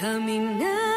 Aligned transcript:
Caminando 0.00 0.89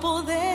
poder. 0.00 0.49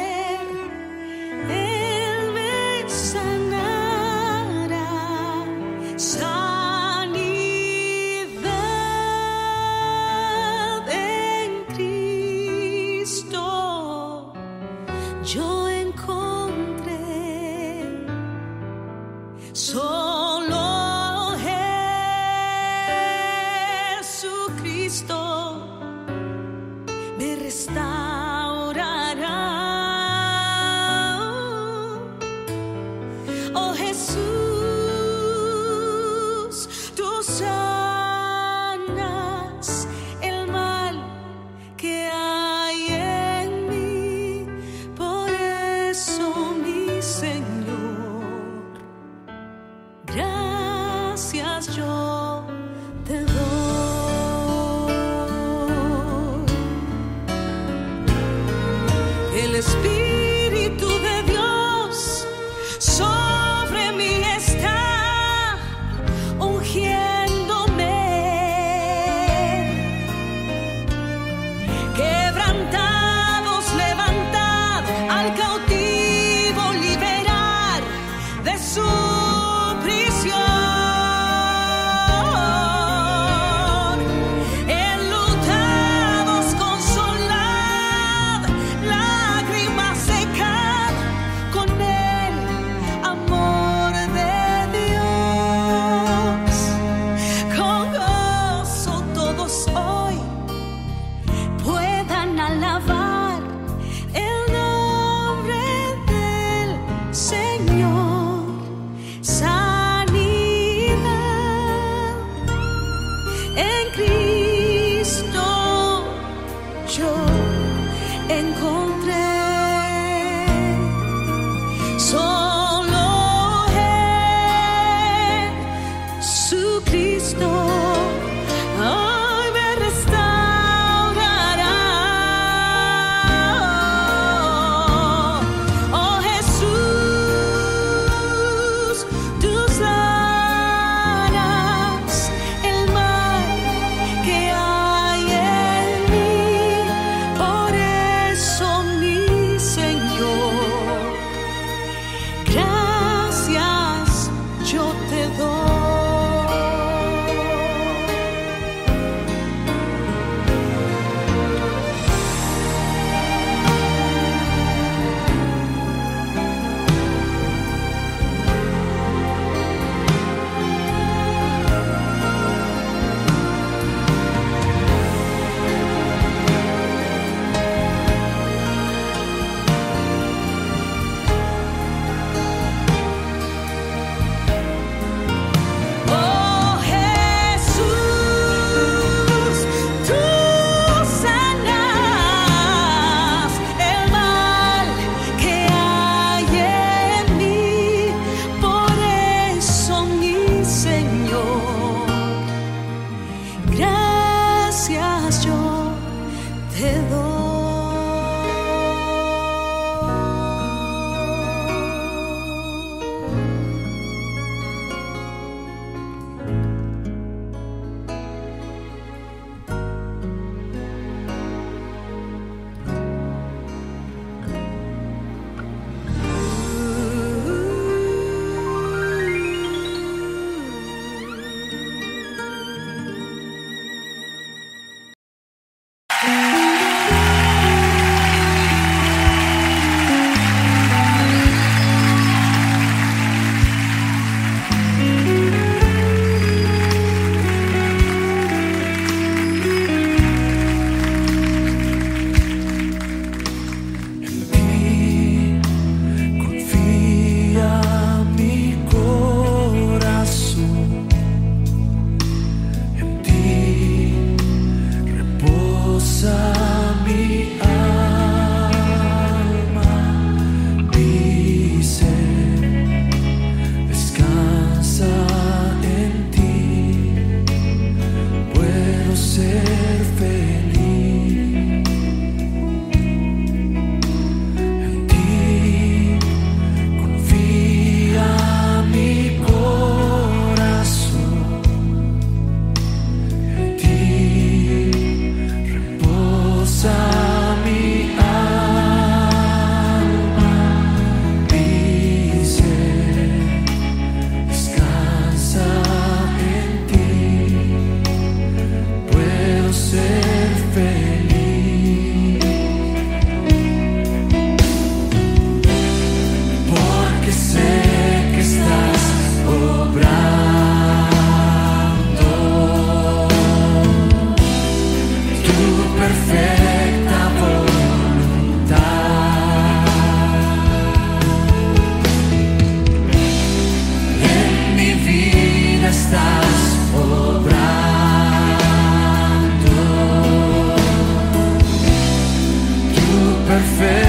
perfeito. 343.56 344.05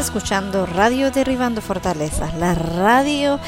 Escuchando 0.00 0.64
Radio 0.64 1.10
Derribando 1.10 1.60
Fortalezas, 1.60 2.34
la 2.34 2.54
radio 2.54 3.38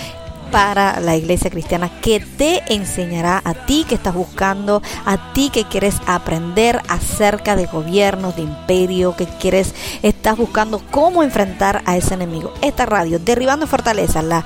para 0.51 1.01
la 1.01 1.17
iglesia 1.17 1.51
cristiana 1.51 1.91
que 2.03 2.21
te 2.21 2.63
enseñará 2.75 3.41
a 3.43 3.55
ti 3.55 3.87
que 3.89 3.95
estás 3.95 4.15
buscando, 4.15 4.83
a 5.07 5.33
ti 5.33 5.49
que 5.51 5.65
quieres 5.65 5.97
aprender 6.07 6.81
acerca 6.89 7.57
de 7.57 7.65
gobiernos, 7.65 8.37
de 8.37 8.43
imperio, 8.43 9.17
que 9.17 9.27
quieres, 9.27 9.75
estás 10.03 10.37
buscando 10.37 10.83
cómo 10.91 11.23
enfrentar 11.23 11.83
a 11.87 11.97
ese 11.97 12.15
enemigo. 12.15 12.53
Esta 12.61 12.85
radio, 12.85 13.19
Derribando 13.19 13.67
Fortalezas, 13.67 14.23
la, 14.23 14.45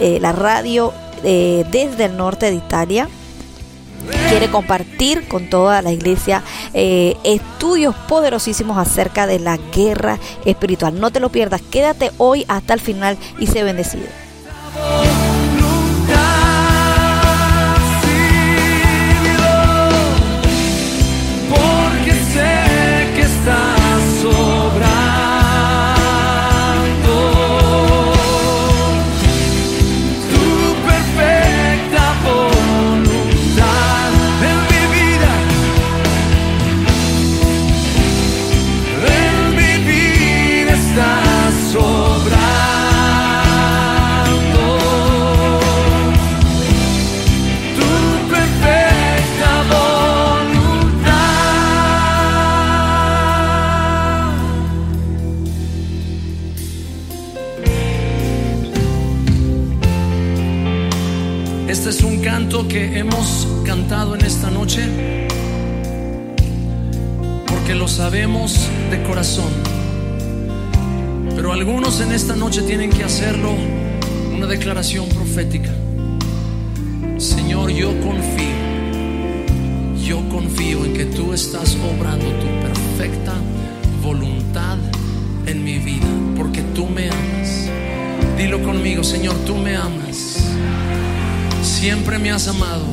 eh, 0.00 0.18
la 0.20 0.32
radio 0.32 0.92
eh, 1.22 1.64
desde 1.70 2.06
el 2.06 2.16
norte 2.16 2.46
de 2.46 2.56
Italia, 2.56 3.08
quiere 4.28 4.50
compartir 4.50 5.26
con 5.28 5.48
toda 5.48 5.82
la 5.82 5.92
iglesia 5.92 6.42
eh, 6.72 7.16
estudios 7.24 7.94
poderosísimos 8.08 8.78
acerca 8.78 9.26
de 9.26 9.38
la 9.38 9.56
guerra 9.56 10.18
espiritual. 10.44 10.98
No 10.98 11.10
te 11.10 11.20
lo 11.20 11.30
pierdas, 11.30 11.62
quédate 11.62 12.10
hoy 12.18 12.44
hasta 12.48 12.74
el 12.74 12.80
final 12.80 13.18
y 13.38 13.46
sé 13.46 13.62
bendecido. 13.62 14.23
Que 62.68 62.98
hemos 62.98 63.46
cantado 63.66 64.14
en 64.14 64.24
esta 64.24 64.50
noche, 64.50 64.80
porque 67.46 67.74
lo 67.74 67.88
sabemos 67.88 68.68
de 68.90 69.02
corazón. 69.02 69.52
Pero 71.36 71.52
algunos 71.52 72.00
en 72.00 72.12
esta 72.12 72.36
noche 72.36 72.62
tienen 72.62 72.88
que 72.88 73.04
hacerlo 73.04 73.52
una 74.34 74.46
declaración 74.46 75.08
profética. 75.10 75.70
Señor, 77.18 77.70
yo 77.70 77.90
confío, 78.00 78.56
yo 80.02 80.26
confío 80.30 80.86
en 80.86 80.94
que 80.94 81.04
tú 81.04 81.34
estás 81.34 81.76
obrando 81.76 82.24
tu 82.24 82.46
perfecta 82.62 83.34
voluntad 84.02 84.78
en 85.46 85.62
mi 85.62 85.78
vida, 85.78 86.06
porque 86.36 86.62
tú 86.74 86.86
me 86.86 87.08
amas. 87.08 87.68
Dilo 88.38 88.62
conmigo, 88.62 89.04
Señor, 89.04 89.34
tú 89.44 89.56
me 89.56 89.76
amas 89.76 90.44
Siempre 91.84 92.18
me 92.18 92.30
has 92.30 92.48
amado 92.48 92.86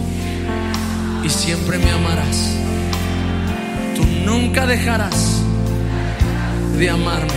y 1.23 1.29
siempre 1.29 1.77
me 1.77 1.89
amarás. 1.91 2.57
Tú 3.95 4.03
nunca 4.25 4.67
dejarás 4.67 5.37
de 6.77 6.89
amarme 6.89 7.31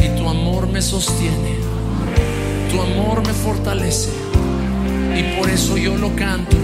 y 0.00 0.08
tu 0.18 0.28
amor 0.28 0.66
me 0.66 0.82
sostiene. 0.82 1.54
Tu 2.68 2.82
amor 2.82 3.24
me 3.24 3.32
fortalece 3.32 4.10
y 5.16 5.38
por 5.38 5.48
eso 5.48 5.76
yo 5.76 5.96
lo 5.96 6.16
canto. 6.16 6.56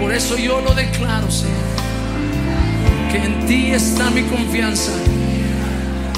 Por 0.00 0.14
eso 0.14 0.38
yo 0.38 0.62
lo 0.62 0.72
declaro, 0.72 1.30
Señor. 1.30 1.52
Que 3.12 3.24
en 3.24 3.46
ti 3.46 3.72
está 3.72 4.08
mi 4.08 4.22
confianza. 4.22 4.92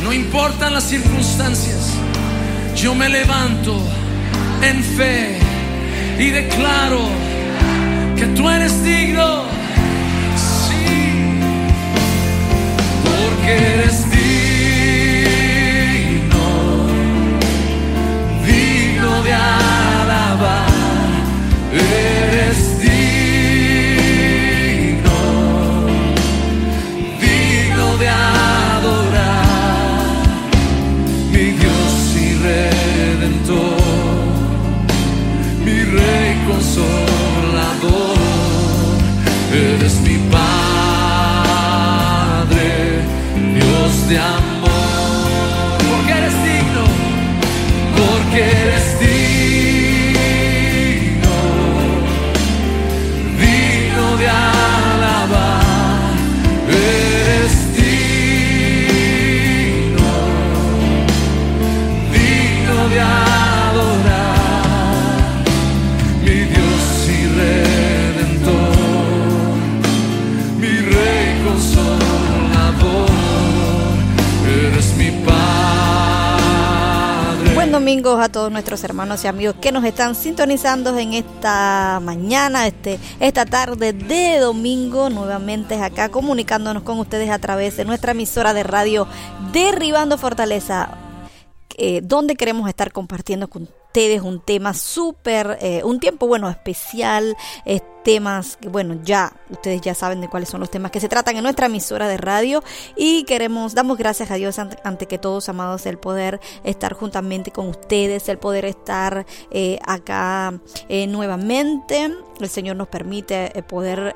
No 0.05 0.13
importan 0.13 0.75
las 0.75 0.85
circunstancias. 0.85 1.91
Yo 2.77 2.95
me 2.95 3.09
levanto 3.09 3.83
en 4.63 4.85
fe 4.85 5.50
y 6.19 6.31
declaro 6.31 7.09
que 8.17 8.27
tú 8.37 8.49
eres 8.49 8.83
digno. 8.83 9.45
Sí, 10.37 11.31
porque 13.05 13.53
eres 13.75 13.90
rey 36.79 37.10
domingos 78.01 78.25
a 78.25 78.33
todos 78.33 78.51
nuestros 78.51 78.83
hermanos 78.83 79.25
y 79.25 79.27
amigos 79.27 79.57
que 79.61 79.73
nos 79.73 79.85
están 79.85 80.15
sintonizando 80.15 80.97
en 80.97 81.13
esta 81.13 82.01
mañana, 82.03 82.67
este, 82.67 82.99
esta 83.21 83.45
tarde 83.45 83.93
de 83.93 84.39
domingo, 84.39 85.11
nuevamente 85.11 85.75
acá 85.75 86.09
comunicándonos 86.09 86.83
con 86.83 86.99
ustedes 86.99 87.29
a 87.29 87.39
través 87.39 87.77
de 87.77 87.85
nuestra 87.85 88.13
emisora 88.13 88.55
de 88.55 88.63
radio 88.63 89.07
Derribando 89.53 90.17
Fortaleza, 90.17 90.97
eh, 91.77 92.01
donde 92.03 92.37
queremos 92.37 92.71
estar 92.71 92.91
compartiendo 92.91 93.49
con 93.49 93.65
ustedes 93.65 94.23
un 94.23 94.41
tema 94.41 94.73
súper, 94.73 95.59
eh, 95.61 95.83
un 95.85 96.01
tiempo 96.01 96.27
bueno 96.27 96.49
especial, 96.49 97.37
temas 98.03 98.57
que 98.57 98.69
bueno 98.69 98.99
ya 99.03 99.33
ustedes 99.49 99.81
ya 99.81 99.95
saben 99.95 100.21
de 100.21 100.29
cuáles 100.29 100.49
son 100.49 100.61
los 100.61 100.71
temas 100.71 100.91
que 100.91 101.01
se 101.01 101.09
tratan 101.09 101.37
en 101.37 101.43
nuestra 101.43 101.67
emisora 101.67 102.09
de 102.09 102.17
radio. 102.17 102.63
Y 102.97 103.25
queremos 103.25 103.75
damos 103.75 103.99
gracias 103.99 104.31
a 104.31 104.35
Dios 104.35 104.59
ante, 104.59 105.07
que 105.07 105.19
todos 105.19 105.49
amados 105.49 105.87
el 105.87 105.99
poder 105.99 106.41
estar 106.65 106.93
juntamente 106.95 107.51
con 107.51 107.69
ustedes 107.69 108.29
el 108.29 108.39
poder 108.39 108.65
estar 108.65 109.27
eh, 109.51 109.79
acá 109.87 110.55
eh, 110.89 111.07
nuevamente. 111.07 112.11
El 112.41 112.49
Señor 112.49 112.77
nos 112.77 112.89
permite 112.89 113.57
eh, 113.59 113.63
poder 113.63 114.15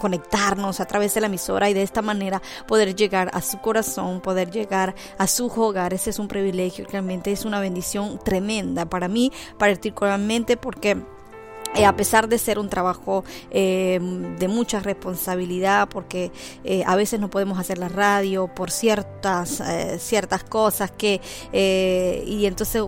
conectarnos 0.00 0.80
a 0.80 0.86
través 0.86 1.14
de 1.14 1.20
la 1.20 1.26
emisora 1.26 1.68
y 1.68 1.74
de 1.74 1.82
esta 1.82 2.02
manera 2.02 2.40
poder 2.66 2.94
llegar 2.94 3.30
a 3.32 3.40
su 3.40 3.58
corazón 3.58 4.20
poder 4.20 4.50
llegar 4.50 4.94
a 5.18 5.26
su 5.26 5.46
hogar 5.46 5.94
ese 5.94 6.10
es 6.10 6.18
un 6.18 6.28
privilegio 6.28 6.86
realmente 6.90 7.32
es 7.32 7.44
una 7.44 7.60
bendición 7.60 8.18
tremenda 8.22 8.84
para 8.84 9.08
mí 9.08 9.32
particularmente 9.58 10.56
porque 10.56 11.02
eh, 11.74 11.84
a 11.84 11.96
pesar 11.96 12.28
de 12.28 12.38
ser 12.38 12.58
un 12.58 12.68
trabajo 12.68 13.24
eh, 13.50 13.98
de 14.38 14.48
mucha 14.48 14.80
responsabilidad, 14.80 15.88
porque 15.88 16.32
eh, 16.64 16.82
a 16.86 16.96
veces 16.96 17.20
no 17.20 17.28
podemos 17.28 17.58
hacer 17.58 17.78
la 17.78 17.88
radio 17.88 18.48
por 18.48 18.70
ciertas, 18.70 19.62
ciertas 19.98 20.44
cosas 20.44 20.90
que, 20.90 21.20
y 22.26 22.46
entonces, 22.46 22.82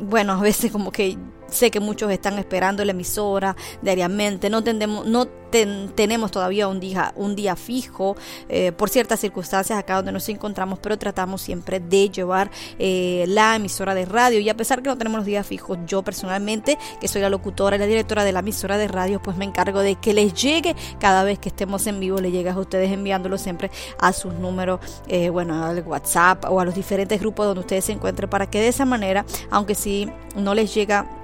bueno, 0.00 0.32
a 0.32 0.40
veces 0.40 0.72
como 0.72 0.90
que 0.90 1.16
sé 1.52 1.70
que 1.70 1.80
muchos 1.80 2.10
están 2.10 2.38
esperando 2.38 2.84
la 2.84 2.92
emisora 2.92 3.56
diariamente, 3.82 4.50
no, 4.50 4.62
tendemos, 4.64 5.06
no 5.06 5.26
tenemos 5.52 6.30
todavía 6.30 6.66
un 6.66 6.80
día, 6.80 7.12
un 7.14 7.36
día 7.36 7.56
fijo 7.56 8.16
eh, 8.48 8.72
por 8.72 8.88
ciertas 8.88 9.20
circunstancias 9.20 9.78
acá 9.78 9.96
donde 9.96 10.10
nos 10.10 10.28
encontramos, 10.30 10.78
pero 10.78 10.98
tratamos 10.98 11.42
siempre 11.42 11.78
de 11.78 12.08
llevar 12.08 12.50
eh, 12.78 13.26
la 13.28 13.56
emisora 13.56 13.94
de 13.94 14.06
radio. 14.06 14.40
Y 14.40 14.48
a 14.48 14.56
pesar 14.56 14.82
que 14.82 14.88
no 14.88 14.96
tenemos 14.96 15.18
los 15.18 15.26
días 15.26 15.46
fijos, 15.46 15.78
yo 15.86 16.02
personalmente, 16.02 16.78
que 17.00 17.06
soy 17.06 17.20
la 17.20 17.28
locutora 17.28 17.76
y 17.76 17.78
la 17.78 17.86
directora 17.86 18.24
de 18.24 18.32
la 18.32 18.38
emisora 18.38 18.78
de 18.78 18.88
radio, 18.88 19.20
pues 19.20 19.36
me 19.36 19.44
encargo 19.44 19.80
de 19.80 19.96
que 19.96 20.14
les 20.14 20.32
llegue. 20.32 20.74
Cada 20.98 21.22
vez 21.22 21.38
que 21.38 21.50
estemos 21.50 21.86
en 21.86 22.00
vivo, 22.00 22.18
le 22.18 22.30
llegue 22.30 22.48
a 22.48 22.58
ustedes 22.58 22.90
enviándolo 22.90 23.36
siempre 23.36 23.70
a 23.98 24.12
sus 24.14 24.32
números, 24.32 24.80
eh, 25.06 25.28
bueno, 25.28 25.64
al 25.64 25.82
WhatsApp 25.82 26.46
o 26.48 26.60
a 26.60 26.64
los 26.64 26.74
diferentes 26.74 27.20
grupos 27.20 27.46
donde 27.46 27.60
ustedes 27.60 27.84
se 27.84 27.92
encuentren 27.92 28.30
para 28.30 28.48
que 28.48 28.58
de 28.58 28.68
esa 28.68 28.86
manera, 28.86 29.26
aunque 29.50 29.74
si 29.74 30.08
no 30.34 30.54
les 30.54 30.74
llega 30.74 31.21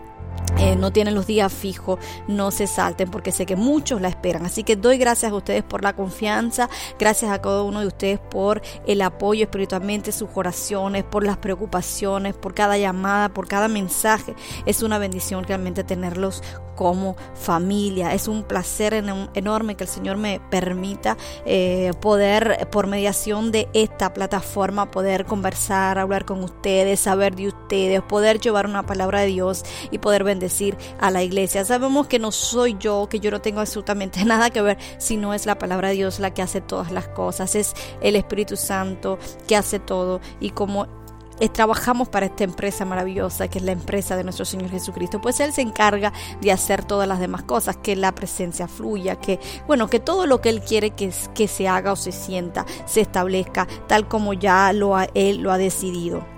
eh, 0.56 0.76
no 0.76 0.92
tienen 0.92 1.14
los 1.14 1.26
días 1.26 1.52
fijos, 1.52 1.98
no 2.26 2.50
se 2.50 2.66
salten 2.66 3.10
porque 3.10 3.32
sé 3.32 3.46
que 3.46 3.56
muchos 3.56 4.00
la 4.00 4.08
esperan. 4.08 4.46
Así 4.46 4.64
que 4.64 4.76
doy 4.76 4.98
gracias 4.98 5.32
a 5.32 5.34
ustedes 5.34 5.62
por 5.62 5.82
la 5.82 5.94
confianza, 5.94 6.68
gracias 6.98 7.30
a 7.30 7.40
cada 7.40 7.62
uno 7.62 7.80
de 7.80 7.86
ustedes 7.86 8.18
por 8.18 8.62
el 8.86 9.02
apoyo 9.02 9.44
espiritualmente, 9.44 10.12
sus 10.12 10.28
oraciones, 10.34 11.04
por 11.04 11.24
las 11.24 11.36
preocupaciones, 11.36 12.34
por 12.34 12.54
cada 12.54 12.78
llamada, 12.78 13.28
por 13.28 13.48
cada 13.48 13.68
mensaje. 13.68 14.34
Es 14.66 14.82
una 14.82 14.98
bendición 14.98 15.44
realmente 15.44 15.84
tenerlos 15.84 16.42
como 16.78 17.16
familia. 17.34 18.14
Es 18.14 18.28
un 18.28 18.44
placer 18.44 18.94
enorme 18.94 19.74
que 19.74 19.82
el 19.84 19.90
Señor 19.90 20.16
me 20.16 20.40
permita 20.48 21.16
eh, 21.44 21.90
poder, 22.00 22.68
por 22.70 22.86
mediación 22.86 23.50
de 23.50 23.68
esta 23.72 24.14
plataforma, 24.14 24.88
poder 24.90 25.24
conversar, 25.24 25.98
hablar 25.98 26.24
con 26.24 26.44
ustedes, 26.44 27.00
saber 27.00 27.34
de 27.34 27.48
ustedes, 27.48 28.00
poder 28.02 28.38
llevar 28.38 28.66
una 28.66 28.84
palabra 28.84 29.22
de 29.22 29.26
Dios 29.26 29.64
y 29.90 29.98
poder 29.98 30.22
bendecir 30.22 30.37
a 31.00 31.10
la 31.10 31.22
iglesia. 31.22 31.64
Sabemos 31.64 32.06
que 32.06 32.18
no 32.18 32.32
soy 32.32 32.76
yo, 32.78 33.08
que 33.10 33.20
yo 33.20 33.30
no 33.30 33.40
tengo 33.40 33.60
absolutamente 33.60 34.24
nada 34.26 34.50
que 34.50 34.62
ver, 34.62 34.78
sino 34.98 35.34
es 35.34 35.46
la 35.46 35.58
palabra 35.58 35.88
de 35.88 35.94
Dios 35.94 36.20
la 36.20 36.32
que 36.32 36.42
hace 36.42 36.60
todas 36.60 36.90
las 36.92 37.08
cosas. 37.08 37.54
Es 37.54 37.74
el 38.00 38.16
Espíritu 38.16 38.56
Santo 38.56 39.18
que 39.46 39.56
hace 39.56 39.78
todo 39.78 40.20
y 40.40 40.50
como 40.50 40.86
eh, 41.40 41.48
trabajamos 41.48 42.08
para 42.08 42.26
esta 42.26 42.42
empresa 42.42 42.84
maravillosa 42.84 43.46
que 43.48 43.58
es 43.58 43.64
la 43.64 43.70
empresa 43.72 44.16
de 44.16 44.24
nuestro 44.24 44.44
Señor 44.44 44.70
Jesucristo, 44.70 45.20
pues 45.20 45.38
Él 45.38 45.52
se 45.52 45.62
encarga 45.62 46.12
de 46.40 46.50
hacer 46.50 46.84
todas 46.84 47.06
las 47.06 47.20
demás 47.20 47.44
cosas, 47.44 47.76
que 47.76 47.94
la 47.94 48.12
presencia 48.12 48.66
fluya, 48.66 49.16
que 49.16 49.38
bueno, 49.66 49.88
que 49.88 50.00
todo 50.00 50.26
lo 50.26 50.40
que 50.40 50.48
Él 50.48 50.62
quiere 50.62 50.90
que, 50.90 51.12
que 51.34 51.46
se 51.46 51.68
haga 51.68 51.92
o 51.92 51.96
se 51.96 52.10
sienta, 52.10 52.66
se 52.86 53.00
establezca 53.00 53.68
tal 53.86 54.08
como 54.08 54.32
ya 54.32 54.72
lo 54.72 54.96
Él 55.14 55.38
lo 55.38 55.52
ha 55.52 55.58
decidido. 55.58 56.37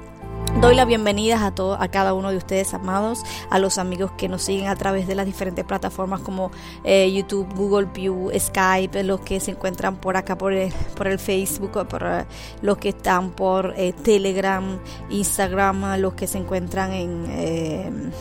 Doy 0.61 0.75
las 0.75 0.87
bienvenidas 0.87 1.43
a 1.43 1.53
todos, 1.53 1.79
a 1.81 1.89
cada 1.89 2.13
uno 2.13 2.31
de 2.31 2.37
ustedes, 2.37 2.75
amados, 2.75 3.23
a 3.49 3.59
los 3.59 3.79
amigos 3.79 4.11
que 4.13 4.29
nos 4.29 4.43
siguen 4.43 4.69
a 4.69 4.77
través 4.77 5.07
de 5.07 5.15
las 5.15 5.25
diferentes 5.25 5.65
plataformas 5.65 6.21
como 6.21 6.51
eh, 6.85 7.11
YouTube, 7.13 7.55
Google 7.55 7.89
View, 7.95 8.31
Skype, 8.39 9.05
los 9.05 9.21
que 9.21 9.41
se 9.41 9.53
encuentran 9.53 9.97
por 9.97 10.17
acá 10.17 10.37
por 10.37 10.53
el, 10.53 10.73
por 10.97 11.07
el 11.07 11.19
Facebook, 11.19 11.87
por 11.89 12.03
eh, 12.05 12.25
los 12.63 12.77
que 12.77 12.91
están 12.91 13.31
por 13.31 13.75
eh, 13.77 13.93
Telegram, 13.93 14.79
Instagram, 15.09 15.99
los 15.99 16.15
que 16.15 16.27
se 16.27 16.39
encuentran 16.39 16.93
en 16.93 18.13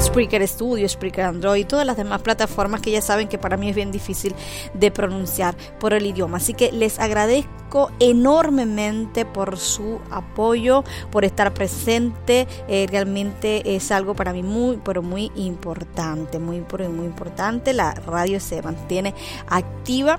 Spreaker 0.00 0.46
Studio, 0.48 0.88
Spreaker 0.88 1.24
Android, 1.26 1.66
todas 1.66 1.84
las 1.86 1.96
demás 1.96 2.22
plataformas 2.22 2.80
que 2.80 2.90
ya 2.90 3.02
saben 3.02 3.28
que 3.28 3.36
para 3.36 3.56
mí 3.56 3.68
es 3.68 3.76
bien 3.76 3.92
difícil 3.92 4.34
de 4.72 4.90
pronunciar 4.90 5.54
por 5.78 5.92
el 5.92 6.06
idioma. 6.06 6.38
Así 6.38 6.54
que 6.54 6.72
les 6.72 6.98
agradezco 6.98 7.90
enormemente 8.00 9.26
por 9.26 9.58
su 9.58 10.00
apoyo, 10.10 10.84
por 11.10 11.24
estar 11.24 11.52
presente. 11.52 12.48
Eh, 12.66 12.86
realmente 12.90 13.76
es 13.76 13.92
algo 13.92 14.14
para 14.14 14.32
mí 14.32 14.42
muy, 14.42 14.78
pero 14.82 15.02
muy 15.02 15.30
importante, 15.36 16.38
muy, 16.38 16.60
muy 16.60 17.06
importante. 17.06 17.72
La 17.74 17.92
radio 17.92 18.40
se 18.40 18.62
mantiene 18.62 19.14
activa 19.48 20.18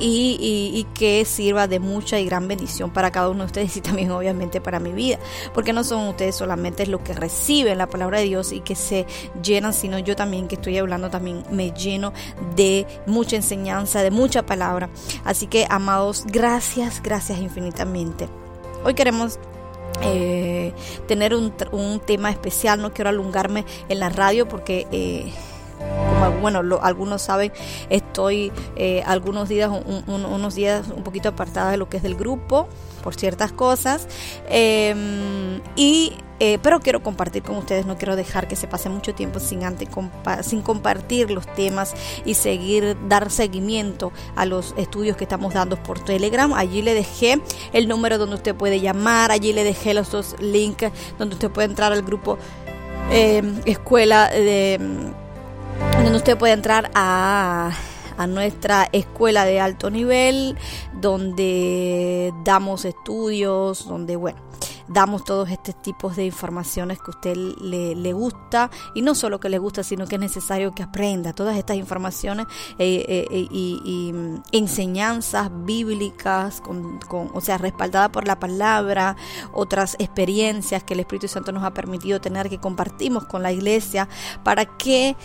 y, 0.00 0.86
que 0.94 1.24
sirva 1.24 1.66
de 1.66 1.80
mucha 1.80 2.18
y 2.18 2.26
gran 2.26 2.48
bendición 2.48 2.90
para 2.90 3.10
cada 3.10 3.28
uno 3.28 3.40
de 3.40 3.46
ustedes 3.46 3.76
y 3.76 3.80
también 3.80 4.10
obviamente 4.10 4.60
para 4.60 4.78
mi 4.80 4.92
vida, 4.92 5.18
porque 5.54 5.72
no 5.72 5.84
son 5.84 6.08
ustedes 6.08 6.34
solamente 6.34 6.86
los 6.86 7.00
que 7.00 7.14
reciben 7.14 7.78
la 7.78 7.88
palabra 7.88 8.18
de 8.18 8.24
Dios 8.24 8.52
y 8.52 8.60
que 8.60 8.74
se 8.74 9.06
llenan, 9.42 9.72
sino 9.72 9.98
yo 9.98 10.16
también 10.16 10.48
que 10.48 10.56
estoy 10.56 10.78
hablando 10.78 11.10
también 11.10 11.44
me 11.50 11.70
lleno 11.72 12.12
de 12.56 12.86
mucha 13.06 13.36
enseñanza, 13.36 14.02
de 14.02 14.10
mucha 14.10 14.44
palabra. 14.44 14.90
Así 15.24 15.46
que 15.46 15.66
amados, 15.68 16.24
gracias, 16.26 17.02
gracias 17.02 17.38
infinitamente. 17.38 18.28
Hoy 18.84 18.94
queremos 18.94 19.38
eh, 20.02 20.72
tener 21.06 21.34
un, 21.34 21.52
tema 22.04 22.30
especial, 22.30 22.80
no 22.82 22.92
quiero 22.92 23.10
alungarme 23.10 23.64
en 23.88 24.00
la 24.00 24.08
radio 24.08 24.48
porque... 24.48 24.86
Eh, 24.92 25.32
como 26.08 26.40
bueno, 26.40 26.78
algunos 26.82 27.22
saben, 27.22 27.52
estoy 27.90 28.52
eh, 28.76 29.02
algunos 29.06 29.48
días, 29.48 29.70
unos 30.06 30.54
días 30.54 30.86
un 30.94 31.02
poquito 31.02 31.28
apartada 31.28 31.70
de 31.70 31.76
lo 31.76 31.88
que 31.88 31.96
es 31.98 32.02
del 32.02 32.14
grupo 32.14 32.68
por 33.02 33.14
ciertas 33.14 33.52
cosas. 33.52 34.06
Em, 34.48 35.60
y 35.76 36.12
eh, 36.40 36.58
pero 36.60 36.80
quiero 36.80 37.04
compartir 37.04 37.44
con 37.44 37.56
ustedes, 37.56 37.86
no 37.86 37.96
quiero 37.96 38.16
dejar 38.16 38.48
que 38.48 38.56
se 38.56 38.66
pase 38.66 38.88
mucho 38.88 39.14
tiempo 39.14 39.38
sin, 39.38 39.62
antes 39.62 39.88
sin 40.42 40.60
compartir 40.60 41.30
los 41.30 41.46
temas 41.46 41.94
y 42.24 42.34
seguir, 42.34 42.96
dar 43.08 43.30
seguimiento 43.30 44.12
a 44.34 44.44
los 44.44 44.74
estudios 44.76 45.16
que 45.16 45.22
estamos 45.22 45.54
dando 45.54 45.80
por 45.80 46.04
Telegram. 46.04 46.52
Allí 46.54 46.82
le 46.82 46.94
dejé 46.94 47.40
el 47.72 47.86
número 47.86 48.18
donde 48.18 48.34
usted 48.34 48.56
puede 48.56 48.80
llamar, 48.80 49.30
allí 49.30 49.52
le 49.52 49.62
dejé 49.62 49.94
los 49.94 50.10
dos 50.10 50.34
links 50.40 50.90
donde 51.18 51.36
usted 51.36 51.50
puede 51.50 51.68
entrar 51.68 51.92
al 51.92 52.02
grupo 52.02 52.38
em, 53.12 53.60
Escuela 53.64 54.28
de 54.28 55.12
donde 56.04 56.16
usted 56.16 56.36
puede 56.36 56.52
entrar 56.52 56.90
a, 56.94 57.72
a 58.16 58.26
nuestra 58.26 58.88
escuela 58.92 59.44
de 59.44 59.60
alto 59.60 59.90
nivel, 59.90 60.56
donde 61.00 62.32
damos 62.44 62.84
estudios, 62.84 63.86
donde, 63.86 64.16
bueno, 64.16 64.38
damos 64.88 65.24
todos 65.24 65.50
estos 65.50 65.80
tipos 65.82 66.16
de 66.16 66.24
informaciones 66.26 66.98
que 66.98 67.06
a 67.06 67.10
usted 67.10 67.36
le, 67.36 67.94
le, 67.94 68.12
gusta 68.12 68.70
y 68.94 69.02
no 69.02 69.14
solo 69.14 69.40
que 69.40 69.48
le 69.48 69.58
gusta, 69.58 69.82
sino 69.82 70.06
que 70.06 70.16
es 70.16 70.20
necesario 70.20 70.72
que 70.72 70.82
aprenda 70.82 71.32
todas 71.32 71.56
estas 71.56 71.76
informaciones 71.76 72.46
eh, 72.78 73.04
eh, 73.08 73.26
eh, 73.30 73.48
y, 73.50 74.12
mm, 74.12 74.42
enseñanzas 74.52 75.50
bíblicas, 75.64 76.60
con, 76.60 76.98
con, 77.00 77.30
o 77.34 77.40
sea, 77.40 77.58
respaldadas 77.58 78.10
por 78.10 78.26
la 78.26 78.38
palabra, 78.38 79.16
otras 79.52 79.96
experiencias 79.98 80.84
que 80.84 80.94
el 80.94 81.00
Espíritu 81.00 81.28
Santo 81.28 81.52
nos 81.52 81.64
ha 81.64 81.72
permitido 81.72 82.20
tener 82.20 82.48
que 82.48 82.58
compartimos 82.58 83.24
con 83.26 83.42
la 83.42 83.52
iglesia 83.52 84.08
para 84.42 84.66
que, 84.66 85.16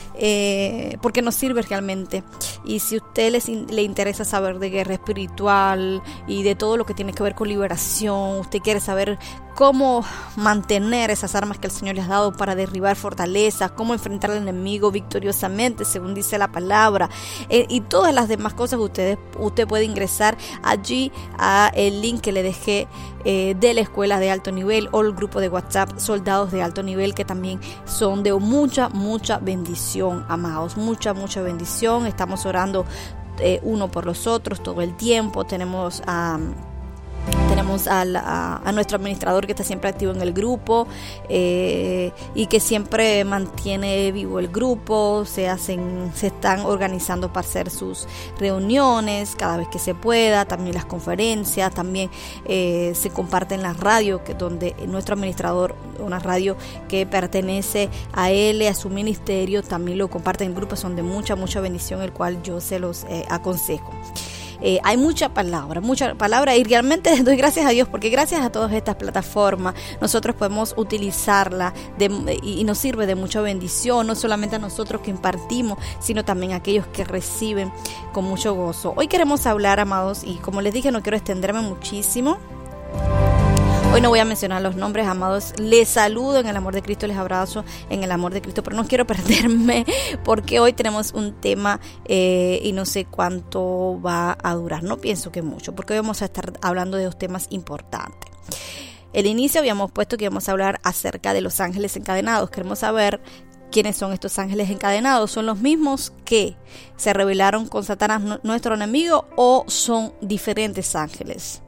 porque 1.01 1.21
nos 1.21 1.35
sirve 1.35 1.61
realmente. 1.61 2.23
Y 2.63 2.79
si 2.79 2.97
usted 2.97 3.31
les, 3.31 3.47
le 3.47 3.83
interesa 3.83 4.25
saber 4.25 4.59
de 4.59 4.69
guerra 4.69 4.93
espiritual 4.93 6.01
y 6.27 6.43
de 6.43 6.55
todo 6.55 6.77
lo 6.77 6.85
que 6.85 6.93
tiene 6.93 7.13
que 7.13 7.23
ver 7.23 7.35
con 7.35 7.47
liberación, 7.47 8.39
usted 8.39 8.59
quiere 8.59 8.79
saber 8.79 9.17
cómo 9.57 10.05
mantener 10.35 11.09
esas 11.09 11.33
armas 11.33 11.57
que 11.57 11.65
el 11.65 11.73
Señor 11.73 11.95
les 11.95 12.05
ha 12.05 12.09
dado 12.09 12.31
para 12.31 12.53
derribar 12.53 12.95
fortalezas, 12.95 13.71
cómo 13.71 13.95
enfrentar 13.95 14.29
al 14.29 14.37
enemigo 14.37 14.91
victoriosamente, 14.91 15.83
según 15.83 16.13
dice 16.13 16.37
la 16.37 16.51
palabra, 16.51 17.09
eh, 17.49 17.65
y 17.67 17.81
todas 17.81 18.13
las 18.13 18.27
demás 18.27 18.53
cosas 18.53 18.79
ustedes, 18.79 19.17
usted 19.39 19.67
puede 19.67 19.83
ingresar 19.83 20.37
allí 20.61 21.11
a 21.39 21.71
el 21.73 22.03
link 22.03 22.21
que 22.21 22.31
le 22.31 22.43
dejé 22.43 22.87
eh, 23.25 23.55
de 23.59 23.73
la 23.73 23.81
escuela 23.81 24.19
de 24.19 24.29
alto 24.29 24.51
nivel 24.51 24.89
o 24.91 25.01
el 25.01 25.13
grupo 25.13 25.41
de 25.41 25.49
WhatsApp 25.49 25.97
Soldados 25.97 26.51
de 26.51 26.61
Alto 26.61 26.83
Nivel, 26.83 27.15
que 27.15 27.25
también 27.25 27.59
son 27.85 28.21
de 28.21 28.33
mucha, 28.33 28.89
mucha 28.89 29.39
bendición, 29.39 30.23
amados, 30.29 30.77
mucha, 30.77 31.15
mucha 31.15 31.41
bendición. 31.41 32.05
Estamos 32.05 32.45
orando 32.45 32.85
eh, 33.39 33.59
uno 33.63 33.89
por 33.89 34.05
los 34.05 34.27
otros 34.27 34.61
todo 34.61 34.83
el 34.83 34.95
tiempo, 34.95 35.45
tenemos 35.45 36.03
a... 36.05 36.37
Tenemos 37.67 37.87
a, 37.89 38.71
nuestro 38.71 38.95
administrador 38.95 39.45
que 39.45 39.51
está 39.51 39.65
siempre 39.65 39.89
activo 39.89 40.13
en 40.13 40.21
el 40.21 40.31
grupo 40.31 40.87
eh, 41.27 42.13
y 42.33 42.45
que 42.45 42.61
siempre 42.61 43.25
mantiene 43.25 44.09
vivo 44.13 44.39
el 44.39 44.47
grupo. 44.47 45.25
Se 45.25 45.49
hacen, 45.49 46.13
se 46.15 46.27
están 46.27 46.61
organizando 46.61 47.33
para 47.33 47.45
hacer 47.45 47.69
sus 47.69 48.07
reuniones 48.39 49.35
cada 49.35 49.57
vez 49.57 49.67
que 49.67 49.79
se 49.79 49.93
pueda. 49.93 50.45
También 50.45 50.75
las 50.75 50.85
conferencias, 50.85 51.73
también 51.73 52.09
eh, 52.45 52.93
se 52.95 53.09
comparten 53.09 53.61
las 53.61 53.77
radios 53.77 54.21
que 54.21 54.33
donde 54.33 54.73
nuestro 54.87 55.15
administrador, 55.15 55.75
una 55.99 56.19
radio 56.19 56.55
que 56.87 57.05
pertenece 57.05 57.89
a 58.13 58.31
él, 58.31 58.65
a 58.65 58.75
su 58.75 58.89
ministerio, 58.89 59.61
también 59.61 59.97
lo 59.97 60.09
comparten 60.09 60.47
en 60.47 60.55
grupos. 60.55 60.79
Son 60.79 60.95
de 60.95 61.03
mucha 61.03 61.35
mucha 61.35 61.59
bendición, 61.59 62.01
el 62.01 62.13
cual 62.13 62.41
yo 62.43 62.61
se 62.61 62.79
los 62.79 63.03
eh, 63.09 63.25
aconsejo. 63.29 63.91
Eh, 64.61 64.79
hay 64.83 64.97
mucha 64.97 65.29
palabra, 65.29 65.81
mucha 65.81 66.15
palabra 66.15 66.55
y 66.55 66.63
realmente 66.63 67.15
doy 67.23 67.35
gracias 67.35 67.65
a 67.65 67.69
Dios 67.69 67.87
porque 67.87 68.09
gracias 68.09 68.41
a 68.41 68.51
todas 68.51 68.71
estas 68.73 68.95
plataformas 68.95 69.75
nosotros 70.01 70.35
podemos 70.35 70.73
utilizarla 70.77 71.73
y, 72.41 72.63
nos 72.63 72.77
sirve 72.77 73.05
de 73.05 73.15
mucha 73.15 73.39
bendición, 73.39 74.07
no 74.07 74.15
solamente 74.15 74.57
a 74.57 74.59
nosotros 74.59 75.01
que 75.01 75.09
impartimos, 75.09 75.77
sino 75.99 76.25
también 76.25 76.51
a 76.51 76.57
aquellos 76.57 76.85
que 76.87 77.05
reciben 77.05 77.71
con 78.11 78.25
mucho 78.25 78.53
gozo. 78.53 78.93
Hoy 78.97 79.07
queremos 79.07 79.45
hablar, 79.45 79.79
amados, 79.79 80.23
y 80.23 80.35
como 80.35 80.61
les 80.61 80.73
dije, 80.73 80.91
no 80.91 81.01
quiero 81.01 81.17
extenderme 81.17 81.61
muchísimo. 81.61 82.37
Hoy 83.93 84.01
no 84.01 84.09
voy 84.09 84.19
a 84.19 84.25
mencionar 84.25 84.61
los 84.61 84.75
nombres, 84.75 85.07
amados. 85.07 85.53
Les 85.57 85.87
saludo 85.87 86.39
en 86.39 86.47
el 86.47 86.55
amor 86.55 86.73
de 86.73 86.81
Cristo, 86.81 87.07
les 87.07 87.17
abrazo 87.17 87.63
en 87.89 88.03
el 88.03 88.11
amor 88.11 88.33
de 88.33 88.41
Cristo, 88.41 88.61
pero 88.61 88.75
no 88.75 88.87
quiero 88.87 89.07
perderme 89.07 89.85
porque 90.23 90.59
hoy 90.59 90.73
tenemos 90.73 91.13
un 91.13 91.33
tema 91.39 91.79
eh, 92.05 92.59
y 92.63 92.73
no 92.73 92.85
sé 92.85 93.05
cuánto 93.05 93.99
va 94.05 94.37
a 94.43 94.53
durar. 94.55 94.83
No 94.83 94.97
pienso 94.97 95.31
que 95.31 95.41
mucho, 95.41 95.73
porque 95.73 95.93
hoy 95.93 95.99
vamos 95.99 96.21
a 96.21 96.25
estar 96.25 96.53
hablando 96.61 96.97
de 96.97 97.05
dos 97.05 97.17
temas 97.17 97.47
importantes. 97.49 98.29
El 99.13 99.25
inicio 99.25 99.59
habíamos 99.59 99.91
puesto 99.91 100.17
que 100.17 100.25
íbamos 100.25 100.47
a 100.47 100.51
hablar 100.51 100.79
acerca 100.83 101.33
de 101.33 101.41
los 101.41 101.59
ángeles 101.59 101.95
encadenados. 101.95 102.49
Queremos 102.49 102.79
saber 102.79 103.21
quiénes 103.71 103.95
son 103.95 104.13
estos 104.13 104.37
ángeles 104.37 104.69
encadenados. 104.69 105.31
¿Son 105.31 105.45
los 105.45 105.59
mismos 105.59 106.13
que 106.25 106.55
se 106.97 107.13
rebelaron 107.13 107.67
con 107.67 107.83
Satanás, 107.83 108.21
nuestro 108.43 108.75
enemigo, 108.75 109.25
o 109.35 109.63
son 109.67 110.13
diferentes 110.21 110.95
ángeles? 110.95 111.61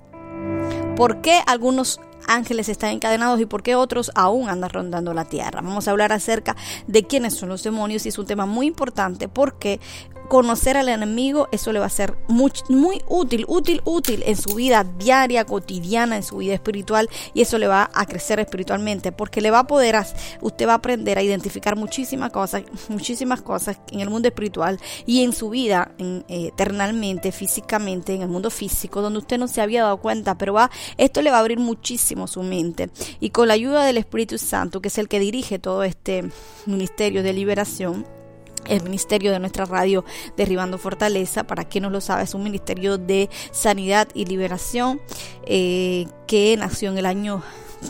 ¿Por 0.96 1.22
qué 1.22 1.42
algunos 1.48 2.02
ángeles 2.28 2.70
están 2.70 2.92
encadenados 2.92 3.40
y 3.40 3.46
por 3.46 3.64
qué 3.64 3.76
otros 3.76 4.12
aún 4.16 4.50
andan 4.50 4.70
rondando 4.70 5.14
la 5.14 5.26
tierra? 5.26 5.62
Vamos 5.62 5.88
a 5.88 5.92
hablar 5.92 6.12
acerca 6.12 6.56
de 6.88 7.04
quiénes 7.04 7.34
son 7.34 7.50
los 7.50 7.64
demonios 7.64 8.06
y 8.06 8.10
es 8.10 8.18
un 8.18 8.26
tema 8.26 8.46
muy 8.46 8.68
importante 8.68 9.28
porque 9.28 9.80
conocer 10.30 10.78
al 10.78 10.88
enemigo, 10.88 11.50
eso 11.52 11.74
le 11.74 11.80
va 11.80 11.88
a 11.88 11.90
ser 11.90 12.16
muy, 12.28 12.52
útil, 13.08 13.46
útil, 13.48 13.82
útil 13.84 14.24
en 14.26 14.38
su 14.38 14.56
vida 14.56 14.84
diaria, 14.84 15.44
cotidiana, 15.44 16.18
en 16.18 16.24
su 16.24 16.38
vida 16.38 16.54
espiritual 16.54 17.10
y 17.34 17.42
eso 17.42 17.58
le 17.58 17.68
va 17.68 17.90
a 17.94 18.06
crecer 18.06 18.40
espiritualmente 18.40 19.12
porque 19.12 19.42
le 19.42 19.50
va 19.50 19.60
a 19.60 19.68
poder, 19.68 19.98
usted 20.42 20.68
va 20.68 20.74
a 20.74 20.76
aprender 20.76 21.18
a 21.18 21.24
identificar 21.24 21.76
muchísimas 21.76 22.30
cosas, 22.30 22.62
muchísimas 22.90 23.42
cosas 23.42 23.80
en 23.92 24.02
el 24.02 24.10
mundo 24.10 24.28
espiritual 24.28 24.80
y 25.06 25.24
en 25.24 25.34
su 25.34 25.50
vida 25.50 25.92
en, 25.98 26.24
eh, 26.30 26.52
físicamente, 27.32 28.14
en 28.14 28.22
el 28.22 28.28
mundo 28.28 28.52
físico, 28.52 29.02
donde 29.02 29.20
usted 29.20 29.40
no 29.40 29.48
se 29.48 29.62
había 29.62 29.84
dado 29.84 29.98
cuenta, 29.98 30.38
pero 30.38 30.54
va, 30.54 30.70
esto 30.98 31.24
le 31.24 31.32
va 31.32 31.38
a 31.38 31.40
abrir 31.40 31.58
muchísimo 31.58 32.09
su 32.28 32.44
mente. 32.44 32.90
Y 33.20 33.30
con 33.30 33.48
la 33.48 33.54
ayuda 33.54 33.86
del 33.86 33.98
Espíritu 33.98 34.38
Santo, 34.38 34.82
que 34.82 34.90
es 34.90 34.98
el 34.98 35.08
que 35.08 35.20
dirige 35.20 35.60
todo 35.60 35.84
este 35.84 36.30
ministerio 36.66 37.24
de 37.24 37.34
liberación, 37.34 38.06
el 38.68 38.84
ministerio 38.84 39.32
de 39.32 39.40
nuestra 39.40 39.66
radio 39.66 40.06
Derribando 40.38 40.78
Fortaleza, 40.78 41.46
para 41.46 41.66
quien 41.66 41.84
no 41.84 41.90
lo 41.90 42.02
sabe, 42.02 42.24
es 42.24 42.34
un 42.34 42.44
ministerio 42.44 42.98
de 42.98 43.30
sanidad 43.52 44.08
y 44.14 44.26
liberación 44.26 45.02
eh, 45.46 46.08
que 46.28 46.56
nació 46.58 46.92
en 46.92 46.98
el 46.98 47.06
año 47.06 47.42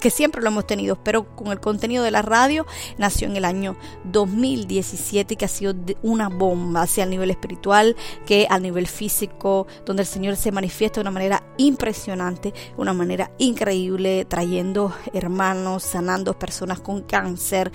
que 0.01 0.11
siempre 0.11 0.41
lo 0.41 0.49
hemos 0.49 0.67
tenido, 0.67 0.97
pero 1.03 1.35
con 1.35 1.47
el 1.47 1.59
contenido 1.59 2.03
de 2.03 2.11
la 2.11 2.21
radio 2.21 2.65
nació 2.97 3.27
en 3.27 3.35
el 3.35 3.45
año 3.45 3.75
2017 4.05 5.35
que 5.35 5.45
ha 5.45 5.47
sido 5.47 5.73
una 6.03 6.29
bomba, 6.29 6.85
sea 6.85 7.05
a 7.05 7.07
nivel 7.07 7.31
espiritual 7.31 7.95
que 8.25 8.45
a 8.49 8.59
nivel 8.59 8.87
físico, 8.87 9.65
donde 9.85 10.03
el 10.03 10.07
Señor 10.07 10.35
se 10.35 10.51
manifiesta 10.51 10.99
de 10.99 11.01
una 11.01 11.11
manera 11.11 11.43
impresionante, 11.59 12.53
una 12.75 12.93
manera 12.93 13.31
increíble, 13.37 14.25
trayendo 14.25 14.93
hermanos, 15.13 15.83
sanando 15.83 16.37
personas 16.37 16.79
con 16.79 17.03
cáncer, 17.03 17.71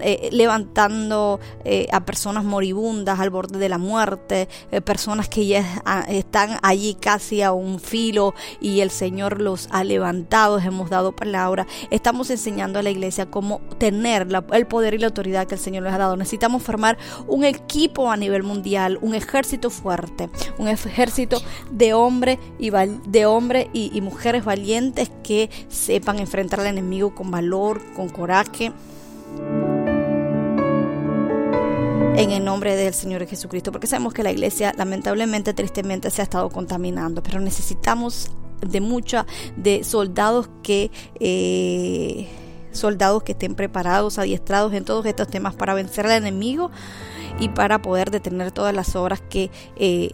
eh, 0.00 0.28
levantando 0.32 1.40
eh, 1.64 1.88
a 1.92 2.04
personas 2.04 2.44
moribundas 2.44 3.20
al 3.20 3.30
borde 3.30 3.58
de 3.58 3.68
la 3.68 3.78
muerte, 3.78 4.48
eh, 4.70 4.80
personas 4.80 5.28
que 5.28 5.46
ya 5.46 5.82
ah, 5.84 6.04
están 6.08 6.58
allí 6.62 6.94
casi 6.94 7.42
a 7.42 7.52
un 7.52 7.80
filo 7.80 8.34
y 8.60 8.80
el 8.80 8.90
Señor 8.90 9.40
los 9.40 9.68
ha 9.70 9.84
levantado, 9.84 10.58
hemos 10.58 10.88
dado 10.88 11.12
palabras 11.12 11.34
ahora 11.34 11.66
estamos 11.90 12.30
enseñando 12.30 12.78
a 12.78 12.82
la 12.82 12.90
iglesia 12.90 13.30
cómo 13.30 13.60
tener 13.78 14.26
el 14.52 14.66
poder 14.66 14.94
y 14.94 14.98
la 14.98 15.06
autoridad 15.06 15.46
que 15.46 15.54
el 15.54 15.60
Señor 15.60 15.82
les 15.84 15.92
ha 15.92 15.98
dado. 15.98 16.16
Necesitamos 16.16 16.62
formar 16.62 16.98
un 17.26 17.44
equipo 17.44 18.10
a 18.10 18.16
nivel 18.16 18.42
mundial, 18.42 18.98
un 19.00 19.14
ejército 19.14 19.70
fuerte, 19.70 20.30
un 20.58 20.68
ejército 20.68 21.40
de 21.70 21.94
hombres 21.94 22.38
y, 22.58 22.70
de 23.14 23.26
hombre 23.26 23.70
y, 23.72 23.90
y 23.94 24.00
mujeres 24.00 24.44
valientes 24.44 25.10
que 25.22 25.48
sepan 25.68 26.18
enfrentar 26.18 26.60
al 26.60 26.66
enemigo 26.66 27.14
con 27.14 27.30
valor, 27.30 27.80
con 27.94 28.08
coraje. 28.08 28.72
En 32.16 32.30
el 32.30 32.44
nombre 32.44 32.76
del 32.76 32.92
Señor 32.92 33.26
Jesucristo, 33.26 33.72
porque 33.72 33.86
sabemos 33.86 34.12
que 34.12 34.22
la 34.22 34.30
iglesia 34.30 34.74
lamentablemente, 34.76 35.54
tristemente 35.54 36.10
se 36.10 36.22
ha 36.22 36.24
estado 36.24 36.50
contaminando, 36.50 37.22
pero 37.22 37.40
necesitamos 37.40 38.30
de 38.60 38.80
mucha 38.80 39.26
de 39.56 39.84
soldados 39.84 40.48
que 40.62 40.90
eh, 41.20 42.28
soldados 42.72 43.22
que 43.22 43.32
estén 43.32 43.54
preparados, 43.54 44.18
adiestrados 44.18 44.72
en 44.74 44.84
todos 44.84 45.06
estos 45.06 45.28
temas 45.28 45.54
para 45.54 45.74
vencer 45.74 46.06
al 46.06 46.12
enemigo 46.12 46.70
y 47.38 47.48
para 47.48 47.80
poder 47.80 48.10
detener 48.10 48.52
todas 48.52 48.74
las 48.74 48.96
obras 48.96 49.20
que 49.20 49.50
eh, 49.76 50.10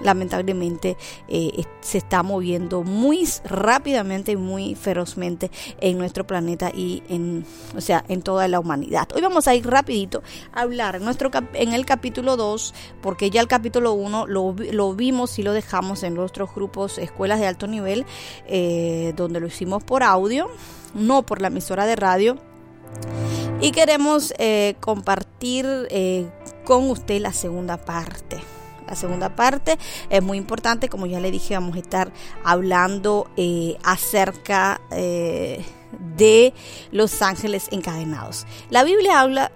lamentablemente 0.00 0.96
eh, 1.28 1.64
se 1.80 1.98
está 1.98 2.22
moviendo 2.22 2.82
muy 2.82 3.28
rápidamente 3.44 4.32
y 4.32 4.36
muy 4.36 4.74
ferozmente 4.74 5.50
en 5.80 5.98
nuestro 5.98 6.26
planeta 6.26 6.70
y 6.74 7.02
en, 7.08 7.44
o 7.76 7.80
sea, 7.80 8.04
en 8.08 8.22
toda 8.22 8.48
la 8.48 8.60
humanidad. 8.60 9.08
Hoy 9.14 9.22
vamos 9.22 9.46
a 9.48 9.54
ir 9.54 9.66
rapidito 9.66 10.22
a 10.52 10.62
hablar 10.62 10.96
en, 10.96 11.04
nuestro, 11.04 11.30
en 11.54 11.74
el 11.74 11.86
capítulo 11.86 12.36
2, 12.36 12.74
porque 13.00 13.30
ya 13.30 13.40
el 13.40 13.48
capítulo 13.48 13.92
1 13.92 14.26
lo, 14.26 14.54
lo, 14.72 14.94
vimos 14.94 15.38
y 15.38 15.42
lo 15.42 15.52
dejamos 15.52 16.02
en 16.02 16.14
nuestros 16.14 16.54
grupos 16.54 16.98
escuelas 16.98 17.40
de 17.40 17.46
alto 17.46 17.66
nivel, 17.66 18.06
eh, 18.46 19.12
donde 19.16 19.40
lo 19.40 19.46
hicimos 19.46 19.84
por 19.84 20.02
audio, 20.02 20.50
no 20.94 21.22
por 21.22 21.40
la 21.40 21.48
emisora 21.48 21.86
de 21.86 21.96
radio. 21.96 22.38
Y 23.60 23.72
queremos 23.72 24.32
eh, 24.38 24.74
compartir 24.80 25.66
con 26.64 26.88
usted 26.90 27.20
la 27.20 27.32
segunda 27.32 27.76
parte 27.76 28.40
la 28.90 28.96
segunda 28.96 29.36
parte 29.36 29.78
es 30.10 30.22
muy 30.22 30.36
importante, 30.36 30.88
como 30.88 31.06
ya 31.06 31.20
le 31.20 31.30
dije, 31.30 31.54
vamos 31.54 31.76
a 31.76 31.78
estar 31.78 32.12
hablando 32.44 33.30
eh, 33.36 33.78
acerca 33.84 34.80
eh, 34.90 35.64
de 36.16 36.52
los 36.90 37.22
ángeles 37.22 37.68
encadenados. 37.70 38.46
La 38.68 38.84
Biblia 38.84 39.20
habla 39.20 39.52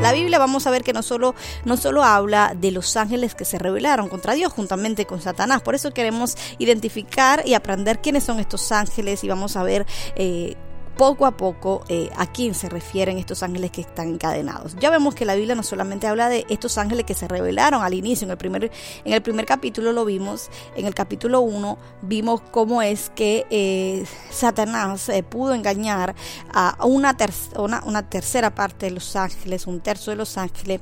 la 0.00 0.12
Biblia 0.12 0.38
vamos 0.38 0.66
a 0.66 0.70
ver 0.70 0.84
que 0.84 0.92
no 0.92 1.02
solo, 1.02 1.34
no 1.64 1.76
solo 1.76 2.04
habla 2.04 2.54
de 2.56 2.70
los 2.70 2.96
ángeles 2.96 3.34
que 3.34 3.44
se 3.44 3.58
rebelaron 3.58 4.08
contra 4.08 4.34
Dios 4.34 4.52
juntamente 4.52 5.06
con 5.06 5.20
Satanás, 5.20 5.60
por 5.62 5.74
eso 5.74 5.92
queremos 5.92 6.36
identificar 6.58 7.42
y 7.44 7.54
aprender 7.54 8.00
quiénes 8.00 8.24
son 8.24 8.38
estos 8.38 8.70
ángeles 8.72 9.24
y 9.24 9.28
vamos 9.28 9.56
a 9.56 9.62
ver 9.62 9.86
eh, 10.14 10.56
poco 10.96 11.26
a 11.26 11.36
poco 11.36 11.84
eh, 11.88 12.10
a 12.16 12.26
quién 12.26 12.54
se 12.54 12.68
refieren 12.68 13.18
estos 13.18 13.42
ángeles 13.42 13.70
que 13.70 13.82
están 13.82 14.08
encadenados. 14.08 14.76
Ya 14.80 14.90
vemos 14.90 15.14
que 15.14 15.24
la 15.24 15.34
Biblia 15.34 15.54
no 15.54 15.62
solamente 15.62 16.06
habla 16.06 16.28
de 16.28 16.46
estos 16.48 16.78
ángeles 16.78 17.04
que 17.04 17.14
se 17.14 17.28
revelaron 17.28 17.82
al 17.82 17.94
inicio, 17.94 18.24
en 18.24 18.30
el 18.30 18.38
primer, 18.38 18.70
en 19.04 19.12
el 19.12 19.22
primer 19.22 19.44
capítulo 19.44 19.92
lo 19.92 20.04
vimos, 20.04 20.48
en 20.74 20.86
el 20.86 20.94
capítulo 20.94 21.40
1 21.42 21.78
vimos 22.02 22.40
cómo 22.50 22.82
es 22.82 23.10
que 23.10 23.46
eh, 23.50 24.04
Satanás 24.30 25.08
eh, 25.08 25.22
pudo 25.22 25.54
engañar 25.54 26.14
a 26.52 26.76
una, 26.86 27.16
una, 27.84 28.08
tercera 28.08 28.54
parte 28.54 28.86
de 28.86 28.92
los 28.92 29.16
ángeles, 29.16 29.66
un 29.66 29.80
tercio 29.80 30.12
de 30.12 30.16
los 30.16 30.38
ángeles, 30.38 30.80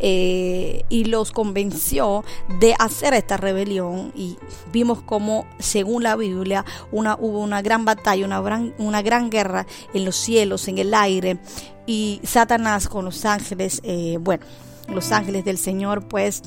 y 0.00 1.04
los 1.06 1.32
convenció 1.32 2.24
de 2.60 2.74
hacer 2.78 3.14
esta 3.14 3.36
rebelión 3.38 4.12
y 4.14 4.36
vimos 4.72 5.00
cómo, 5.00 5.46
según 5.58 6.02
la 6.02 6.16
Biblia, 6.16 6.64
una, 6.92 7.16
hubo 7.18 7.40
una 7.40 7.62
gran 7.62 7.84
batalla, 7.84 8.26
una 8.26 8.40
gran, 8.40 8.74
una 8.78 9.00
gran 9.00 9.30
guerra 9.30 9.53
en 9.92 10.04
los 10.04 10.16
cielos, 10.16 10.68
en 10.68 10.78
el 10.78 10.94
aire, 10.94 11.38
y 11.86 12.20
Satanás 12.24 12.88
con 12.88 13.04
los 13.04 13.24
ángeles, 13.24 13.80
eh, 13.84 14.18
bueno, 14.20 14.44
los 14.88 15.12
ángeles 15.12 15.44
del 15.44 15.58
Señor, 15.58 16.08
pues, 16.08 16.42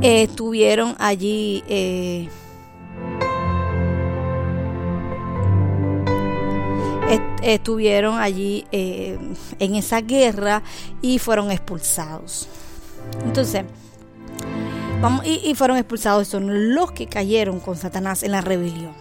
estuvieron 0.00 0.94
allí. 0.98 1.62
Eh, 1.68 2.28
estuvieron 7.42 8.18
allí 8.18 8.64
eh, 8.72 9.18
en 9.58 9.74
esa 9.74 10.00
guerra 10.00 10.62
y 11.02 11.18
fueron 11.18 11.50
expulsados. 11.50 12.48
Entonces, 13.24 13.64
y 15.24 15.54
fueron 15.54 15.76
expulsados 15.76 16.28
son 16.28 16.74
los 16.74 16.92
que 16.92 17.06
cayeron 17.06 17.60
con 17.60 17.76
Satanás 17.76 18.22
en 18.22 18.32
la 18.32 18.40
rebelión. 18.40 18.92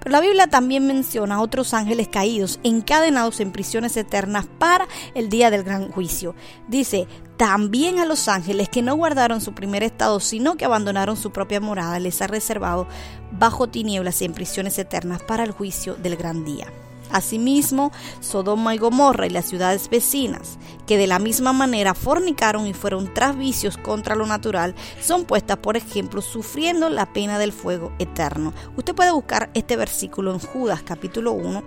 Pero 0.00 0.12
la 0.12 0.20
Biblia 0.20 0.46
también 0.46 0.86
menciona 0.86 1.36
a 1.36 1.40
otros 1.40 1.74
ángeles 1.74 2.08
caídos, 2.08 2.58
encadenados 2.62 3.40
en 3.40 3.52
prisiones 3.52 3.96
eternas 3.96 4.46
para 4.58 4.88
el 5.14 5.28
día 5.28 5.50
del 5.50 5.62
gran 5.62 5.90
juicio. 5.90 6.34
Dice, 6.68 7.06
también 7.36 7.98
a 7.98 8.06
los 8.06 8.28
ángeles 8.28 8.68
que 8.68 8.82
no 8.82 8.96
guardaron 8.96 9.40
su 9.40 9.54
primer 9.54 9.82
estado, 9.82 10.20
sino 10.20 10.56
que 10.56 10.64
abandonaron 10.64 11.16
su 11.16 11.30
propia 11.30 11.60
morada, 11.60 11.98
les 11.98 12.20
ha 12.22 12.26
reservado 12.26 12.86
bajo 13.32 13.68
tinieblas 13.68 14.20
y 14.22 14.24
en 14.24 14.34
prisiones 14.34 14.78
eternas 14.78 15.22
para 15.22 15.44
el 15.44 15.52
juicio 15.52 15.94
del 15.94 16.16
gran 16.16 16.44
día. 16.44 16.66
Asimismo, 17.12 17.92
Sodoma 18.20 18.74
y 18.74 18.78
Gomorra 18.78 19.26
y 19.26 19.30
las 19.30 19.46
ciudades 19.46 19.88
vecinas, 19.90 20.58
que 20.86 20.96
de 20.96 21.06
la 21.06 21.18
misma 21.18 21.52
manera 21.52 21.94
fornicaron 21.94 22.66
y 22.66 22.74
fueron 22.74 23.12
tras 23.12 23.36
vicios 23.36 23.76
contra 23.76 24.14
lo 24.14 24.26
natural, 24.26 24.74
son 25.00 25.24
puestas, 25.24 25.58
por 25.58 25.76
ejemplo, 25.76 26.22
sufriendo 26.22 26.88
la 26.88 27.12
pena 27.12 27.38
del 27.38 27.52
fuego 27.52 27.92
eterno. 27.98 28.52
Usted 28.76 28.94
puede 28.94 29.12
buscar 29.12 29.50
este 29.54 29.76
versículo 29.76 30.32
en 30.32 30.40
Judas 30.40 30.82
capítulo 30.82 31.32
1, 31.32 31.62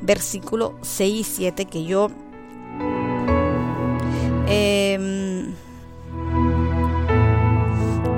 versículo 0.00 0.78
6 0.82 1.14
y 1.14 1.24
7, 1.24 1.64
que 1.66 1.84
yo... 1.84 2.10
Em, 4.46 5.54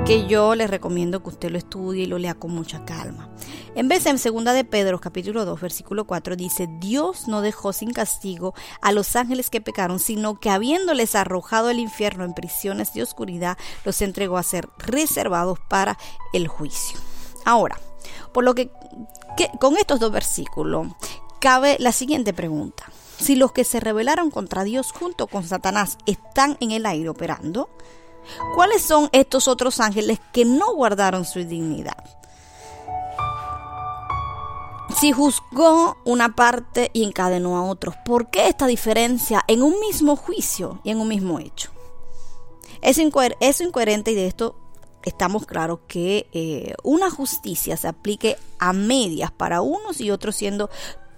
que 0.07 0.25
yo 0.25 0.55
les 0.55 0.69
recomiendo 0.69 1.21
que 1.21 1.27
usted 1.27 1.51
lo 1.51 1.57
estudie 1.57 2.03
y 2.03 2.05
lo 2.05 2.17
lea 2.17 2.33
con 2.33 2.51
mucha 2.51 2.85
calma. 2.85 3.29
En 3.75 3.89
vez 3.89 4.05
en 4.05 4.17
segunda 4.17 4.53
de 4.53 4.63
Pedro 4.63 5.01
capítulo 5.01 5.43
2 5.43 5.59
versículo 5.59 6.07
4 6.07 6.37
dice, 6.37 6.69
Dios 6.79 7.27
no 7.27 7.41
dejó 7.41 7.73
sin 7.73 7.91
castigo 7.91 8.53
a 8.81 8.93
los 8.93 9.17
ángeles 9.17 9.49
que 9.49 9.59
pecaron, 9.59 9.99
sino 9.99 10.39
que 10.39 10.49
habiéndoles 10.49 11.13
arrojado 11.13 11.69
el 11.69 11.79
infierno 11.79 12.23
en 12.23 12.33
prisiones 12.33 12.93
de 12.93 13.03
oscuridad, 13.03 13.57
los 13.83 14.01
entregó 14.01 14.37
a 14.37 14.43
ser 14.43 14.69
reservados 14.77 15.59
para 15.67 15.97
el 16.31 16.47
juicio. 16.47 16.97
Ahora, 17.43 17.77
por 18.31 18.45
lo 18.45 18.55
que, 18.55 18.71
que 19.35 19.51
con 19.59 19.75
estos 19.75 19.99
dos 19.99 20.13
versículos 20.13 20.87
cabe 21.41 21.75
la 21.81 21.91
siguiente 21.91 22.31
pregunta. 22.31 22.85
Si 23.19 23.35
los 23.35 23.51
que 23.51 23.65
se 23.65 23.81
rebelaron 23.81 24.31
contra 24.31 24.63
Dios 24.63 24.93
junto 24.93 25.27
con 25.27 25.43
Satanás 25.43 25.97
están 26.05 26.55
en 26.61 26.71
el 26.71 26.85
aire 26.85 27.09
operando, 27.09 27.69
¿Cuáles 28.55 28.81
son 28.81 29.09
estos 29.11 29.47
otros 29.47 29.79
ángeles 29.79 30.19
que 30.31 30.45
no 30.45 30.73
guardaron 30.73 31.25
su 31.25 31.39
dignidad? 31.39 32.03
Si 34.99 35.11
juzgó 35.11 35.97
una 36.05 36.35
parte 36.35 36.89
y 36.93 37.03
encadenó 37.03 37.57
a 37.57 37.63
otros, 37.63 37.95
¿por 38.03 38.29
qué 38.31 38.47
esta 38.47 38.65
diferencia 38.65 39.43
en 39.47 39.61
un 39.61 39.79
mismo 39.79 40.15
juicio 40.15 40.79
y 40.83 40.89
en 40.89 40.99
un 40.99 41.07
mismo 41.07 41.39
hecho? 41.39 41.71
Es, 42.81 42.97
incoherente 42.97 44.11
y 44.11 44.15
de 44.15 44.27
esto 44.27 44.55
estamos 45.03 45.45
claros 45.45 45.79
que 45.87 46.27
eh, 46.33 46.73
una 46.83 47.11
justicia 47.11 47.77
se 47.77 47.87
aplique 47.87 48.37
a 48.59 48.73
medias 48.73 49.31
para 49.31 49.61
unos 49.61 50.01
y 50.01 50.09
otros 50.11 50.35
siendo 50.35 50.69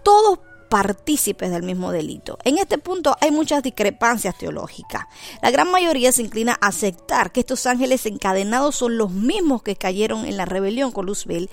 todos 0.04 0.40
partícipes 0.70 1.52
del 1.52 1.64
mismo 1.64 1.92
delito. 1.92 2.38
En 2.44 2.58
este 2.58 2.78
punto 2.78 3.16
hay 3.20 3.32
muchas 3.32 3.64
discrepancias 3.64 4.38
teológicas. 4.38 5.06
La 5.42 5.52
gran 5.52 5.70
mayoría 5.72 6.12
se 6.12 6.22
inclina 6.22 6.58
a 6.62 6.68
aceptar 6.68 7.32
que 7.32 7.42
estos 7.42 7.66
ángeles 7.66 8.06
encadenados 8.06 8.76
son 8.76 8.98
los 8.98 9.12
mismos 9.12 9.64
que 9.64 9.76
cayeron 9.76 10.26
en 10.26 10.38
la 10.38 10.46
rebelión 10.46 10.92
con 10.92 11.06
Luzbel 11.06 11.50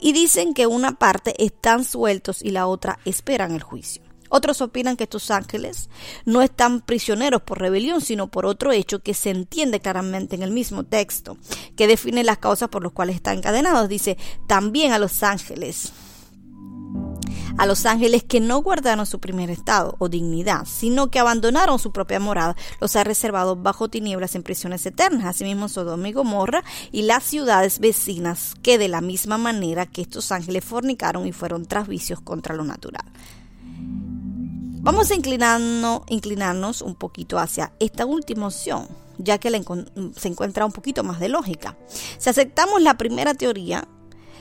y 0.00 0.12
dicen 0.12 0.54
que 0.54 0.66
una 0.66 0.98
parte 0.98 1.34
están 1.42 1.84
sueltos 1.84 2.42
y 2.42 2.50
la 2.50 2.66
otra 2.66 2.98
esperan 3.04 3.52
el 3.52 3.62
juicio. 3.62 4.02
Otros 4.32 4.60
opinan 4.60 4.96
que 4.96 5.04
estos 5.04 5.30
ángeles 5.32 5.90
no 6.24 6.40
están 6.40 6.82
prisioneros 6.82 7.42
por 7.42 7.58
rebelión, 7.58 8.00
sino 8.00 8.28
por 8.28 8.46
otro 8.46 8.70
hecho 8.70 9.00
que 9.00 9.12
se 9.12 9.30
entiende 9.30 9.80
claramente 9.80 10.36
en 10.36 10.44
el 10.44 10.52
mismo 10.52 10.84
texto, 10.84 11.36
que 11.76 11.88
define 11.88 12.22
las 12.22 12.38
causas 12.38 12.68
por 12.68 12.84
las 12.84 12.92
cuales 12.92 13.16
están 13.16 13.38
encadenados. 13.38 13.88
Dice, 13.88 14.16
también 14.46 14.92
a 14.92 15.00
los 15.00 15.24
ángeles 15.24 15.92
a 17.60 17.66
los 17.66 17.84
ángeles 17.84 18.24
que 18.24 18.40
no 18.40 18.62
guardaron 18.62 19.04
su 19.04 19.18
primer 19.18 19.50
estado 19.50 19.94
o 19.98 20.08
dignidad, 20.08 20.64
sino 20.64 21.10
que 21.10 21.18
abandonaron 21.18 21.78
su 21.78 21.92
propia 21.92 22.18
morada, 22.18 22.56
los 22.80 22.96
ha 22.96 23.04
reservado 23.04 23.54
bajo 23.54 23.90
tinieblas 23.90 24.34
en 24.34 24.42
prisiones 24.42 24.86
eternas, 24.86 25.26
asimismo 25.26 25.68
Sodoma 25.68 26.08
y 26.08 26.12
Gomorra 26.14 26.64
y 26.90 27.02
las 27.02 27.22
ciudades 27.22 27.78
vecinas, 27.78 28.54
que 28.62 28.78
de 28.78 28.88
la 28.88 29.02
misma 29.02 29.36
manera 29.36 29.84
que 29.84 30.00
estos 30.00 30.32
ángeles 30.32 30.64
fornicaron 30.64 31.26
y 31.26 31.32
fueron 31.32 31.66
tras 31.66 31.86
vicios 31.86 32.22
contra 32.22 32.54
lo 32.54 32.64
natural. 32.64 33.04
Vamos 34.82 35.10
a 35.10 35.14
inclinarnos, 35.14 36.00
inclinarnos 36.08 36.80
un 36.80 36.94
poquito 36.94 37.38
hacia 37.38 37.74
esta 37.78 38.06
última 38.06 38.46
opción, 38.46 38.88
ya 39.18 39.36
que 39.36 39.50
se 40.16 40.28
encuentra 40.28 40.64
un 40.64 40.72
poquito 40.72 41.04
más 41.04 41.20
de 41.20 41.28
lógica. 41.28 41.76
Si 42.16 42.30
aceptamos 42.30 42.80
la 42.80 42.96
primera 42.96 43.34
teoría, 43.34 43.86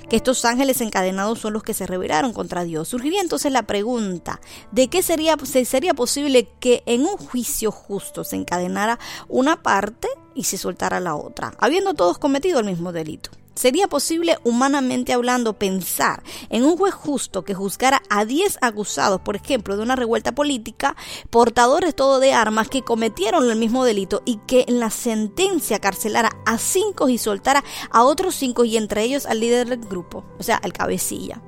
que 0.09 0.15
estos 0.15 0.43
ángeles 0.43 0.81
encadenados 0.81 1.39
son 1.39 1.53
los 1.53 1.63
que 1.63 1.73
se 1.73 1.85
rebelaron 1.85 2.33
contra 2.33 2.63
Dios. 2.63 2.87
Surgiría 2.87 3.21
entonces 3.21 3.51
la 3.51 3.63
pregunta 3.63 4.41
de 4.71 4.87
qué 4.87 5.03
sería, 5.03 5.35
sería 5.65 5.93
posible 5.93 6.49
que 6.59 6.83
en 6.85 7.01
un 7.01 7.17
juicio 7.17 7.71
justo 7.71 8.23
se 8.23 8.35
encadenara 8.35 8.99
una 9.27 9.61
parte 9.61 10.07
y 10.35 10.45
se 10.45 10.57
soltara 10.57 10.99
la 10.99 11.15
otra, 11.15 11.53
habiendo 11.59 11.93
todos 11.93 12.17
cometido 12.17 12.59
el 12.59 12.65
mismo 12.65 12.91
delito. 12.91 13.29
¿Sería 13.59 13.89
posible, 13.89 14.37
humanamente 14.45 15.11
hablando, 15.11 15.51
pensar 15.59 16.23
en 16.49 16.63
un 16.63 16.77
juez 16.77 16.93
justo 16.93 17.43
que 17.43 17.53
juzgara 17.53 18.01
a 18.09 18.23
10 18.23 18.59
acusados, 18.61 19.19
por 19.19 19.35
ejemplo, 19.35 19.75
de 19.75 19.83
una 19.83 19.97
revuelta 19.97 20.31
política, 20.31 20.95
portadores 21.29 21.93
todo 21.93 22.21
de 22.21 22.31
armas 22.31 22.69
que 22.69 22.83
cometieron 22.83 23.51
el 23.51 23.57
mismo 23.57 23.83
delito 23.83 24.21
y 24.23 24.37
que 24.47 24.63
en 24.69 24.79
la 24.79 24.89
sentencia 24.89 25.79
carcelara 25.79 26.31
a 26.45 26.57
5 26.57 27.09
y 27.09 27.17
soltara 27.17 27.65
a 27.91 28.03
otros 28.03 28.33
5 28.35 28.63
y 28.63 28.77
entre 28.77 29.03
ellos 29.03 29.25
al 29.25 29.41
líder 29.41 29.67
del 29.67 29.79
grupo, 29.81 30.23
o 30.39 30.43
sea, 30.43 30.55
al 30.55 30.71
cabecilla? 30.71 31.41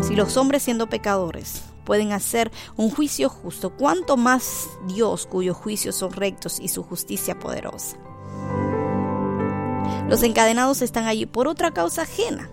Si 0.00 0.16
los 0.16 0.38
hombres 0.38 0.62
siendo 0.62 0.88
pecadores 0.88 1.64
pueden 1.84 2.12
hacer 2.12 2.50
un 2.78 2.88
juicio 2.88 3.28
justo, 3.28 3.76
¿cuánto 3.76 4.16
más 4.16 4.70
Dios 4.86 5.26
cuyos 5.26 5.54
juicios 5.54 5.96
son 5.96 6.12
rectos 6.12 6.58
y 6.60 6.68
su 6.68 6.82
justicia 6.82 7.38
poderosa? 7.38 7.98
Los 10.08 10.22
encadenados 10.22 10.82
están 10.82 11.06
allí 11.06 11.26
por 11.26 11.48
otra 11.48 11.72
causa 11.72 12.02
ajena. 12.02 12.50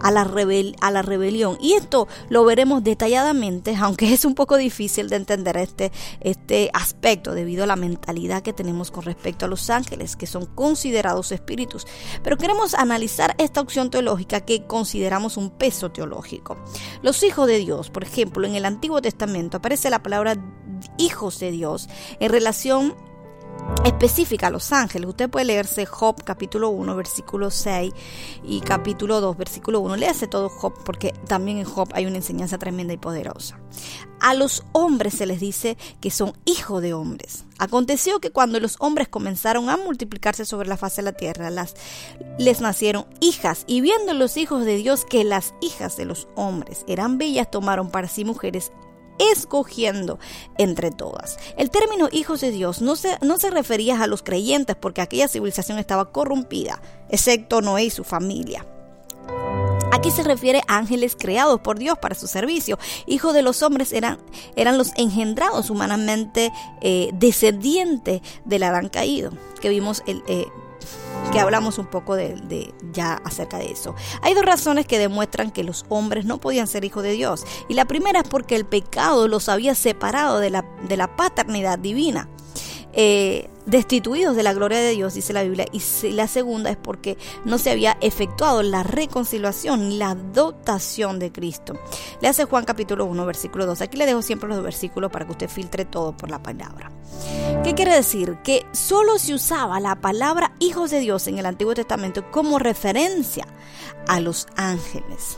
A 0.00 0.10
la, 0.10 0.24
rebelión. 0.24 1.58
Y 1.60 1.74
esto 1.74 2.08
lo 2.28 2.44
veremos 2.44 2.82
detalladamente, 2.82 3.76
aunque 3.80 4.12
es 4.12 4.24
un 4.24 4.34
poco 4.34 4.56
difícil 4.56 5.08
de 5.08 5.16
entender 5.16 5.56
este, 5.56 5.92
este 6.20 6.70
aspecto 6.72 7.34
debido 7.34 7.62
a 7.62 7.66
la 7.68 7.76
mentalidad 7.76 8.42
que 8.42 8.52
tenemos 8.52 8.90
con 8.90 9.04
respecto 9.04 9.44
a 9.44 9.48
los 9.48 9.70
ángeles, 9.70 10.16
que 10.16 10.26
son 10.26 10.46
considerados 10.46 11.30
espíritus. 11.30 11.86
Pero 12.24 12.36
queremos 12.36 12.74
analizar 12.74 13.36
esta 13.38 13.60
opción 13.60 13.90
teológica 13.90 14.40
que 14.40 14.66
consideramos 14.66 15.36
un 15.36 15.50
peso 15.50 15.92
teológico. 15.92 16.56
Los 17.02 17.22
hijos 17.22 17.46
de 17.46 17.58
Dios, 17.58 17.90
por 17.90 18.02
ejemplo, 18.02 18.46
en 18.46 18.56
el 18.56 18.64
Antiguo 18.64 19.00
Testamento 19.00 19.58
aparece 19.58 19.88
la 19.88 20.02
palabra 20.02 20.36
hijos 20.98 21.38
de 21.38 21.52
Dios 21.52 21.88
en 22.18 22.30
relación 22.30 22.94
específica 23.84 24.46
a 24.46 24.50
los 24.50 24.72
ángeles. 24.72 25.08
Usted 25.08 25.30
puede 25.30 25.46
leerse 25.46 25.86
Job 25.86 26.22
capítulo 26.24 26.70
1 26.70 26.94
versículo 26.96 27.50
6 27.50 27.92
y 28.44 28.60
capítulo 28.60 29.20
2 29.20 29.36
versículo 29.36 29.80
1. 29.80 29.96
Léase 29.96 30.26
todo 30.26 30.48
Job 30.48 30.74
porque 30.84 31.12
también 31.26 31.58
en 31.58 31.64
Job 31.64 31.88
hay 31.92 32.06
una 32.06 32.16
enseñanza 32.16 32.58
tremenda 32.58 32.92
y 32.92 32.98
poderosa. 32.98 33.58
A 34.20 34.34
los 34.34 34.64
hombres 34.72 35.14
se 35.14 35.26
les 35.26 35.40
dice 35.40 35.76
que 36.00 36.10
son 36.10 36.32
hijos 36.44 36.80
de 36.80 36.94
hombres. 36.94 37.44
Aconteció 37.58 38.20
que 38.20 38.30
cuando 38.30 38.60
los 38.60 38.76
hombres 38.78 39.08
comenzaron 39.08 39.68
a 39.68 39.76
multiplicarse 39.76 40.44
sobre 40.44 40.68
la 40.68 40.76
faz 40.76 40.96
de 40.96 41.02
la 41.02 41.12
tierra, 41.12 41.50
las, 41.50 41.74
les 42.38 42.60
nacieron 42.60 43.06
hijas 43.20 43.64
y 43.66 43.80
viendo 43.80 44.14
los 44.14 44.36
hijos 44.36 44.64
de 44.64 44.76
Dios 44.76 45.04
que 45.04 45.24
las 45.24 45.54
hijas 45.60 45.96
de 45.96 46.04
los 46.04 46.28
hombres 46.36 46.84
eran 46.86 47.18
bellas, 47.18 47.50
tomaron 47.50 47.90
para 47.90 48.08
sí 48.08 48.24
mujeres 48.24 48.72
escogiendo 49.32 50.18
entre 50.58 50.90
todas. 50.90 51.38
El 51.56 51.70
término 51.70 52.08
hijos 52.12 52.40
de 52.40 52.50
Dios 52.50 52.80
no 52.80 52.96
se, 52.96 53.18
no 53.20 53.38
se 53.38 53.50
refería 53.50 54.02
a 54.02 54.06
los 54.06 54.22
creyentes 54.22 54.76
porque 54.76 55.00
aquella 55.00 55.28
civilización 55.28 55.78
estaba 55.78 56.12
corrompida, 56.12 56.80
excepto 57.08 57.60
Noé 57.60 57.84
y 57.84 57.90
su 57.90 58.04
familia. 58.04 58.66
Aquí 59.92 60.10
se 60.10 60.22
refiere 60.22 60.62
a 60.68 60.78
ángeles 60.78 61.16
creados 61.18 61.60
por 61.60 61.78
Dios 61.78 61.98
para 61.98 62.14
su 62.14 62.26
servicio. 62.26 62.78
Hijos 63.06 63.34
de 63.34 63.42
los 63.42 63.62
hombres 63.62 63.92
eran, 63.92 64.18
eran 64.56 64.78
los 64.78 64.90
engendrados 64.96 65.68
humanamente 65.68 66.50
eh, 66.80 67.10
descendientes 67.12 68.22
del 68.46 68.62
Adán 68.62 68.88
caído, 68.88 69.32
que 69.60 69.68
vimos 69.68 70.02
el, 70.06 70.22
eh, 70.28 70.46
que 71.32 71.40
hablamos 71.40 71.78
un 71.78 71.86
poco 71.86 72.14
de, 72.14 72.74
ya 72.92 73.14
acerca 73.24 73.58
de 73.58 73.70
eso. 73.70 73.94
Hay 74.22 74.34
dos 74.34 74.44
razones 74.44 74.86
que 74.86 74.98
demuestran 74.98 75.50
que 75.50 75.64
los 75.64 75.84
hombres 75.88 76.24
no 76.24 76.38
podían 76.38 76.66
ser 76.66 76.84
hijos 76.84 77.02
de 77.02 77.12
Dios. 77.12 77.44
Y 77.68 77.74
la 77.74 77.84
primera 77.84 78.20
es 78.20 78.28
porque 78.28 78.56
el 78.56 78.64
pecado 78.64 79.28
los 79.28 79.48
había 79.48 79.74
separado 79.74 80.38
de 80.38 80.50
la, 80.50 80.64
de 80.88 80.96
la 80.96 81.16
paternidad 81.16 81.78
divina. 81.78 82.28
Eh, 82.92 83.48
destituidos 83.66 84.36
de 84.36 84.42
la 84.42 84.52
gloria 84.52 84.78
de 84.78 84.90
Dios, 84.90 85.14
dice 85.14 85.32
la 85.32 85.42
Biblia, 85.42 85.66
y 85.72 86.10
la 86.10 86.26
segunda 86.26 86.70
es 86.70 86.76
porque 86.76 87.16
no 87.44 87.58
se 87.58 87.70
había 87.70 87.96
efectuado 88.00 88.62
la 88.62 88.82
reconciliación 88.82 89.88
ni 89.88 89.98
la 89.98 90.14
dotación 90.14 91.18
de 91.18 91.32
Cristo. 91.32 91.74
Le 92.20 92.28
hace 92.28 92.44
Juan 92.44 92.64
capítulo 92.64 93.04
1, 93.06 93.26
versículo 93.26 93.66
2. 93.66 93.80
Aquí 93.82 93.96
le 93.96 94.06
dejo 94.06 94.22
siempre 94.22 94.48
los 94.48 94.62
versículos 94.62 95.10
para 95.10 95.24
que 95.24 95.32
usted 95.32 95.48
filtre 95.48 95.84
todo 95.84 96.16
por 96.16 96.30
la 96.30 96.42
palabra. 96.42 96.90
¿Qué 97.64 97.74
quiere 97.74 97.94
decir? 97.94 98.38
Que 98.42 98.66
solo 98.72 99.18
se 99.18 99.34
usaba 99.34 99.78
la 99.80 99.96
palabra 99.96 100.52
hijos 100.58 100.90
de 100.90 101.00
Dios 101.00 101.26
en 101.26 101.38
el 101.38 101.46
Antiguo 101.46 101.74
Testamento 101.74 102.30
como 102.30 102.58
referencia 102.58 103.46
a 104.08 104.20
los 104.20 104.46
ángeles. 104.56 105.36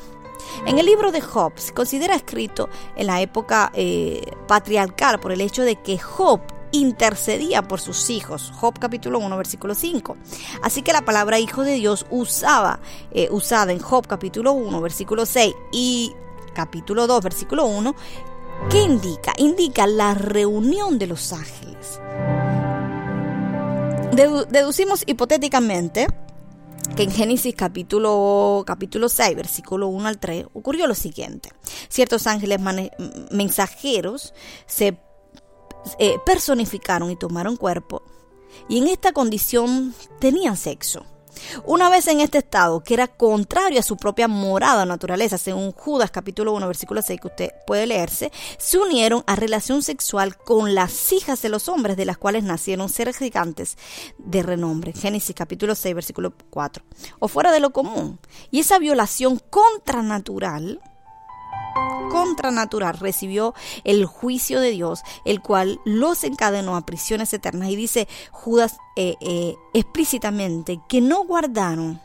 En 0.67 0.79
el 0.79 0.87
libro 0.87 1.13
de 1.13 1.21
Job 1.21 1.53
se 1.57 1.75
considera 1.75 2.15
escrito 2.15 2.69
en 2.97 3.09
la 3.09 3.21
época 3.21 3.71
eh, 3.75 4.23
patriarcal 4.47 5.21
por 5.21 5.33
el 5.33 5.41
hecho 5.41 5.63
de 5.63 5.77
que 5.77 5.99
Job 5.99 6.41
intercedía 6.75 7.63
por 7.63 7.81
sus 7.81 8.11
hijos. 8.11 8.53
Job 8.57 8.79
capítulo 8.79 9.21
1, 9.21 9.37
versículo 9.37 9.75
5. 9.75 10.17
Así 10.63 10.83
que 10.83 10.93
la 10.93 11.05
palabra 11.05 11.39
hijo 11.39 11.63
de 11.63 11.75
Dios 11.75 12.05
usaba, 12.11 12.81
eh, 13.13 13.29
usada 13.31 13.73
en 13.73 13.79
Job 13.79 14.07
capítulo 14.07 14.53
1, 14.53 14.81
versículo 14.81 15.25
6 15.25 15.55
y 15.73 16.13
capítulo 16.53 17.07
2, 17.07 17.23
versículo 17.23 17.67
1, 17.67 17.95
¿qué 18.71 18.83
indica? 18.83 19.33
Indica 19.39 19.87
la 19.87 20.15
reunión 20.15 20.99
de 20.99 21.07
los 21.07 21.33
ángeles. 21.33 22.01
deducimos 24.51 25.05
hipotéticamente 25.07 26.07
que 26.97 27.03
en 27.05 27.11
Génesis 27.11 27.55
capítulo, 27.57 28.63
capítulo 28.67 29.09
6, 29.09 29.37
versículo 29.37 29.89
1 29.89 30.09
al 30.09 30.19
3, 30.19 30.47
ocurrió 30.55 30.87
lo 30.87 30.95
siguiente. 30.95 31.51
Ciertos 31.89 32.27
ángeles 32.27 32.61
mensajeros 33.31 34.35
se 34.67 34.97
eh, 35.99 36.19
personificaron 36.25 37.11
y 37.11 37.17
tomaron 37.17 37.57
cuerpo 37.57 38.03
y 38.69 38.79
en 38.79 38.89
esta 38.89 39.13
condición 39.13 39.95
tenían 40.19 40.57
sexo. 40.57 41.05
Una 41.65 41.91
vez 41.91 42.07
en 42.07 42.21
este 42.21 42.39
estado, 42.39 42.83
que 42.85 42.95
era 42.95 43.09
contrario 43.09 43.81
a 43.81 43.83
su 43.83 43.97
propia 43.97 44.29
morada 44.29 44.87
naturaleza, 44.87 45.37
según 45.37 45.73
Judas 45.73 46.13
capítulo 46.13 46.53
1, 46.53 46.67
versículo 46.69 47.03
6, 47.03 47.21
que 47.21 47.27
usted 47.27 47.51
puede 47.67 47.87
leerse, 47.87 48.31
se 48.57 48.79
unieron 48.79 49.25
a 49.27 49.35
relación 49.35 49.83
sexual 49.83 50.37
con 50.37 50.75
las 50.75 51.13
hijas 51.13 51.43
de 51.43 51.49
los 51.49 51.69
hombres, 51.69 51.97
de 51.97 52.05
las 52.05 52.19
cuales 52.19 52.45
nacieron 52.45 52.89
seres 52.89 53.19
gigantes 53.19 53.77
de 54.17 54.43
renombre. 54.45 54.93
Génesis 54.93 55.35
capítulo 55.35 55.75
6, 55.75 55.95
versículo 55.95 56.33
4. 56.51 56.85
O 57.19 57.27
fuera 57.27 57.51
de 57.51 57.61
lo 57.61 57.73
común. 57.73 58.21
Y 58.51 58.61
esa 58.61 58.79
violación 58.79 59.41
contranatural 59.51 60.81
contranatural 62.11 62.99
recibió 62.99 63.55
el 63.83 64.07
juicio 64.07 64.61
de 64.61 64.71
Dios, 64.71 65.03
el 65.25 65.41
cual 65.41 65.81
los 65.85 66.23
encadenó 66.25 66.77
a 66.77 66.87
prisiones 66.87 67.33
eternas. 67.33 67.71
Y 67.71 67.77
dice 67.77 68.09
Judas 68.31 68.77
eh, 68.97 69.17
eh, 69.21 69.57
explícitamente 69.73 70.81
que 70.89 71.01
no 71.01 71.25
guardaron 71.25 72.01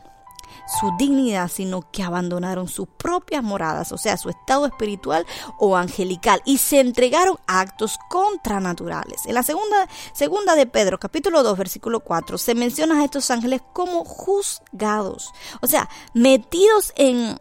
su 0.80 0.92
dignidad, 0.98 1.48
sino 1.48 1.82
que 1.90 2.02
abandonaron 2.02 2.68
sus 2.68 2.88
propias 2.88 3.42
moradas, 3.42 3.92
o 3.92 3.98
sea, 3.98 4.16
su 4.16 4.28
estado 4.28 4.66
espiritual 4.66 5.26
o 5.58 5.76
angelical, 5.76 6.42
y 6.44 6.58
se 6.58 6.80
entregaron 6.80 7.38
a 7.46 7.60
actos 7.60 7.98
contranaturales. 8.08 9.26
En 9.26 9.34
la 9.34 9.42
segunda, 9.42 9.88
segunda 10.12 10.54
de 10.54 10.66
Pedro, 10.66 10.98
capítulo 10.98 11.42
2, 11.42 11.56
versículo 11.58 12.00
4, 12.00 12.38
se 12.38 12.54
menciona 12.54 13.00
a 13.00 13.04
estos 13.04 13.30
ángeles 13.30 13.62
como 13.72 14.04
juzgados, 14.04 15.32
o 15.60 15.66
sea, 15.66 15.88
metidos 16.14 16.92
en 16.96 17.38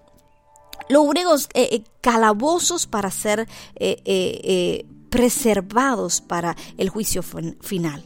los 0.90 1.46
eh, 1.54 1.70
eh, 1.72 1.84
calabozos 2.02 2.88
para 2.88 3.12
ser 3.12 3.48
eh, 3.76 4.86
preservados 5.10 6.22
para 6.22 6.56
el 6.78 6.90
juicio 6.90 7.24
final. 7.24 8.06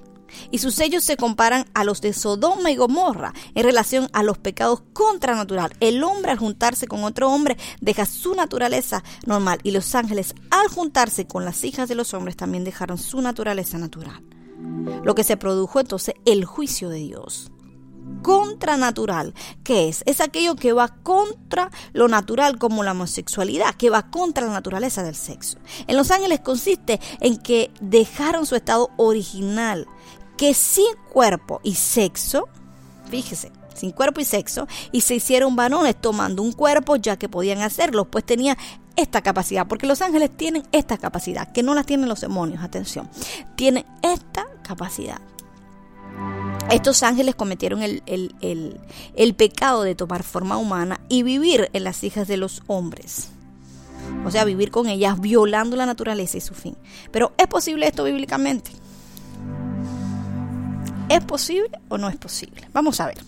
Y 0.51 0.57
sus 0.57 0.73
sellos 0.73 1.03
se 1.03 1.15
comparan 1.15 1.65
a 1.73 1.83
los 1.83 2.01
de 2.01 2.11
Sodoma 2.11 2.71
y 2.71 2.75
Gomorra 2.75 3.33
en 3.53 3.63
relación 3.63 4.09
a 4.13 4.23
los 4.23 4.39
pecados 4.39 4.81
contranatural. 4.93 5.73
El 5.79 6.03
hombre 6.03 6.31
al 6.31 6.39
juntarse 6.39 6.87
con 6.87 7.03
otro 7.03 7.31
hombre 7.31 7.57
deja 7.81 8.05
su 8.05 8.33
naturaleza 8.33 9.03
normal 9.25 9.59
y 9.63 9.71
los 9.71 9.93
ángeles 9.93 10.33
al 10.49 10.69
juntarse 10.69 11.27
con 11.27 11.45
las 11.45 11.63
hijas 11.63 11.87
de 11.87 11.95
los 11.95 12.13
hombres 12.13 12.35
también 12.35 12.63
dejaron 12.63 12.97
su 12.97 13.21
naturaleza 13.21 13.77
natural. 13.77 14.23
Lo 15.03 15.13
que 15.13 15.23
se 15.23 15.37
produjo 15.37 15.79
entonces 15.79 16.15
el 16.25 16.45
juicio 16.45 16.89
de 16.89 16.99
Dios 16.99 17.51
contranatural. 18.53 19.33
¿Qué 19.63 19.89
es? 19.89 20.03
Es 20.05 20.21
aquello 20.21 20.55
que 20.55 20.73
va 20.73 20.87
contra 20.87 21.71
lo 21.91 22.07
natural 22.07 22.57
como 22.57 22.83
la 22.83 22.91
homosexualidad, 22.91 23.75
que 23.75 23.89
va 23.89 24.09
contra 24.09 24.45
la 24.45 24.53
naturaleza 24.53 25.03
del 25.03 25.15
sexo. 25.15 25.57
En 25.87 25.97
los 25.97 26.11
ángeles 26.11 26.39
consiste 26.39 26.99
en 27.19 27.37
que 27.37 27.71
dejaron 27.81 28.45
su 28.45 28.55
estado 28.55 28.91
original, 28.97 29.87
que 30.37 30.53
sin 30.53 30.85
cuerpo 31.11 31.61
y 31.63 31.75
sexo, 31.75 32.47
fíjese, 33.09 33.51
sin 33.73 33.91
cuerpo 33.91 34.21
y 34.21 34.25
sexo, 34.25 34.67
y 34.91 35.01
se 35.01 35.15
hicieron 35.15 35.55
varones 35.55 35.99
tomando 35.99 36.43
un 36.43 36.51
cuerpo 36.51 36.95
ya 36.95 37.17
que 37.17 37.29
podían 37.29 37.61
hacerlo, 37.61 38.05
pues 38.05 38.23
tenía 38.23 38.57
esta 38.95 39.21
capacidad, 39.21 39.67
porque 39.67 39.87
los 39.87 40.01
ángeles 40.03 40.29
tienen 40.37 40.63
esta 40.71 40.99
capacidad, 40.99 41.51
que 41.51 41.63
no 41.63 41.73
la 41.73 41.83
tienen 41.83 42.07
los 42.07 42.21
demonios, 42.21 42.63
atención, 42.63 43.09
tienen 43.55 43.85
esta 44.03 44.45
capacidad. 44.61 45.19
Estos 46.71 47.03
ángeles 47.03 47.35
cometieron 47.35 47.81
el, 47.83 49.35
pecado 49.37 49.83
de 49.83 49.95
tomar 49.95 50.23
forma 50.23 50.57
humana 50.57 50.99
y 51.09 51.23
vivir 51.23 51.69
en 51.73 51.83
las 51.83 52.03
hijas 52.03 52.27
de 52.27 52.37
los 52.37 52.63
hombres. 52.67 53.29
O 54.25 54.31
sea, 54.31 54.45
vivir 54.45 54.71
con 54.71 54.87
ellas 54.87 55.19
violando 55.19 55.75
la 55.75 55.85
naturaleza 55.85 56.37
y 56.37 56.41
su 56.41 56.53
fin. 56.53 56.75
Pero 57.11 57.33
¿es 57.37 57.47
posible 57.47 57.87
esto 57.87 58.03
bíblicamente? 58.03 58.71
¿Es 61.09 61.23
posible 61.23 61.69
o 61.89 61.97
no 61.97 62.09
es 62.09 62.17
posible? 62.17 62.67
Vamos 62.73 62.99
a 62.99 63.07
ver. 63.07 63.19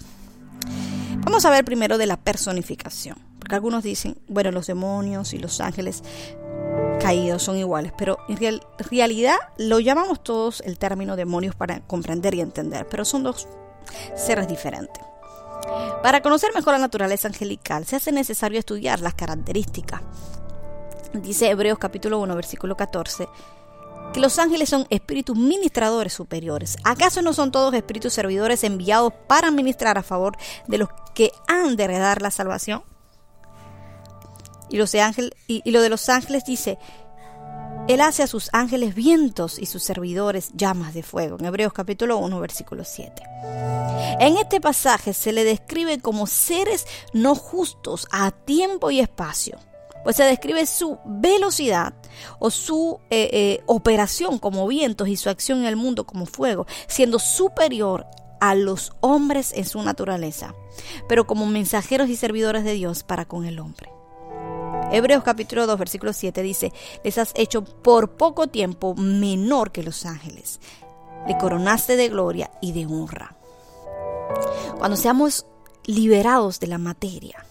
Vamos 1.19 1.45
a 1.45 1.49
ver 1.49 1.65
primero 1.65 1.97
de 1.97 2.07
la 2.07 2.17
personificación. 2.17 3.17
Porque 3.45 3.57
algunos 3.57 3.83
dicen, 3.83 4.17
bueno, 4.27 4.49
los 4.49 4.65
demonios 4.65 5.35
y 5.35 5.37
los 5.37 5.61
ángeles 5.61 6.01
caídos 6.99 7.43
son 7.43 7.57
iguales, 7.57 7.93
pero 7.95 8.17
en 8.27 8.59
realidad 8.89 9.35
lo 9.59 9.79
llamamos 9.79 10.23
todos 10.23 10.61
el 10.61 10.79
término 10.79 11.15
demonios 11.15 11.53
para 11.53 11.81
comprender 11.81 12.33
y 12.33 12.41
entender, 12.41 12.87
pero 12.89 13.05
son 13.05 13.21
dos 13.21 13.47
seres 14.15 14.47
diferentes. 14.47 15.03
Para 16.01 16.23
conocer 16.23 16.55
mejor 16.55 16.73
la 16.73 16.79
naturaleza 16.79 17.27
angelical 17.27 17.85
se 17.85 17.97
hace 17.97 18.11
necesario 18.11 18.57
estudiar 18.57 18.99
las 18.99 19.13
características. 19.13 20.01
Dice 21.13 21.47
Hebreos 21.47 21.77
capítulo 21.77 22.17
1 22.17 22.35
versículo 22.35 22.75
14 22.75 23.27
que 24.11 24.19
los 24.19 24.39
ángeles 24.39 24.69
son 24.69 24.87
espíritus 24.89 25.37
ministradores 25.37 26.13
superiores. 26.13 26.77
¿Acaso 26.83 27.21
no 27.21 27.33
son 27.33 27.51
todos 27.51 27.75
espíritus 27.75 28.11
servidores 28.11 28.63
enviados 28.63 29.13
para 29.27 29.51
ministrar 29.51 29.99
a 29.99 30.03
favor 30.03 30.35
de 30.65 30.79
los 30.79 30.89
que 31.13 31.29
han 31.47 31.75
de 31.75 31.83
heredar 31.83 32.23
la 32.23 32.31
salvación? 32.31 32.81
Y, 34.69 34.81
y, 35.47 35.71
lo 35.71 35.81
de 35.81 35.89
los 35.89 36.09
ángeles 36.09 36.43
dice, 36.45 36.77
Él 37.87 38.01
hace 38.01 38.23
a 38.23 38.27
sus 38.27 38.49
ángeles 38.53 38.95
vientos 38.95 39.59
y 39.59 39.65
sus 39.65 39.83
servidores 39.83 40.51
llamas 40.53 40.93
de 40.93 41.03
fuego. 41.03 41.37
En 41.39 41.45
Hebreos 41.45 41.73
capítulo 41.73 42.17
1, 42.17 42.39
versículo 42.39 42.83
7. 42.83 43.23
En 44.19 44.37
este 44.37 44.61
pasaje 44.61 45.13
se 45.13 45.31
le 45.31 45.43
describe 45.43 45.99
como 45.99 46.27
seres 46.27 46.85
no 47.13 47.35
justos 47.35 48.07
a 48.11 48.31
tiempo 48.31 48.91
y 48.91 48.99
espacio, 48.99 49.59
pues 50.03 50.15
se 50.15 50.23
describe 50.23 50.65
su 50.65 50.99
velocidad 51.05 51.93
o 52.39 52.49
su 52.49 52.99
eh, 53.09 53.29
eh, 53.33 53.63
operación 53.65 54.39
como 54.39 54.67
vientos 54.67 55.07
y 55.07 55.17
su 55.17 55.29
acción 55.29 55.59
en 55.59 55.65
el 55.65 55.75
mundo 55.75 56.05
como 56.05 56.25
fuego, 56.25 56.65
siendo 56.87 57.19
superior 57.19 58.05
a 58.39 58.55
los 58.55 58.93
hombres 59.01 59.51
en 59.53 59.65
su 59.65 59.81
naturaleza, 59.81 60.53
pero 61.09 61.25
como 61.25 61.45
mensajeros 61.45 62.09
y 62.09 62.15
servidores 62.15 62.63
de 62.63 62.73
Dios 62.73 63.03
para 63.03 63.25
con 63.25 63.45
el 63.45 63.59
hombre. 63.59 63.94
Hebreos 64.91 65.23
capítulo 65.23 65.67
2, 65.67 65.77
versículo 65.79 66.13
7 66.13 66.41
dice, 66.41 66.71
les 67.03 67.17
has 67.17 67.33
hecho 67.35 67.63
por 67.63 68.11
poco 68.11 68.47
tiempo 68.47 68.95
menor 68.95 69.71
que 69.71 69.83
los 69.83 70.05
ángeles. 70.05 70.59
Le 71.27 71.37
coronaste 71.37 71.95
de 71.95 72.09
gloria 72.09 72.51
y 72.61 72.71
de 72.71 72.85
honra. 72.85 73.35
Cuando 74.77 74.95
seamos 74.95 75.45
liberados 75.85 76.59
de 76.59 76.67
la 76.67 76.77
materia, 76.77 77.45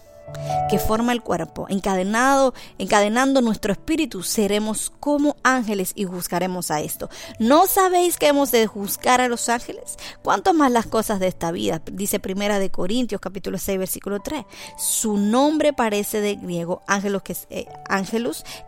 que 0.69 0.79
forma 0.79 1.11
el 1.11 1.21
cuerpo, 1.21 1.67
encadenado, 1.69 2.53
encadenando 2.77 3.41
nuestro 3.41 3.71
espíritu, 3.71 4.23
seremos 4.23 4.91
como 4.99 5.35
ángeles 5.43 5.91
y 5.95 6.05
juzgaremos 6.05 6.71
a 6.71 6.81
esto. 6.81 7.09
¿No 7.39 7.67
sabéis 7.67 8.17
que 8.17 8.27
hemos 8.27 8.51
de 8.51 8.67
juzgar 8.67 9.21
a 9.21 9.27
los 9.27 9.49
ángeles? 9.49 9.97
¿Cuánto 10.21 10.53
más 10.53 10.71
las 10.71 10.87
cosas 10.87 11.19
de 11.19 11.27
esta 11.27 11.51
vida? 11.51 11.81
Dice 11.91 12.19
Primera 12.19 12.59
de 12.59 12.71
Corintios, 12.71 13.21
capítulo 13.21 13.57
6, 13.57 13.79
versículo 13.79 14.19
3. 14.19 14.45
Su 14.77 15.17
nombre 15.17 15.73
parece 15.73 16.21
de 16.21 16.35
griego 16.35 16.81
ángelos, 16.87 17.21
que, 17.21 17.35
eh, 17.49 17.67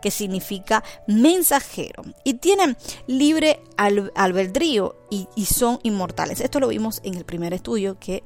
que 0.00 0.10
significa 0.10 0.84
mensajero. 1.06 2.02
Y 2.24 2.34
tienen 2.34 2.76
libre 3.06 3.60
albedrío 3.76 4.96
y, 5.10 5.28
y 5.34 5.46
son 5.46 5.78
inmortales. 5.82 6.40
Esto 6.40 6.60
lo 6.60 6.68
vimos 6.68 7.00
en 7.02 7.14
el 7.14 7.24
primer 7.24 7.54
estudio 7.54 7.98
que 7.98 8.24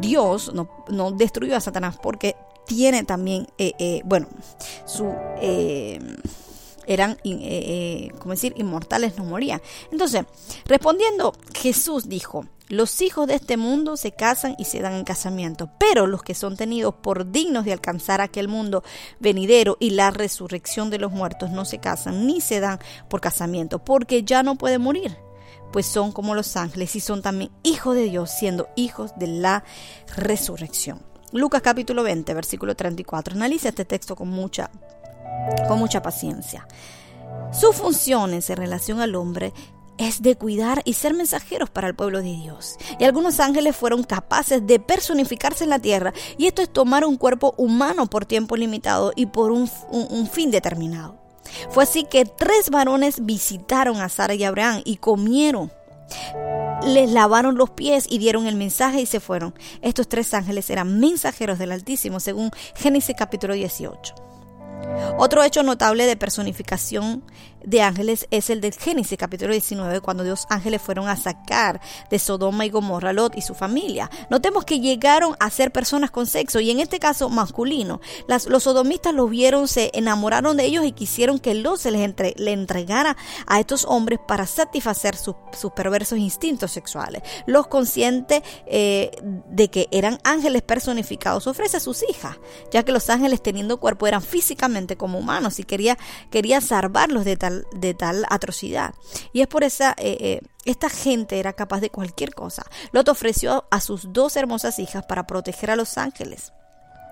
Dios 0.00 0.52
no, 0.54 1.12
destruyó 1.12 1.56
a 1.56 1.60
Satanás 1.60 1.96
porque 2.02 2.36
tiene 2.66 3.04
también, 3.04 3.46
eh, 3.58 3.72
eh, 3.78 4.02
bueno, 4.04 4.28
su... 4.86 5.12
Eh, 5.40 5.98
eran, 6.86 7.18
como 8.18 8.32
decir, 8.32 8.52
inmortales, 8.56 9.16
no 9.16 9.22
morían. 9.22 9.62
Entonces, 9.92 10.24
respondiendo, 10.64 11.34
Jesús 11.54 12.08
dijo, 12.08 12.46
los 12.70 13.00
hijos 13.00 13.26
de 13.28 13.34
este 13.34 13.56
mundo 13.56 13.96
se 13.96 14.12
casan 14.12 14.56
y 14.58 14.64
se 14.64 14.80
dan 14.80 14.94
en 14.94 15.04
casamiento, 15.04 15.70
pero 15.78 16.06
los 16.06 16.22
que 16.22 16.34
son 16.34 16.56
tenidos 16.56 16.94
por 16.94 17.30
dignos 17.30 17.64
de 17.64 17.72
alcanzar 17.72 18.20
aquel 18.20 18.48
mundo 18.48 18.82
venidero 19.20 19.76
y 19.78 19.90
la 19.90 20.10
resurrección 20.10 20.88
de 20.90 20.98
los 20.98 21.12
muertos 21.12 21.50
no 21.50 21.64
se 21.64 21.78
casan 21.78 22.26
ni 22.26 22.40
se 22.40 22.60
dan 22.60 22.78
por 23.08 23.20
casamiento, 23.20 23.80
porque 23.80 24.24
ya 24.24 24.42
no 24.42 24.56
pueden 24.56 24.82
morir 24.82 25.16
pues 25.72 25.86
son 25.86 26.12
como 26.12 26.34
los 26.34 26.56
ángeles 26.56 26.94
y 26.96 27.00
son 27.00 27.22
también 27.22 27.50
hijos 27.62 27.94
de 27.94 28.04
Dios, 28.04 28.30
siendo 28.30 28.68
hijos 28.76 29.12
de 29.16 29.26
la 29.26 29.64
resurrección. 30.16 31.02
Lucas 31.32 31.62
capítulo 31.62 32.02
20, 32.02 32.34
versículo 32.34 32.74
34. 32.74 33.34
Analiza 33.34 33.68
este 33.68 33.84
texto 33.84 34.16
con 34.16 34.28
mucha, 34.28 34.70
con 35.68 35.78
mucha 35.78 36.02
paciencia. 36.02 36.66
Sus 37.52 37.76
funciones 37.76 38.50
en 38.50 38.56
relación 38.56 39.00
al 39.00 39.14
hombre 39.14 39.52
es 39.96 40.22
de 40.22 40.34
cuidar 40.34 40.80
y 40.84 40.94
ser 40.94 41.14
mensajeros 41.14 41.68
para 41.68 41.86
el 41.86 41.94
pueblo 41.94 42.18
de 42.22 42.32
Dios. 42.34 42.76
Y 42.98 43.04
algunos 43.04 43.38
ángeles 43.38 43.76
fueron 43.76 44.02
capaces 44.02 44.66
de 44.66 44.80
personificarse 44.80 45.64
en 45.64 45.70
la 45.70 45.78
tierra, 45.78 46.12
y 46.38 46.46
esto 46.46 46.62
es 46.62 46.72
tomar 46.72 47.04
un 47.04 47.16
cuerpo 47.16 47.54
humano 47.58 48.06
por 48.06 48.24
tiempo 48.24 48.56
limitado 48.56 49.12
y 49.14 49.26
por 49.26 49.52
un, 49.52 49.70
un 49.90 50.26
fin 50.26 50.50
determinado. 50.50 51.29
Fue 51.70 51.84
así 51.84 52.04
que 52.04 52.24
tres 52.24 52.70
varones 52.70 53.24
visitaron 53.24 54.00
a 54.00 54.08
Sara 54.08 54.34
y 54.34 54.44
Abraham 54.44 54.82
y 54.84 54.96
comieron. 54.96 55.72
Les 56.84 57.10
lavaron 57.10 57.56
los 57.56 57.70
pies 57.70 58.06
y 58.08 58.18
dieron 58.18 58.46
el 58.46 58.56
mensaje 58.56 59.00
y 59.00 59.06
se 59.06 59.20
fueron. 59.20 59.54
Estos 59.82 60.08
tres 60.08 60.32
ángeles 60.34 60.70
eran 60.70 60.98
mensajeros 60.98 61.58
del 61.58 61.72
Altísimo, 61.72 62.20
según 62.20 62.50
Génesis 62.74 63.14
capítulo 63.16 63.54
18. 63.54 64.14
Otro 65.18 65.42
hecho 65.42 65.62
notable 65.62 66.06
de 66.06 66.16
personificación 66.16 67.22
de 67.64 67.82
ángeles 67.82 68.26
es 68.30 68.50
el 68.50 68.60
del 68.60 68.74
Génesis 68.74 69.18
capítulo 69.18 69.52
19, 69.52 70.00
cuando 70.00 70.24
Dios 70.24 70.46
ángeles 70.50 70.80
fueron 70.80 71.08
a 71.08 71.16
sacar 71.16 71.80
de 72.10 72.18
Sodoma 72.18 72.66
y 72.66 72.70
Gomorra 72.70 73.12
Lot 73.12 73.36
y 73.36 73.42
su 73.42 73.54
familia. 73.54 74.10
Notemos 74.30 74.64
que 74.64 74.80
llegaron 74.80 75.36
a 75.40 75.50
ser 75.50 75.72
personas 75.72 76.10
con 76.10 76.26
sexo 76.26 76.60
y 76.60 76.70
en 76.70 76.80
este 76.80 76.98
caso 76.98 77.28
masculino. 77.28 78.00
Los 78.26 78.62
sodomistas 78.62 79.14
los 79.14 79.30
vieron, 79.30 79.68
se 79.68 79.90
enamoraron 79.94 80.56
de 80.56 80.64
ellos 80.64 80.84
y 80.84 80.92
quisieron 80.92 81.38
que 81.38 81.54
Lot 81.54 81.78
se 81.78 81.90
les 81.90 82.00
le 82.36 82.52
entregara 82.52 83.16
a 83.46 83.60
estos 83.60 83.84
hombres 83.84 84.18
para 84.26 84.46
satisfacer 84.46 85.16
sus, 85.16 85.34
perversos 85.74 86.18
instintos 86.18 86.72
sexuales. 86.72 87.22
Los 87.46 87.66
conscientes 87.66 88.42
eh, 88.66 89.10
de 89.22 89.68
que 89.68 89.88
eran 89.90 90.18
ángeles 90.24 90.62
personificados 90.62 91.46
ofrece 91.46 91.76
a 91.76 91.80
sus 91.80 92.02
hijas, 92.08 92.38
ya 92.72 92.82
que 92.82 92.92
los 92.92 93.10
ángeles 93.10 93.42
teniendo 93.42 93.78
cuerpo 93.78 94.06
eran 94.06 94.22
físicamente 94.22 94.96
como 94.96 95.18
humanos 95.18 95.58
y 95.58 95.64
quería, 95.64 95.98
quería 96.30 96.60
salvarlos 96.60 97.24
de 97.24 97.36
tal 97.36 97.49
de 97.72 97.94
tal 97.94 98.24
atrocidad. 98.28 98.94
Y 99.32 99.40
es 99.42 99.46
por 99.48 99.64
esa, 99.64 99.92
eh, 99.98 100.16
eh, 100.20 100.40
esta 100.64 100.88
gente 100.88 101.38
era 101.38 101.52
capaz 101.52 101.80
de 101.80 101.90
cualquier 101.90 102.34
cosa. 102.34 102.64
Lot 102.92 103.08
ofreció 103.08 103.66
a 103.70 103.80
sus 103.80 104.12
dos 104.12 104.36
hermosas 104.36 104.78
hijas 104.78 105.04
para 105.06 105.26
proteger 105.26 105.70
a 105.70 105.76
los 105.76 105.98
ángeles 105.98 106.52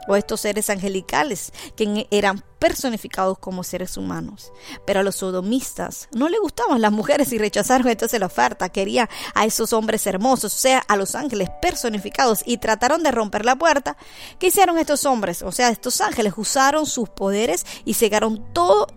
o 0.09 0.17
estos 0.17 0.41
seres 0.41 0.71
angelicales 0.71 1.53
que 1.77 2.09
eran 2.11 2.43
personificados 2.59 3.39
como 3.39 3.63
seres 3.63 3.97
humanos. 3.97 4.53
Pero 4.85 5.01
a 5.01 5.03
los 5.03 5.17
sodomistas 5.17 6.09
no 6.13 6.29
le 6.29 6.39
gustaban 6.39 6.81
las 6.81 6.91
mujeres 6.91 7.33
y 7.33 7.39
rechazaron 7.39 7.87
entonces 7.89 8.19
la 8.19 8.27
oferta. 8.27 8.69
Quería 8.71 9.09
a 9.35 9.45
esos 9.45 9.73
hombres 9.73 10.07
hermosos, 10.07 10.55
o 10.55 10.59
sea, 10.59 10.79
a 10.79 10.97
los 10.97 11.15
ángeles 11.15 11.51
personificados 11.63 12.43
y 12.45 12.59
trataron 12.59 13.03
de 13.03 13.13
romper 13.13 13.45
la 13.45 13.57
puerta. 13.57 13.97
¿Qué 14.39 14.49
hicieron 14.49 14.79
estos 14.79 15.05
hombres? 15.07 15.43
O 15.43 15.53
sea, 15.53 15.69
estos 15.69 16.01
ángeles 16.01 16.33
usaron 16.37 16.87
sus 16.87 17.09
poderes 17.09 17.65
y 17.85 17.95
cegaron 17.95 18.45
todo 18.53 18.89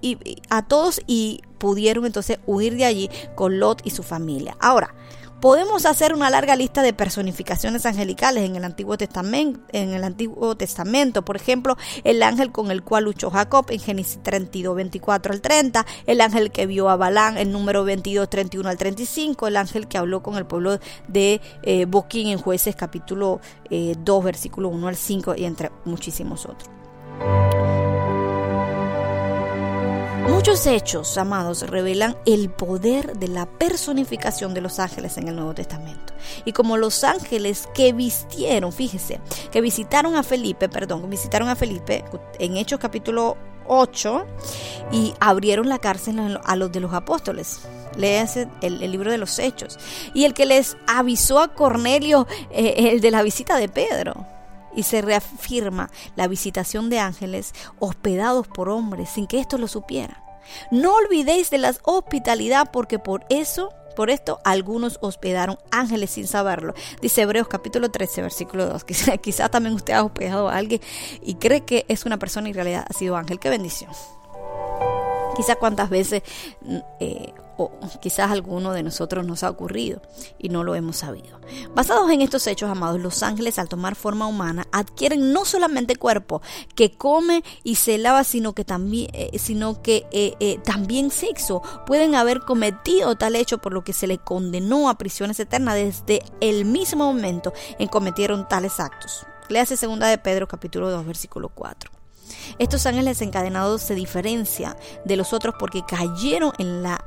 a 0.50 0.68
todos 0.68 1.02
y 1.06 1.42
pudieron 1.58 2.06
entonces 2.08 2.40
huir 2.48 2.76
de 2.76 2.86
allí 2.86 3.10
con 3.36 3.60
Lot 3.60 3.82
y 3.86 3.92
su 3.92 4.02
familia. 4.02 4.58
Ahora, 4.60 4.96
Podemos 5.42 5.88
hacer 5.88 6.14
una 6.14 6.30
larga 6.30 6.56
lista 6.56 6.84
de 6.84 6.94
personificaciones 6.94 7.88
angelicales 7.88 8.44
en 8.44 8.56
el 8.58 8.64
Antiguo 8.64 8.96
Testamento, 8.96 9.60
en 9.72 9.92
el 9.94 10.04
Antiguo 10.04 10.56
Testamento, 10.56 11.26
por 11.26 11.36
ejemplo, 11.36 11.78
el 12.04 12.22
ángel 12.22 12.52
con 12.52 12.70
el 12.70 12.84
cual 12.84 13.06
luchó 13.06 13.32
Jacob 13.32 13.66
en 13.70 13.80
Génesis 13.80 14.20
32, 14.22 14.76
24 14.76 15.34
al 15.34 15.42
30, 15.42 15.84
el 16.06 16.22
ángel 16.22 16.52
que 16.52 16.68
vio 16.68 16.90
a 16.90 16.96
Balán 16.96 17.40
en 17.40 17.52
número 17.52 17.84
22, 17.84 18.30
31 18.30 18.70
al 18.70 18.78
35, 18.78 19.48
el 19.48 19.58
ángel 19.58 19.88
que 19.88 19.98
habló 19.98 20.22
con 20.22 20.38
el 20.38 20.46
pueblo 20.46 20.80
de 21.08 21.42
eh, 21.64 21.86
Boquín 21.86 22.28
en 22.28 22.38
Jueces 22.38 22.76
capítulo 22.76 23.42
2, 23.72 23.72
eh, 23.72 24.24
versículo 24.24 24.70
1 24.70 24.88
al 24.90 24.96
5 24.96 25.34
y 25.38 25.46
entre 25.46 25.72
muchísimos 25.86 26.46
otros. 26.46 26.81
Muchos 30.30 30.68
hechos, 30.68 31.18
amados, 31.18 31.62
revelan 31.70 32.16
el 32.26 32.50
poder 32.50 33.18
de 33.18 33.28
la 33.28 33.46
personificación 33.46 34.54
de 34.54 34.62
los 34.62 34.80
ángeles 34.80 35.18
en 35.18 35.28
el 35.28 35.36
Nuevo 35.36 35.54
Testamento. 35.54 36.14
Y 36.46 36.54
como 36.54 36.78
los 36.78 37.04
ángeles 37.04 37.68
que 37.74 37.92
vistieron, 37.94 38.72
fíjese, 38.72 39.20
que 39.52 39.62
visitaron 39.62 40.16
a 40.16 40.24
Felipe, 40.24 40.70
perdón, 40.70 41.10
visitaron 41.10 41.50
a 41.50 41.56
Felipe 41.56 42.06
en 42.40 42.58
Hechos 42.58 42.80
capítulo 42.80 43.38
8 43.68 44.26
y 44.92 45.14
abrieron 45.20 45.70
la 45.70 45.80
cárcel 45.80 46.40
a 46.44 46.56
los 46.56 46.72
de 46.72 46.80
los 46.80 46.94
apóstoles. 46.94 47.62
Léase 47.98 48.48
el, 48.62 48.80
libro 48.92 49.12
de 49.12 49.18
los 49.18 49.40
Hechos. 49.40 49.80
Y 50.14 50.26
el 50.26 50.34
que 50.34 50.46
les 50.46 50.78
avisó 50.88 51.40
a 51.40 51.54
Cornelio, 51.54 52.28
eh, 52.52 52.92
el 52.92 53.02
de 53.02 53.12
la 53.12 53.24
visita 53.24 53.58
de 53.58 53.70
Pedro 53.70 54.26
y 54.76 54.84
se 54.84 55.02
reafirma 55.02 55.90
la 56.16 56.28
visitación 56.28 56.90
de 56.90 57.00
ángeles 57.00 57.54
hospedados 57.80 58.48
por 58.48 58.70
hombres 58.70 59.10
sin 59.10 59.28
que 59.28 59.40
esto 59.40 59.58
lo 59.58 59.68
supiera. 59.68 60.24
No 60.70 60.94
olvidéis 60.96 61.50
de 61.50 61.58
la 61.60 61.74
hospitalidad 61.84 62.72
porque 62.72 63.00
por 63.00 63.26
eso 63.30 63.74
por 63.96 64.10
esto 64.10 64.40
algunos 64.44 64.98
hospedaron 65.02 65.58
ángeles 65.70 66.12
sin 66.12 66.28
saberlo. 66.28 66.74
Dice 67.02 67.22
Hebreos 67.22 67.48
capítulo 67.48 67.92
13, 67.92 68.22
versículo 68.22 68.66
2. 68.68 68.84
Quizás 68.86 69.20
quizá 69.20 69.50
también 69.50 69.76
usted 69.76 69.94
ha 69.94 70.04
hospedado 70.04 70.50
a 70.50 70.56
alguien 70.56 70.82
y 71.22 71.36
cree 71.36 71.62
que 71.62 71.86
es 71.88 72.06
una 72.06 72.18
persona 72.18 72.48
y 72.48 72.52
en 72.52 72.56
realidad 72.56 72.86
ha 72.90 72.94
sido 72.94 73.16
ángel. 73.18 73.40
Qué 73.40 73.50
bendición. 73.50 73.92
Quizá 75.36 75.56
cuántas 75.56 75.90
veces 75.90 76.24
mm, 76.62 76.78
eh, 77.00 77.34
o 77.58 77.72
quizás 78.02 78.32
alguno 78.32 78.74
de 78.74 78.84
nosotros 78.84 79.26
nos 79.26 79.44
ha 79.44 79.50
ocurrido 79.50 80.02
y 80.38 80.50
no 80.50 80.64
lo 80.64 80.76
hemos 80.76 80.98
sabido. 80.98 81.40
Basados 81.76 82.10
en 82.12 82.22
estos 82.22 82.48
hechos, 82.48 82.70
amados, 82.70 83.00
los 83.00 83.24
ángeles 83.24 83.60
al 83.60 83.70
tomar 83.70 83.96
forma 83.96 84.28
humana 84.28 84.68
adquieren 84.72 85.34
no 85.34 85.46
solamente 85.46 85.96
cuerpo 85.96 86.42
que 86.76 86.92
come 86.92 87.44
y 87.64 87.76
se 87.76 87.98
lava, 87.98 88.24
sino 88.24 88.54
que 88.54 88.66
también, 88.66 89.10
eh, 89.14 89.38
sino 89.40 89.82
que 89.82 90.06
eh, 90.12 90.36
eh, 90.40 90.60
también 90.64 91.12
sexo. 91.12 91.62
Pueden 91.86 92.16
haber 92.16 92.42
cometido 92.42 93.16
tal 93.16 93.36
hecho 93.36 93.60
por 93.60 93.74
lo 93.74 93.84
que 93.84 93.94
se 93.94 94.08
le 94.08 94.18
condenó 94.18 94.90
a 94.90 94.98
prisiones 94.98 95.40
eternas 95.40 95.76
desde 95.76 96.24
el 96.40 96.66
mismo 96.66 97.06
momento 97.06 97.54
en 97.80 97.88
cometieron 97.88 98.48
tales 98.48 98.80
actos. 98.80 99.26
Léase 99.50 99.76
segunda 99.76 100.08
de 100.08 100.18
Pedro 100.18 100.48
capítulo 100.48 100.90
2 100.90 101.06
versículo 101.06 101.50
4. 101.50 101.92
Estos 102.58 102.86
ángeles 102.86 103.22
encadenados 103.22 103.82
se 103.82 103.96
diferencian 103.96 104.76
de 105.06 105.18
los 105.18 105.34
otros 105.34 105.56
porque 105.60 105.84
cayeron 105.86 106.54
en 106.58 106.84
la 106.84 107.04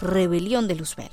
rebelión 0.00 0.68
de 0.68 0.76
Luzbel. 0.76 1.10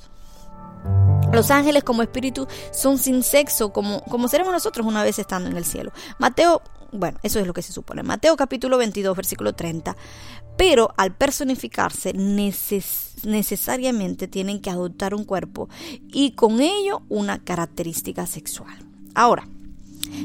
Los 1.31 1.49
ángeles 1.49 1.83
como 1.83 2.01
espíritu 2.01 2.47
son 2.73 2.97
sin 2.97 3.23
sexo, 3.23 3.71
como, 3.71 4.01
como 4.03 4.27
seremos 4.27 4.51
nosotros 4.51 4.85
una 4.85 5.01
vez 5.03 5.17
estando 5.17 5.49
en 5.49 5.55
el 5.55 5.63
cielo. 5.63 5.93
Mateo, 6.19 6.61
bueno, 6.91 7.19
eso 7.23 7.39
es 7.39 7.47
lo 7.47 7.53
que 7.53 7.61
se 7.61 7.71
supone. 7.71 8.03
Mateo 8.03 8.35
capítulo 8.35 8.77
22, 8.77 9.15
versículo 9.15 9.53
30. 9.53 9.95
Pero 10.57 10.93
al 10.97 11.15
personificarse 11.15 12.11
necesariamente 12.13 14.27
tienen 14.27 14.59
que 14.61 14.69
adoptar 14.69 15.15
un 15.15 15.23
cuerpo 15.23 15.69
y 16.09 16.31
con 16.31 16.59
ello 16.59 17.03
una 17.07 17.39
característica 17.39 18.27
sexual. 18.27 18.75
Ahora, 19.15 19.47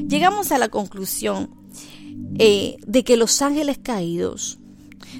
llegamos 0.07 0.51
a 0.51 0.57
la 0.57 0.67
conclusión 0.67 1.55
eh, 2.37 2.75
de 2.85 3.05
que 3.05 3.15
los 3.15 3.41
ángeles 3.41 3.79
caídos 3.81 4.59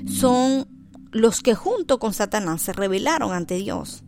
son 0.06 0.68
los 1.12 1.42
que 1.42 1.56
junto 1.56 2.00
con 2.00 2.14
Satanás 2.14 2.62
se 2.62 2.74
rebelaron 2.74 3.32
ante 3.34 3.56
Dios. 3.56 4.04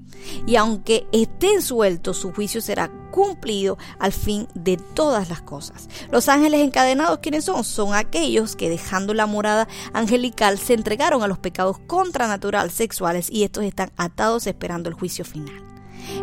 Y 0.46 0.56
aunque 0.58 1.08
estén 1.12 1.62
sueltos, 1.62 2.18
su 2.18 2.34
juicio 2.34 2.62
será 2.62 2.92
cumplido 3.12 3.78
al 4.00 4.12
fin 4.12 4.48
de 4.54 4.78
todas 4.78 5.30
las 5.30 5.42
cosas. 5.42 5.88
Los 6.12 6.30
ángeles 6.30 6.62
encadenados, 6.62 7.20
¿quiénes 7.20 7.46
son? 7.46 7.64
Son 7.64 7.94
aquellos 7.94 8.56
que 8.56 8.70
dejando 8.70 9.14
la 9.14 9.26
morada 9.26 9.68
angelical 9.94 10.60
se 10.60 10.74
entregaron 10.74 11.24
a 11.24 11.28
los 11.28 11.40
pecados 11.40 11.78
contranaturales 11.88 12.74
sexuales 12.74 13.30
y 13.30 13.44
estos 13.44 13.64
están 13.64 13.92
atados 13.98 14.48
esperando 14.48 14.90
el 14.90 14.96
juicio 14.96 15.26
final. 15.26 15.64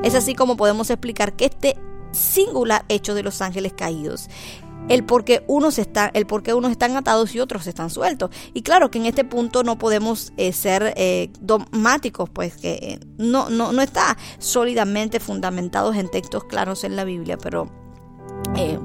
Es 0.03 0.15
así 0.15 0.35
como 0.35 0.57
podemos 0.57 0.91
explicar 0.91 1.35
que 1.35 1.47
este 1.47 1.77
singular 2.13 2.85
hecho 2.89 3.15
de 3.15 3.23
los 3.23 3.43
ángeles 3.43 3.73
caídos 3.77 4.29
el 4.89 5.05
por 5.05 5.25
qué 5.25 5.45
unos 5.47 5.79
están, 5.79 6.11
el 6.15 6.27
por 6.27 6.43
unos 6.55 6.71
están 6.71 6.97
atados 6.97 7.35
y 7.35 7.41
otros 7.41 7.67
están 7.67 7.91
sueltos. 7.91 8.31
Y 8.55 8.63
claro 8.63 8.91
que 8.91 8.99
en 8.99 9.07
este 9.07 9.25
punto 9.25 9.63
no 9.63 9.79
podemos 9.79 10.33
eh, 10.37 10.53
ser 10.53 10.95
eh, 10.97 11.31
dogmáticos, 11.41 12.31
pues 12.31 12.57
que 12.57 12.75
eh, 12.75 13.01
no, 13.19 13.51
no, 13.51 13.73
no 13.73 13.83
está 13.83 14.17
sólidamente 14.39 15.21
fundamentados 15.21 15.97
en 15.97 16.09
textos 16.11 16.45
claros 16.45 16.85
en 16.85 16.97
la 16.97 17.05
Biblia, 17.05 17.37
pero 17.39 17.71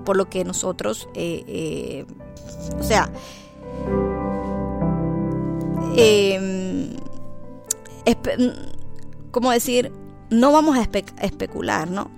por 0.05 0.17
lo 0.17 0.29
que 0.29 0.43
nosotros, 0.43 1.07
o 1.13 2.83
sea, 2.83 3.11
em, 5.95 6.95
¿cómo 9.29 9.51
decir? 9.51 9.91
No 10.29 10.51
vamos 10.51 10.77
a 10.77 10.81
especular, 11.21 11.89
¿no? 11.89 12.09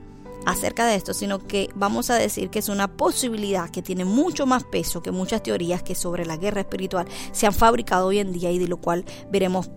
Acerca 0.46 0.86
de 0.86 0.96
esto, 0.96 1.14
sino 1.14 1.40
que 1.40 1.70
vamos 1.76 2.10
a 2.10 2.16
decir 2.16 2.50
que 2.50 2.60
es 2.60 2.70
una 2.70 2.88
posibilidad 2.88 3.70
que 3.70 3.82
tiene 3.82 4.06
mucho 4.06 4.46
más 4.46 4.64
peso 4.64 5.02
que 5.02 5.12
muchas 5.12 5.44
teorías 5.44 5.84
que 5.84 5.96
sobre 5.96 6.26
la 6.26 6.38
guerra 6.38 6.62
espiritual 6.62 7.08
se 7.32 7.46
han 7.46 7.54
fabricado 7.54 8.08
hoy 8.08 8.20
en 8.20 8.34
día 8.34 8.52
y 8.52 8.60
de 8.60 8.68
lo 8.68 8.78
cual 8.78 9.06
veremos 9.30 9.70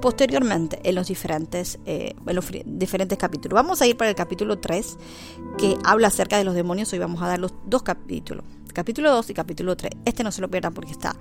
posteriormente 0.00 0.78
en 0.84 0.94
los 0.94 1.08
diferentes 1.08 1.78
eh, 1.86 2.14
diferentes 2.64 3.18
capítulos. 3.18 3.54
Vamos 3.54 3.80
a 3.80 3.86
ir 3.86 3.96
para 3.96 4.10
el 4.10 4.16
capítulo 4.16 4.58
3 4.58 4.98
que 5.58 5.76
habla 5.84 6.08
acerca 6.08 6.38
de 6.38 6.44
los 6.44 6.54
demonios. 6.54 6.92
Hoy 6.92 6.98
vamos 6.98 7.22
a 7.22 7.28
dar 7.28 7.38
los 7.38 7.54
dos 7.64 7.82
capítulos, 7.82 8.44
capítulo 8.72 9.10
2 9.10 9.30
y 9.30 9.34
capítulo 9.34 9.76
3. 9.76 9.92
Este 10.04 10.22
no 10.22 10.30
se 10.30 10.40
lo 10.40 10.50
pierdan 10.50 10.74
porque 10.74 10.92
está 10.92 11.16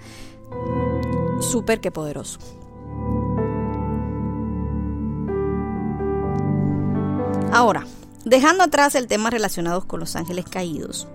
súper 1.39 1.80
que 1.80 1.91
poderoso. 1.91 2.39
Ahora, 7.51 7.86
Dejando 8.26 8.64
atrás 8.64 8.96
el 8.96 9.06
tema 9.06 9.30
relacionado 9.30 9.88
con 9.88 10.00
los 10.00 10.16
ángeles 10.16 10.46
caídos, 10.50 11.08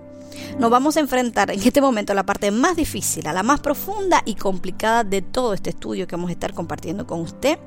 nos 0.57 0.71
vamos 0.71 0.95
a 0.95 1.01
enfrentar 1.01 1.51
en 1.51 1.61
este 1.61 1.81
momento 1.81 2.13
a 2.13 2.15
la 2.15 2.25
parte 2.25 2.51
más 2.51 2.77
difícil, 2.77 3.27
a 3.27 3.33
la 3.33 3.43
más 3.43 3.59
profunda 3.59 4.21
y 4.25 4.35
complicada 4.35 5.03
de 5.03 5.21
todo 5.21 5.53
este 5.53 5.71
estudio 5.71 6.07
que 6.07 6.15
vamos 6.15 6.29
a 6.29 6.33
estar 6.33 6.53
compartiendo 6.53 7.05
con 7.05 7.19
usted. 7.19 7.59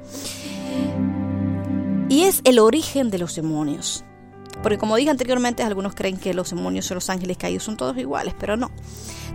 Y 2.08 2.22
es 2.22 2.40
el 2.44 2.58
origen 2.58 3.10
de 3.10 3.18
los 3.18 3.34
demonios. 3.34 4.02
Porque 4.64 4.78
como 4.78 4.96
dije 4.96 5.10
anteriormente, 5.10 5.62
algunos 5.62 5.94
creen 5.94 6.16
que 6.16 6.32
los 6.32 6.48
demonios 6.48 6.90
o 6.90 6.94
los 6.94 7.10
ángeles 7.10 7.36
caídos 7.36 7.64
son 7.64 7.76
todos 7.76 7.98
iguales, 7.98 8.34
pero 8.40 8.56
no. 8.56 8.70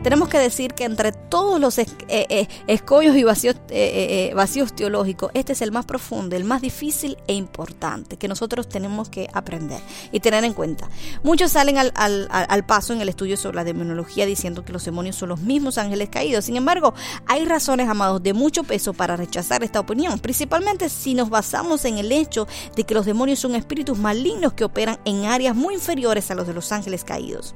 Tenemos 0.02 0.30
que 0.30 0.40
decir 0.40 0.74
que 0.74 0.86
entre 0.86 1.12
todos 1.12 1.60
los 1.60 1.78
eh, 1.78 1.86
eh, 2.08 2.48
escollos 2.68 3.18
y 3.18 3.24
vacíos, 3.26 3.58
eh, 3.70 4.32
vacíos 4.34 4.74
teológicos, 4.74 5.30
este 5.34 5.52
es 5.52 5.62
el 5.62 5.74
más 5.74 5.86
profundo, 5.86 6.38
el 6.38 6.46
más 6.46 6.62
difícil 6.62 7.18
e 7.28 7.34
importante 7.34 8.16
que 8.16 8.30
nosotros 8.30 8.70
tenemos 8.70 9.10
que 9.10 9.30
aprender 9.34 9.82
y 10.14 10.22
tener 10.22 10.46
en 10.46 10.54
cuenta. 10.54 10.90
Muchos 11.22 11.52
salen 11.52 11.78
al, 11.78 11.92
al 11.96 12.66
paso 12.66 12.94
en 12.94 13.02
el 13.02 13.10
estudio 13.10 13.36
sobre 13.36 13.58
la 13.58 13.66
demonología 13.66 14.26
diciendo 14.26 14.64
que 14.64 14.72
los 14.72 14.86
demonios 14.86 15.18
son 15.18 15.30
los 15.30 15.42
mismos 15.42 15.78
ángeles 15.78 16.08
caídos. 16.10 16.46
Sin 16.46 16.56
embargo, 16.56 16.94
hay 17.28 17.44
razones, 17.44 17.90
amados, 17.90 18.24
de 18.24 18.34
mucho 18.34 18.64
peso 18.64 18.94
para 18.94 19.18
rechazar 19.18 19.64
esta 19.64 19.82
opinión, 19.82 20.18
principalmente 20.20 20.88
si 20.88 21.14
nos 21.14 21.30
basamos 21.30 21.84
en 21.84 21.98
el 21.98 22.14
hecho 22.14 22.48
de 22.76 22.86
que 22.86 22.94
los 22.94 23.06
demonios 23.06 23.40
son 23.40 23.54
espíritus 23.54 24.00
malignos 24.00 24.54
que 24.54 24.64
operan 24.64 24.98
en 25.04 25.19
áreas 25.26 25.56
muy 25.56 25.76
inferiores 25.76 26.30
a 26.32 26.36
los 26.36 26.48
de 26.48 26.54
los 26.54 26.72
ángeles 26.72 27.04
caídos. 27.04 27.56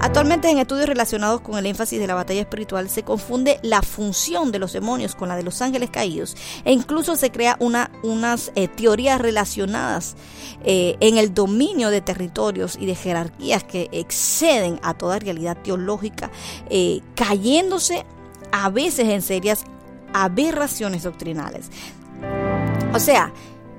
Actualmente 0.00 0.50
en 0.50 0.58
estudios 0.58 0.86
relacionados 0.86 1.40
con 1.40 1.56
el 1.56 1.66
énfasis 1.66 1.98
de 1.98 2.06
la 2.06 2.14
batalla 2.14 2.40
espiritual 2.40 2.90
se 2.90 3.02
confunde 3.02 3.58
la 3.62 3.82
función 3.82 4.52
de 4.52 4.58
los 4.58 4.72
demonios 4.72 5.14
con 5.14 5.28
la 5.28 5.36
de 5.36 5.42
los 5.42 5.62
ángeles 5.62 5.90
caídos 5.90 6.36
e 6.64 6.72
incluso 6.72 7.16
se 7.16 7.30
crea 7.30 7.56
una, 7.60 7.90
unas 8.02 8.52
eh, 8.54 8.68
teorías 8.68 9.20
relacionadas 9.20 10.16
eh, 10.64 10.96
en 11.00 11.16
el 11.16 11.32
dominio 11.32 11.90
de 11.90 12.00
territorios 12.00 12.76
y 12.78 12.86
de 12.86 12.94
jerarquías 12.94 13.64
que 13.64 13.88
exceden 13.92 14.80
a 14.82 14.94
toda 14.94 15.18
realidad 15.18 15.56
teológica, 15.62 16.30
eh, 16.68 17.00
cayéndose 17.14 18.04
a 18.52 18.68
veces 18.70 19.08
en 19.08 19.22
serias 19.22 19.64
aberraciones 20.12 21.04
doctrinales. 21.04 21.70
O 22.94 22.98
sea, 22.98 23.32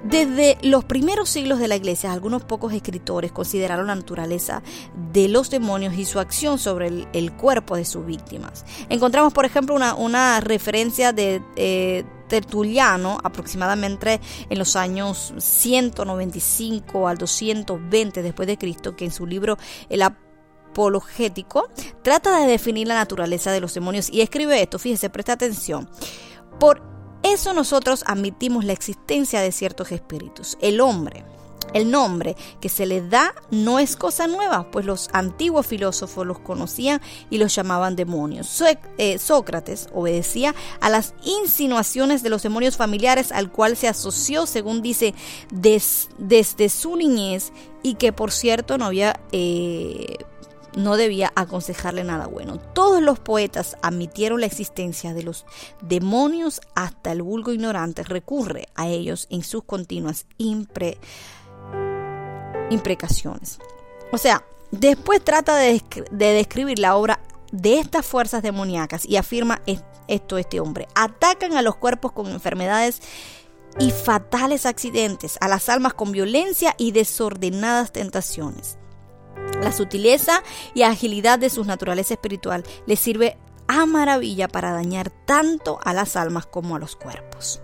desde 0.09 0.57
los 0.61 0.85
primeros 0.85 1.27
siglos 1.27 1.59
de 1.59 1.67
la 1.67 1.75
iglesia, 1.75 2.13
algunos 2.13 2.43
pocos 2.43 2.71
escritores 2.71 3.33
consideraron 3.33 3.87
la 3.87 3.95
naturaleza 3.95 4.63
de 5.11 5.27
los 5.27 5.49
demonios 5.49 5.95
y 5.95 6.05
su 6.05 6.19
acción 6.19 6.59
sobre 6.59 7.07
el, 7.11 7.33
cuerpo 7.33 7.75
de 7.75 7.83
sus 7.83 8.05
víctimas. 8.05 8.65
Encontramos, 8.87 9.33
por 9.33 9.43
ejemplo, 9.43 9.75
una, 9.75 10.39
referencia 10.39 11.11
de 11.11 11.41
eh, 11.57 12.05
Tertuliano, 12.29 13.17
aproximadamente 13.21 14.21
en 14.49 14.59
los 14.59 14.77
años 14.77 15.33
195 15.37 17.07
al 17.07 17.17
220 17.17 18.21
después 18.21 18.47
de 18.47 18.57
Cristo, 18.57 18.95
que 18.95 19.05
en 19.05 19.11
su 19.11 19.25
libro 19.25 19.57
El 19.89 20.03
Apologético 20.03 21.69
trata 22.01 22.39
de 22.39 22.47
definir 22.47 22.87
la 22.87 22.95
naturaleza 22.95 23.51
de 23.51 23.59
los 23.59 23.73
demonios 23.73 24.09
y 24.09 24.21
escribe 24.21 24.61
esto, 24.61 24.79
fíjese, 24.79 25.09
presta 25.09 25.33
atención. 25.33 25.89
Por 26.59 26.96
eso 27.33 27.53
nosotros 27.53 28.03
admitimos 28.07 28.65
la 28.65 28.73
existencia 28.73 29.41
de 29.41 29.51
ciertos 29.51 29.91
espíritus. 29.91 30.57
El 30.61 30.81
hombre, 30.81 31.23
el 31.73 31.91
nombre 31.91 32.35
que 32.61 32.69
se 32.69 32.85
le 32.85 33.07
da 33.07 33.33
no 33.51 33.79
es 33.79 33.95
cosa 33.95 34.27
nueva, 34.27 34.69
pues 34.71 34.85
los 34.85 35.09
antiguos 35.13 35.67
filósofos 35.67 36.25
los 36.25 36.39
conocían 36.39 37.01
y 37.29 37.37
los 37.37 37.53
llamaban 37.53 37.95
demonios. 37.95 38.63
Eh, 38.97 39.19
Sócrates 39.19 39.87
obedecía 39.93 40.55
a 40.79 40.89
las 40.89 41.13
insinuaciones 41.23 42.23
de 42.23 42.29
los 42.29 42.43
demonios 42.43 42.77
familiares 42.77 43.31
al 43.31 43.51
cual 43.51 43.77
se 43.77 43.87
asoció, 43.87 44.45
según 44.45 44.81
dice, 44.81 45.13
desde 45.51 46.69
su 46.69 46.95
niñez 46.95 47.51
y 47.83 47.95
que 47.95 48.13
por 48.13 48.31
cierto 48.31 48.77
no 48.77 48.85
había... 48.85 49.19
Eh, 49.31 50.17
no 50.75 50.97
debía 50.97 51.31
aconsejarle 51.35 52.03
nada 52.03 52.27
bueno. 52.27 52.57
Todos 52.57 53.01
los 53.01 53.19
poetas 53.19 53.77
admitieron 53.81 54.41
la 54.41 54.45
existencia 54.47 55.13
de 55.13 55.23
los 55.23 55.45
demonios, 55.81 56.61
hasta 56.75 57.11
el 57.11 57.21
vulgo 57.21 57.51
ignorante 57.51 58.03
recurre 58.03 58.67
a 58.75 58.87
ellos 58.87 59.27
en 59.29 59.43
sus 59.43 59.63
continuas 59.63 60.25
imprecaciones. 62.69 63.59
O 64.11 64.17
sea, 64.17 64.43
después 64.71 65.23
trata 65.23 65.55
de, 65.55 65.81
de 66.11 66.33
describir 66.33 66.79
la 66.79 66.95
obra 66.95 67.19
de 67.51 67.79
estas 67.79 68.05
fuerzas 68.05 68.43
demoníacas 68.43 69.05
y 69.05 69.15
afirma 69.17 69.61
esto 70.07 70.37
este 70.37 70.59
hombre. 70.59 70.87
Atacan 70.95 71.55
a 71.55 71.61
los 71.61 71.75
cuerpos 71.75 72.11
con 72.11 72.27
enfermedades 72.27 73.01
y 73.79 73.91
fatales 73.91 74.65
accidentes, 74.65 75.37
a 75.39 75.47
las 75.47 75.69
almas 75.69 75.93
con 75.93 76.11
violencia 76.11 76.73
y 76.77 76.91
desordenadas 76.91 77.91
tentaciones. 77.91 78.77
La 79.61 79.71
sutileza 79.71 80.43
y 80.73 80.83
agilidad 80.83 81.39
de 81.39 81.49
su 81.49 81.63
naturaleza 81.63 82.13
espiritual 82.13 82.63
les 82.85 82.99
sirve 82.99 83.37
a 83.67 83.85
maravilla 83.85 84.47
para 84.47 84.71
dañar 84.71 85.09
tanto 85.09 85.79
a 85.83 85.93
las 85.93 86.15
almas 86.15 86.45
como 86.45 86.75
a 86.75 86.79
los 86.79 86.95
cuerpos. 86.95 87.61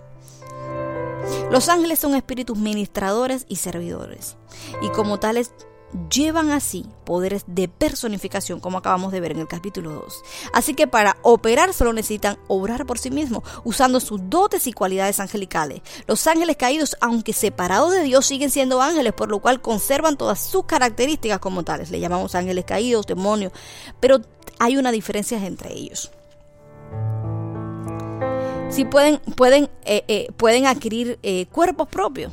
Los 1.50 1.68
ángeles 1.68 1.98
son 1.98 2.14
espíritus 2.14 2.58
ministradores 2.58 3.46
y 3.48 3.56
servidores, 3.56 4.36
y 4.82 4.88
como 4.90 5.18
tales 5.18 5.52
llevan 6.10 6.50
así 6.50 6.86
poderes 7.04 7.44
de 7.46 7.68
personificación, 7.68 8.60
como 8.60 8.78
acabamos 8.78 9.12
de 9.12 9.20
ver 9.20 9.32
en 9.32 9.40
el 9.40 9.48
capítulo 9.48 9.92
2. 9.92 10.22
Así 10.52 10.74
que 10.74 10.86
para 10.86 11.16
operar 11.22 11.72
solo 11.72 11.92
necesitan 11.92 12.38
obrar 12.48 12.86
por 12.86 12.98
sí 12.98 13.10
mismos, 13.10 13.44
usando 13.64 14.00
sus 14.00 14.20
dotes 14.28 14.66
y 14.66 14.72
cualidades 14.72 15.20
angelicales. 15.20 15.82
Los 16.06 16.26
ángeles 16.26 16.56
caídos, 16.56 16.96
aunque 17.00 17.32
separados 17.32 17.92
de 17.92 18.02
Dios, 18.02 18.26
siguen 18.26 18.50
siendo 18.50 18.82
ángeles, 18.82 19.12
por 19.12 19.30
lo 19.30 19.40
cual 19.40 19.60
conservan 19.60 20.16
todas 20.16 20.40
sus 20.40 20.64
características 20.64 21.38
como 21.38 21.62
tales. 21.62 21.90
Le 21.90 22.00
llamamos 22.00 22.34
ángeles 22.34 22.64
caídos, 22.64 23.06
demonios, 23.06 23.52
pero 24.00 24.20
hay 24.58 24.76
una 24.76 24.92
diferencia 24.92 25.44
entre 25.44 25.72
ellos. 25.72 26.10
Si 28.70 28.84
pueden, 28.84 29.18
pueden, 29.36 29.70
eh, 29.84 30.04
eh, 30.08 30.28
pueden 30.36 30.66
adquirir 30.66 31.18
eh, 31.22 31.46
cuerpos 31.46 31.86
propios, 31.88 32.32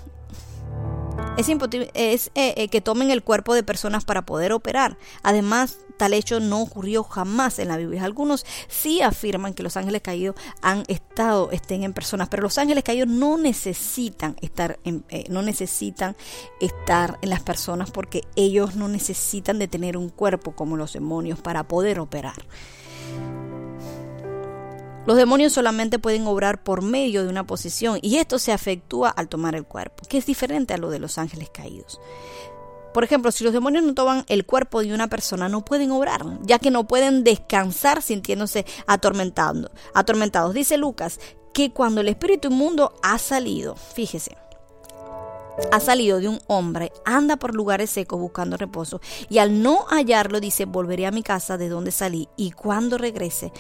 es, 1.38 1.50
es 1.94 2.32
eh, 2.36 2.54
eh, 2.58 2.68
que 2.68 2.82
tomen 2.82 3.12
el 3.12 3.24
cuerpo 3.24 3.54
de 3.54 3.64
personas 3.64 4.06
para 4.06 4.26
poder 4.26 4.54
operar. 4.54 4.98
Además, 5.24 5.80
tal 5.98 6.14
hecho 6.14 6.40
no 6.40 6.62
ocurrió 6.62 7.04
jamás 7.04 7.60
en 7.60 7.68
la 7.68 7.78
Biblia. 7.78 8.04
Algunos 8.04 8.46
sí 8.68 9.02
afirman 9.02 9.54
que 9.54 9.64
los 9.64 9.78
ángeles 9.78 10.02
caídos 10.02 10.36
han 10.62 10.84
estado, 10.88 11.52
estén 11.52 11.84
en 11.84 11.94
personas, 11.94 12.30
pero 12.30 12.44
los 12.44 12.58
ángeles 12.58 12.84
caídos 12.84 13.08
no 13.08 13.38
necesitan 13.38 14.36
estar 14.42 14.80
en, 14.84 15.04
eh, 15.10 15.26
no 15.30 15.42
necesitan 15.42 16.16
estar 16.60 17.18
en 17.22 17.30
las 17.30 17.42
personas 17.42 17.92
porque 17.92 18.24
ellos 18.36 18.76
no 18.76 18.88
necesitan 18.88 19.60
de 19.60 19.68
tener 19.68 19.98
un 19.98 20.10
cuerpo 20.10 20.56
como 20.56 20.78
los 20.78 20.94
demonios 20.94 21.40
para 21.40 21.68
poder 21.68 22.00
operar. 22.00 22.46
Los 25.08 25.18
demonios 25.18 25.54
solamente 25.54 25.98
pueden 25.98 26.28
obrar 26.28 26.64
por 26.64 26.84
medio 26.84 27.24
de 27.24 27.30
una 27.30 27.48
posición 27.48 27.98
y 28.04 28.18
esto 28.18 28.38
se 28.38 28.52
afectúa 28.52 29.10
al 29.10 29.30
tomar 29.30 29.56
el 29.56 29.66
cuerpo, 29.66 30.04
que 30.08 30.20
es 30.20 30.28
diferente 30.28 30.76
a 30.76 30.78
lo 30.78 30.92
de 30.92 31.00
los 31.00 31.18
ángeles 31.18 31.50
caídos. 31.50 32.00
Por 32.94 33.04
ejemplo, 33.04 33.32
si 33.32 33.44
los 33.44 33.54
demonios 33.54 33.84
no 33.84 33.96
toman 33.96 34.26
el 34.28 34.46
cuerpo 34.46 34.82
de 34.84 34.94
una 34.94 35.08
persona, 35.08 35.50
no 35.50 35.66
pueden 35.66 35.92
obrar, 35.92 36.24
ya 36.44 36.60
que 36.60 36.72
no 36.72 36.88
pueden 36.88 37.24
descansar 37.24 38.02
sintiéndose 38.02 38.66
atormentando, 38.86 39.72
atormentados. 39.96 40.54
Dice 40.54 40.78
Lucas 40.78 41.20
que 41.54 41.72
cuando 41.72 42.02
el 42.02 42.10
espíritu 42.10 42.50
inmundo 42.50 42.94
ha 43.02 43.18
salido, 43.18 43.76
fíjese, 43.76 44.38
ha 45.72 45.80
salido 45.80 46.20
de 46.20 46.28
un 46.28 46.40
hombre, 46.48 46.92
anda 47.06 47.38
por 47.38 47.56
lugares 47.56 47.90
secos 47.90 48.20
buscando 48.20 48.58
reposo 48.58 49.02
y 49.30 49.38
al 49.38 49.62
no 49.62 49.86
hallarlo 49.90 50.40
dice, 50.40 50.66
volveré 50.66 51.06
a 51.06 51.12
mi 51.12 51.24
casa 51.24 51.58
de 51.58 51.70
donde 51.70 51.92
salí 51.92 52.30
y 52.38 52.52
cuando 52.52 52.98
regrese, 52.98 53.52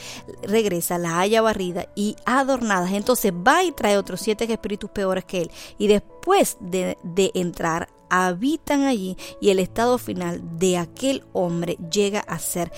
regresa, 0.43 0.97
la 0.97 1.19
haya 1.19 1.41
barrida 1.41 1.87
y 1.95 2.15
adornada. 2.25 2.89
Entonces 2.91 3.31
va 3.31 3.63
y 3.63 3.71
trae 3.71 3.97
otros 3.97 4.21
siete 4.21 4.51
espíritus 4.51 4.89
peores 4.89 5.25
que 5.25 5.43
él 5.43 5.51
y 5.77 5.87
después 5.87 6.57
de, 6.59 6.97
de 7.03 7.31
entrar 7.33 7.89
habitan 8.09 8.83
allí 8.83 9.17
y 9.39 9.49
el 9.49 9.59
estado 9.59 9.97
final 9.97 10.41
de 10.57 10.77
aquel 10.77 11.23
hombre 11.31 11.77
llega 11.91 12.19
a 12.21 12.39
ser 12.39 12.71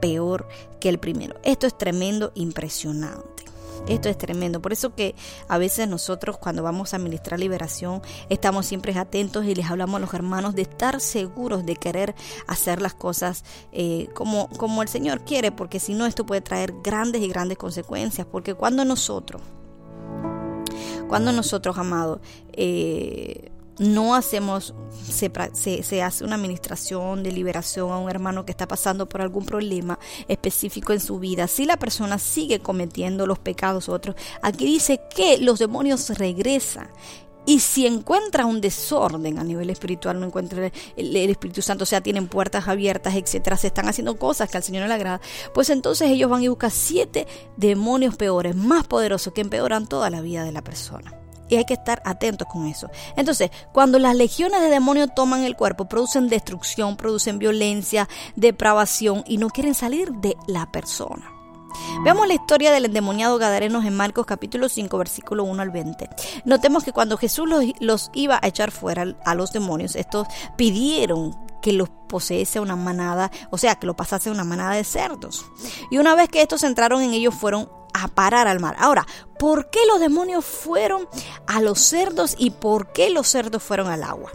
peor 0.00 0.48
que 0.80 0.88
el 0.88 0.98
primero. 0.98 1.36
Esto 1.44 1.66
es 1.66 1.76
tremendo, 1.78 2.32
impresionante. 2.34 3.49
Esto 3.88 4.08
es 4.08 4.18
tremendo. 4.18 4.60
Por 4.60 4.72
eso 4.72 4.94
que 4.94 5.14
a 5.48 5.58
veces 5.58 5.88
nosotros 5.88 6.38
cuando 6.38 6.62
vamos 6.62 6.94
a 6.94 6.98
ministrar 6.98 7.40
liberación 7.40 8.02
estamos 8.28 8.66
siempre 8.66 8.96
atentos 8.98 9.44
y 9.44 9.54
les 9.54 9.70
hablamos 9.70 9.96
a 9.96 10.00
los 10.00 10.14
hermanos 10.14 10.54
de 10.54 10.62
estar 10.62 11.00
seguros 11.00 11.64
de 11.66 11.76
querer 11.76 12.14
hacer 12.46 12.80
las 12.82 12.94
cosas 12.94 13.44
eh, 13.72 14.08
como, 14.14 14.48
como 14.50 14.82
el 14.82 14.88
Señor 14.88 15.24
quiere, 15.24 15.52
porque 15.52 15.80
si 15.80 15.94
no 15.94 16.06
esto 16.06 16.26
puede 16.26 16.40
traer 16.40 16.74
grandes 16.82 17.22
y 17.22 17.28
grandes 17.28 17.58
consecuencias. 17.58 18.26
Porque 18.30 18.54
cuando 18.54 18.84
nosotros, 18.84 19.42
cuando 21.08 21.32
nosotros, 21.32 21.76
amados, 21.78 22.20
eh, 22.52 23.50
no 23.80 24.14
hacemos, 24.14 24.74
se, 25.08 26.02
hace 26.02 26.24
una 26.24 26.34
administración 26.34 27.22
de 27.22 27.32
liberación 27.32 27.90
a 27.90 27.96
un 27.96 28.10
hermano 28.10 28.44
que 28.44 28.50
está 28.50 28.68
pasando 28.68 29.08
por 29.08 29.22
algún 29.22 29.46
problema 29.46 29.98
específico 30.28 30.92
en 30.92 31.00
su 31.00 31.18
vida, 31.18 31.48
si 31.48 31.64
la 31.64 31.78
persona 31.78 32.18
sigue 32.18 32.60
cometiendo 32.60 33.26
los 33.26 33.38
pecados 33.38 33.88
otros, 33.88 34.16
aquí 34.42 34.66
dice 34.66 35.00
que 35.16 35.38
los 35.38 35.58
demonios 35.58 36.10
regresan. 36.10 36.90
Y 37.46 37.60
si 37.60 37.86
encuentra 37.86 38.44
un 38.44 38.60
desorden 38.60 39.38
a 39.38 39.44
nivel 39.44 39.70
espiritual, 39.70 40.20
no 40.20 40.26
encuentra 40.26 40.70
el, 40.94 41.16
Espíritu 41.16 41.62
Santo, 41.62 41.84
o 41.84 41.86
sea, 41.86 42.02
tienen 42.02 42.28
puertas 42.28 42.68
abiertas, 42.68 43.14
etcétera, 43.14 43.56
se 43.56 43.68
están 43.68 43.88
haciendo 43.88 44.18
cosas 44.18 44.50
que 44.50 44.58
al 44.58 44.62
Señor 44.62 44.82
no 44.82 44.88
le 44.88 44.94
agrada, 44.94 45.22
pues 45.54 45.70
entonces 45.70 46.10
ellos 46.10 46.28
van 46.28 46.42
y 46.42 46.48
buscan 46.48 46.70
siete 46.70 47.26
demonios 47.56 48.14
peores, 48.16 48.54
más 48.54 48.86
poderosos, 48.86 49.32
que 49.32 49.40
empeoran 49.40 49.88
toda 49.88 50.10
la 50.10 50.20
vida 50.20 50.44
de 50.44 50.52
la 50.52 50.62
persona. 50.62 51.14
Y 51.50 51.56
hay 51.56 51.64
que 51.64 51.74
estar 51.74 52.00
atentos 52.04 52.48
con 52.48 52.66
eso. 52.66 52.88
Entonces, 53.16 53.50
cuando 53.72 53.98
las 53.98 54.16
legiones 54.16 54.60
de 54.62 54.70
demonios 54.70 55.14
toman 55.14 55.42
el 55.42 55.56
cuerpo, 55.56 55.86
producen 55.86 56.28
destrucción, 56.28 56.96
producen 56.96 57.38
violencia, 57.38 58.08
depravación 58.36 59.24
y 59.26 59.36
no 59.36 59.50
quieren 59.50 59.74
salir 59.74 60.12
de 60.12 60.36
la 60.46 60.70
persona. 60.70 61.30
Veamos 62.02 62.26
la 62.26 62.34
historia 62.34 62.72
del 62.72 62.86
endemoniado 62.86 63.38
Gadarenos 63.38 63.84
en 63.84 63.96
Marcos 63.96 64.26
capítulo 64.26 64.68
5 64.68 64.98
versículo 64.98 65.44
1 65.44 65.62
al 65.62 65.70
20. 65.70 66.08
Notemos 66.44 66.84
que 66.84 66.92
cuando 66.92 67.16
Jesús 67.16 67.48
los, 67.80 68.10
iba 68.14 68.38
a 68.42 68.48
echar 68.48 68.70
fuera 68.70 69.14
a 69.24 69.34
los 69.34 69.52
demonios, 69.52 69.96
estos 69.96 70.26
pidieron 70.56 71.36
que 71.62 71.72
los 71.72 71.90
poseyese 72.08 72.58
una 72.58 72.76
manada, 72.76 73.30
o 73.50 73.58
sea, 73.58 73.74
que 73.74 73.86
lo 73.86 73.94
pasase 73.94 74.30
una 74.30 74.44
manada 74.44 74.74
de 74.74 74.84
cerdos. 74.84 75.44
Y 75.90 75.98
una 75.98 76.14
vez 76.14 76.28
que 76.28 76.42
estos 76.42 76.64
entraron 76.64 77.02
en 77.02 77.12
ellos 77.12 77.34
fueron 77.34 77.68
a 77.92 78.08
parar 78.08 78.48
al 78.48 78.60
mar. 78.60 78.76
Ahora, 78.78 79.06
¿por 79.40 79.70
qué 79.70 79.80
los 79.88 80.00
demonios 80.00 80.44
fueron 80.44 81.08
a 81.46 81.62
los 81.62 81.80
cerdos 81.80 82.36
y 82.36 82.50
por 82.50 82.92
qué 82.92 83.08
los 83.08 83.26
cerdos 83.26 83.62
fueron 83.62 83.88
al 83.88 84.02
agua? 84.02 84.30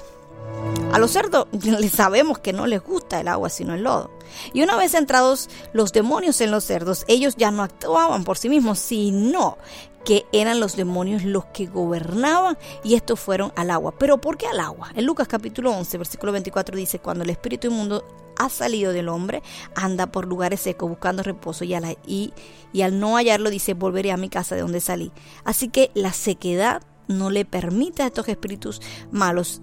A 0.91 0.97
los 0.97 1.11
cerdos 1.11 1.47
les 1.61 1.91
sabemos 1.91 2.39
que 2.39 2.53
no 2.53 2.65
les 2.65 2.83
gusta 2.83 3.21
el 3.21 3.27
agua 3.27 3.51
sino 3.51 3.75
el 3.75 3.83
lodo. 3.83 4.09
Y 4.51 4.63
una 4.63 4.75
vez 4.75 4.95
entrados 4.95 5.47
los 5.73 5.93
demonios 5.93 6.41
en 6.41 6.49
los 6.49 6.63
cerdos, 6.63 7.05
ellos 7.07 7.35
ya 7.37 7.51
no 7.51 7.61
actuaban 7.61 8.23
por 8.23 8.39
sí 8.39 8.49
mismos, 8.49 8.79
sino 8.79 9.59
que 10.05 10.25
eran 10.31 10.59
los 10.59 10.75
demonios 10.75 11.23
los 11.23 11.45
que 11.45 11.65
gobernaban 11.65 12.57
y 12.83 12.93
estos 12.93 13.19
fueron 13.19 13.51
al 13.55 13.71
agua. 13.71 13.93
¿Pero 13.97 14.21
por 14.21 14.37
qué 14.37 14.47
al 14.47 14.59
agua? 14.59 14.91
En 14.95 15.05
Lucas 15.05 15.27
capítulo 15.27 15.71
11, 15.71 15.97
versículo 15.97 16.31
24 16.31 16.77
dice, 16.77 16.99
cuando 16.99 17.23
el 17.23 17.29
espíritu 17.31 17.67
inmundo 17.67 18.05
ha 18.37 18.49
salido 18.49 18.93
del 18.93 19.09
hombre, 19.09 19.41
anda 19.75 20.07
por 20.07 20.27
lugares 20.27 20.61
secos 20.61 20.89
buscando 20.89 21.23
reposo 21.23 21.65
y, 21.65 21.73
y, 22.05 22.33
y 22.71 22.81
al 22.81 22.99
no 22.99 23.15
hallarlo 23.15 23.49
dice, 23.49 23.73
volveré 23.73 24.11
a 24.11 24.17
mi 24.17 24.29
casa 24.29 24.55
de 24.55 24.61
donde 24.61 24.79
salí. 24.79 25.11
Así 25.43 25.69
que 25.69 25.91
la 25.93 26.13
sequedad 26.13 26.83
no 27.07 27.29
le 27.29 27.45
permite 27.45 28.03
a 28.03 28.07
estos 28.07 28.27
espíritus 28.27 28.81
malos 29.11 29.61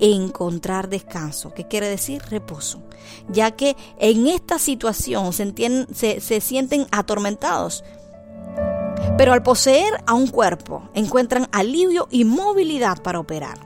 encontrar 0.00 0.88
descanso, 0.88 1.54
que 1.54 1.68
quiere 1.68 1.88
decir 1.88 2.22
reposo, 2.28 2.82
ya 3.28 3.52
que 3.52 3.76
en 3.98 4.26
esta 4.26 4.58
situación 4.58 5.32
se, 5.32 6.20
se, 6.20 6.40
sienten 6.40 6.86
atormentados. 6.90 7.84
Pero 9.16 9.32
al 9.32 9.42
poseer 9.42 10.02
a 10.06 10.14
un 10.14 10.26
cuerpo, 10.26 10.88
encuentran 10.94 11.48
alivio 11.52 12.08
y 12.10 12.24
movilidad 12.24 13.00
para 13.02 13.20
operar. 13.20 13.58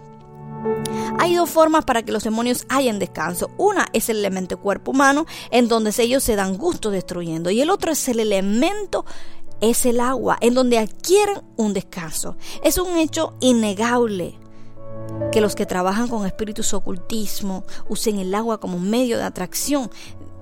Hay 1.19 1.35
dos 1.35 1.49
formas 1.49 1.85
para 1.85 2.03
que 2.03 2.13
los 2.13 2.25
demonios 2.25 2.67
hayan 2.69 2.99
descanso. 2.99 3.51
Una 3.57 3.87
es 3.93 4.09
el 4.09 4.19
elemento 4.19 4.59
cuerpo 4.59 4.91
humano, 4.91 5.27
en 5.51 5.69
donde 5.69 5.95
ellos 5.99 6.23
se 6.23 6.37
dan 6.37 6.57
gusto 6.59 6.91
destruyendo. 6.91 7.51
Y 7.51 7.61
el 7.61 7.71
otro 7.71 7.93
es 7.93 8.09
el 8.09 8.21
elemento 8.21 9.05
es 9.61 9.87
el 9.87 10.01
agua, 10.01 10.39
en 10.41 10.55
donde 10.55 10.79
adquieren 10.79 11.43
un 11.57 11.73
descanso. 11.73 12.37
Es 12.63 12.79
un 12.79 12.97
hecho 12.97 13.35
innegable 13.41 14.39
que 15.33 15.41
los 15.41 15.55
que 15.55 15.67
trabajan 15.67 16.09
con 16.09 16.27
espíritus 16.27 16.75
ocultismo 16.75 17.65
usen 17.89 18.19
el 18.19 18.35
agua 18.35 18.61
como 18.61 18.79
medio 18.79 19.17
de 19.19 19.25
atracción. 19.25 19.91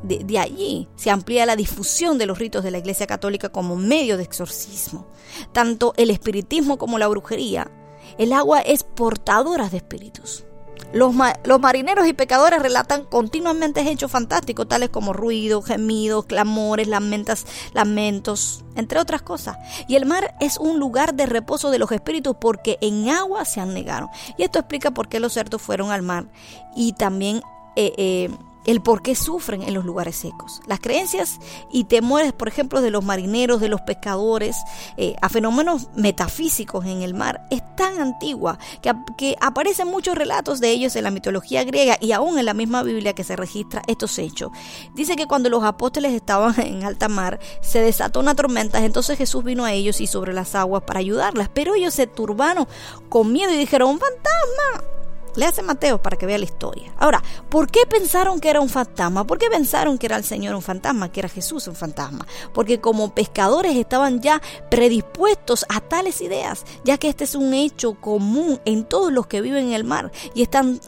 De, 0.07 0.39
allí 0.39 0.89
se 0.97 1.11
amplía 1.11 1.47
la 1.47 1.57
difusión 1.57 2.19
de 2.19 2.27
los 2.27 2.39
ritos 2.39 2.63
de 2.63 2.71
la 2.71 2.79
Iglesia 2.79 3.07
Católica 3.07 3.49
como 3.49 3.77
medio 3.77 4.17
de 4.17 4.23
exorcismo. 4.23 5.07
Tanto 5.53 5.95
el 5.97 6.11
espiritismo 6.11 6.79
como 6.79 6.99
la 6.99 7.09
brujería, 7.09 7.71
el 8.19 8.33
agua 8.33 8.61
es 8.61 8.85
portadora 8.85 9.69
de 9.69 9.79
espíritus. 9.79 10.45
Los, 10.93 11.15
marineros 11.61 12.07
y 12.07 12.13
pecadores 12.13 12.63
relatan 12.63 13.05
continuamente 13.05 13.81
hechos 13.81 14.11
fantásticos, 14.11 14.69
tales 14.69 14.89
como 14.89 15.13
ruidos, 15.13 15.67
gemidos, 15.67 16.27
clamores, 16.27 16.87
lamentas, 16.87 17.45
lamentos, 17.75 18.65
entre 18.77 19.01
otras 19.01 19.23
cosas. 19.23 19.57
Y 19.89 19.97
el 19.97 20.07
mar 20.07 20.35
es 20.41 20.59
un 20.59 20.79
lugar 20.79 21.15
de 21.15 21.27
reposo 21.27 21.71
de 21.71 21.79
los 21.79 21.91
espíritus 21.93 22.37
porque 22.41 22.79
en 22.81 23.09
agua 23.09 23.45
se 23.45 23.61
han 23.61 23.75
negado. 23.75 24.11
Y 24.39 24.45
esto 24.45 24.59
explica 24.59 24.93
por 24.93 25.09
qué 25.09 25.21
los 25.21 25.33
cerdos 25.33 25.61
fueron 25.61 25.91
al 25.91 26.03
mar. 26.03 26.29
Y 26.75 26.93
también 26.93 27.43
eh, 27.75 27.93
eh, 27.97 28.31
el 28.67 28.83
por 28.83 29.03
qué 29.03 29.15
sufren 29.15 29.63
en 29.63 29.75
los 29.75 29.85
lugares 29.85 30.17
secos. 30.17 30.61
Las 30.67 30.81
creencias 30.81 31.39
y 31.71 31.85
temores, 31.85 32.33
por 32.33 32.49
ejemplo, 32.49 32.83
de 32.83 32.91
los 32.91 33.05
marineros, 33.05 33.61
de 33.61 33.69
los 33.69 33.81
pescadores, 33.81 34.57
eh, 34.97 35.15
a 35.23 35.29
fenómenos 35.29 35.89
metafísicos 35.95 36.85
en 36.85 37.03
el 37.03 37.15
mar, 37.15 37.47
es 37.51 37.63
tan 37.77 38.01
antigua 38.01 38.59
que, 38.83 38.93
que, 39.17 39.37
aparecen 39.41 39.89
muchos 39.89 40.17
relatos 40.17 40.61
de 40.61 40.71
ellos 40.71 40.97
en 40.97 41.05
la 41.05 41.11
mitología 41.11 41.65
griega 41.65 41.97
y 42.01 42.13
aún 42.13 42.39
en 42.39 42.45
la 42.45 42.55
misma 42.55 42.83
Biblia 42.83 43.15
que 43.15 43.25
se 43.25 43.37
registra 43.37 43.83
estos 43.87 44.19
hechos. 44.19 44.51
Dice 44.95 45.17
que 45.17 45.27
cuando 45.27 45.49
los 45.49 45.63
apóstoles 45.65 46.13
estaban 46.13 46.59
en 46.61 46.85
alta 46.85 47.09
mar, 47.09 47.39
se 47.61 47.81
desató 47.81 48.21
una 48.21 48.35
tormenta, 48.35 48.85
entonces 48.85 49.17
Jesús 49.17 49.45
vino 49.45 49.65
a 49.65 49.73
ellos 49.73 50.01
y 50.01 50.07
sobre 50.07 50.33
las 50.33 50.55
aguas 50.55 50.83
para 50.83 51.01
ayudarlas, 51.01 51.49
pero 51.53 51.75
ellos 51.75 51.95
se 51.95 52.07
turbaron 52.07 52.67
con 53.09 53.33
miedo 53.33 53.53
y 53.53 53.57
dijeron, 53.57 53.91
un 53.91 54.01
fantasma, 54.01 54.96
le 55.37 55.47
hace 55.47 55.63
Mateo 55.63 56.03
para 56.03 56.17
que 56.17 56.27
vea 56.27 56.39
la 56.39 56.45
historia. 56.45 56.93
Ahora, 56.99 57.23
¿por 57.49 57.71
qué 57.71 57.87
pensaron 57.87 58.41
que 58.41 58.51
era 58.51 58.61
un 58.61 58.69
fantasma? 58.69 59.25
¿Por 59.25 59.39
qué 59.39 59.49
pensaron 59.49 59.99
que 59.99 60.07
era 60.07 60.17
el 60.17 60.25
Señor 60.25 60.55
un 60.55 60.63
fantasma, 60.63 61.13
que 61.13 61.21
era 61.21 61.29
Jesús 61.29 61.69
un 61.69 61.77
fantasma? 61.77 62.27
Porque 62.53 62.81
como 62.81 63.15
pescadores 63.15 63.77
estaban 63.77 64.21
ya 64.21 64.43
predispuestos 64.71 65.65
a 65.69 65.81
tales 65.81 66.21
ideas, 66.21 66.65
ya 66.85 66.99
que 66.99 67.09
este 67.09 67.25
es 67.25 67.35
un 67.35 67.55
hecho 67.55 67.95
común 67.95 68.61
en 68.65 68.85
todos 68.85 69.13
los 69.13 69.27
que 69.27 69.41
viven 69.41 69.69
en 69.69 69.73
el 69.75 69.85
mar 69.85 70.11
y 70.35 70.43
están 70.43 70.81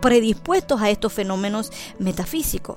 predispuestos 0.00 0.80
a 0.80 0.90
estos 0.90 1.12
fenómenos 1.12 1.72
metafísicos. 1.98 2.76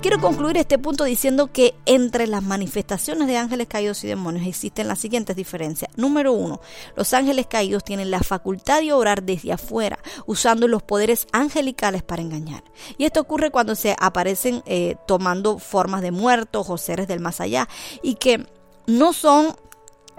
Quiero 0.00 0.20
concluir 0.20 0.56
este 0.56 0.78
punto 0.78 1.04
diciendo 1.04 1.52
que 1.52 1.74
entre 1.86 2.26
las 2.26 2.42
manifestaciones 2.42 3.28
de 3.28 3.36
ángeles 3.36 3.66
caídos 3.68 4.02
y 4.04 4.08
demonios 4.08 4.46
existen 4.46 4.88
las 4.88 4.98
siguientes 4.98 5.36
diferencias. 5.36 5.90
Número 5.96 6.32
uno, 6.32 6.60
los 6.96 7.12
ángeles 7.12 7.46
caídos 7.46 7.84
tienen 7.84 8.10
la 8.10 8.20
facultad 8.20 8.80
de 8.80 8.92
obrar 8.92 9.22
desde 9.22 9.52
afuera, 9.52 9.98
usando 10.26 10.68
los 10.68 10.82
poderes 10.82 11.26
angelicales 11.32 12.02
para 12.02 12.22
engañar. 12.22 12.64
Y 12.98 13.04
esto 13.04 13.20
ocurre 13.20 13.50
cuando 13.50 13.74
se 13.74 13.94
aparecen 13.98 14.62
eh, 14.66 14.96
tomando 15.06 15.58
formas 15.58 16.02
de 16.02 16.10
muertos 16.10 16.70
o 16.70 16.78
seres 16.78 17.08
del 17.08 17.20
más 17.20 17.40
allá 17.40 17.68
y 18.02 18.14
que 18.14 18.46
no 18.86 19.12
son 19.12 19.54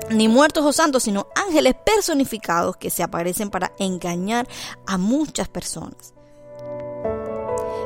ni 0.10 0.28
muertos 0.28 0.66
o 0.66 0.74
santos, 0.74 1.04
sino 1.04 1.28
ángeles 1.36 1.76
personificados 1.86 2.78
que 2.78 2.90
se 2.90 3.04
aparecen 3.04 3.50
para 3.50 3.74
engañar 3.78 4.48
a 4.88 4.98
muchas 4.98 5.48
personas. 5.48 6.14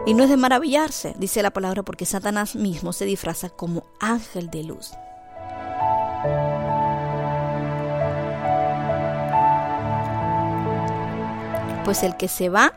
Y 0.07 0.13
no 0.13 0.23
es 0.23 0.29
de 0.29 0.37
maravillarse, 0.37 1.15
dice 1.17 1.41
la 1.41 1.51
palabra, 1.51 1.81
porque 1.81 2.05
Satanás 2.05 2.55
mismo 2.55 2.93
se 2.93 3.05
disfraza 3.05 3.49
como 3.49 3.83
ángel 3.99 4.51
de 4.51 4.63
luz. 4.63 4.91
Pues 11.83 12.03
el 12.03 12.17
que 12.17 12.27
se 12.27 12.49
va 12.49 12.73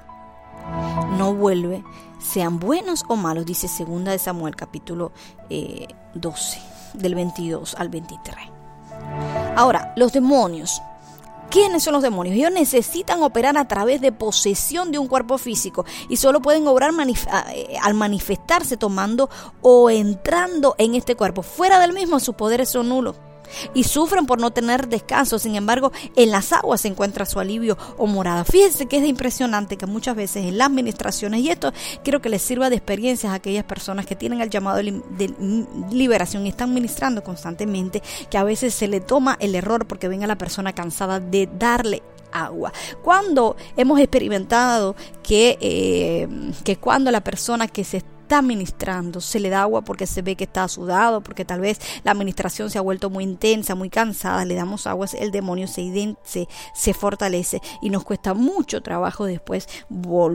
no 1.18 1.35
vuelve, 1.35 1.85
sean 2.18 2.59
buenos 2.59 3.05
o 3.09 3.16
malos, 3.16 3.45
dice 3.45 3.68
segunda 3.68 4.12
de 4.12 4.18
Samuel 4.18 4.57
capítulo 4.57 5.12
12, 5.49 5.49
eh, 5.51 6.62
del 6.95 7.14
22 7.14 7.74
al 7.74 7.91
23. 7.91 8.37
Ahora, 9.55 9.93
los 9.97 10.12
demonios 10.12 10.81
¿Quiénes 11.51 11.82
son 11.82 11.94
los 11.94 12.03
demonios? 12.03 12.36
Ellos 12.36 12.53
necesitan 12.53 13.22
operar 13.22 13.57
a 13.57 13.66
través 13.66 14.01
de 14.01 14.12
posesión 14.12 14.92
de 14.92 14.99
un 14.99 15.09
cuerpo 15.09 15.38
físico 15.38 15.86
y 16.09 16.16
solo 16.18 16.42
pueden 16.42 16.66
obrar 16.66 16.92
eh, 17.55 17.76
al 17.80 17.94
manifestarse 17.94 18.76
tomando 18.76 19.30
o 19.62 19.88
entrando 19.88 20.74
en 20.78 20.94
este 20.94 21.16
cuerpo. 21.16 21.42
Fuera 21.42 21.78
del 21.78 21.94
mismo 21.94 22.20
sus 22.20 22.34
poderes 22.34 22.68
son 22.68 22.90
nulos 22.90 23.16
y 23.74 23.84
sufren 23.84 24.26
por 24.26 24.40
no 24.40 24.51
tener 24.51 24.88
descanso. 24.88 25.38
Sin 25.38 25.55
embargo, 25.55 25.92
en 26.16 26.30
las 26.30 26.53
aguas 26.53 26.80
se 26.80 26.88
encuentra 26.88 27.26
su 27.26 27.40
alivio 27.40 27.76
o 27.96 28.07
morada. 28.07 28.44
Fíjense 28.44 28.86
que 28.86 28.99
es 28.99 29.07
impresionante 29.07 29.76
que 29.76 29.86
muchas 29.86 30.16
veces 30.16 30.44
en 30.44 30.59
las 30.59 30.68
administraciones, 30.68 31.40
y 31.40 31.51
esto 31.51 31.72
quiero 32.03 32.20
que 32.20 32.28
les 32.28 32.42
sirva 32.42 32.70
de 32.70 32.76
experiencias 32.76 33.32
a 33.32 33.36
aquellas 33.36 33.64
personas 33.64 34.07
que 34.07 34.16
tienen 34.16 34.40
el 34.40 34.51
llamado 34.51 34.78
de 34.78 35.34
liberación 35.90 36.46
y 36.46 36.51
están 36.51 36.74
ministrando 36.74 37.22
constantemente, 37.22 38.03
que 38.30 38.38
a 38.38 38.44
veces 38.44 38.74
se 38.74 38.88
le 38.88 39.01
toma 39.01 39.36
el 39.40 39.55
error 39.55 39.86
porque 39.86 40.09
venga 40.09 40.26
la 40.26 40.38
persona 40.38 40.72
cansada 40.74 41.20
de 41.20 41.49
darle 41.59 42.03
agua. 42.32 42.72
Cuando 43.03 43.57
hemos 43.76 43.99
experimentado 44.01 44.94
que, 45.22 45.59
eh, 45.61 46.28
que 46.64 46.76
cuando 46.76 47.11
la 47.11 47.22
persona 47.22 47.68
que 47.68 47.84
se 47.84 47.99
está 47.99 48.18
ministrando, 48.43 49.20
se 49.20 49.41
le 49.41 49.49
da 49.49 49.62
agua 49.62 49.83
porque 49.83 50.07
se 50.07 50.22
ve 50.22 50.37
que 50.37 50.45
está 50.45 50.68
sudado, 50.68 51.22
porque 51.22 51.45
tal 51.45 51.61
vez 51.61 51.81
la 52.05 52.12
administración 52.12 52.70
se 52.70 52.79
ha 52.79 52.83
vuelto 52.83 53.11
muy 53.11 53.24
intensa, 53.24 53.74
muy 53.74 53.91
cansada, 53.91 54.45
le 54.45 54.55
damos 54.55 54.87
agua, 54.87 55.07
el 55.18 55.31
demonio 55.31 55.66
se, 55.66 56.16
se, 56.24 56.49
se 56.74 56.95
fortalece 56.95 57.61
y 57.83 57.91
nos 57.91 58.05
cuesta 58.05 58.35
mucho 58.35 58.81
trabajo 58.83 59.24
después, 59.24 59.68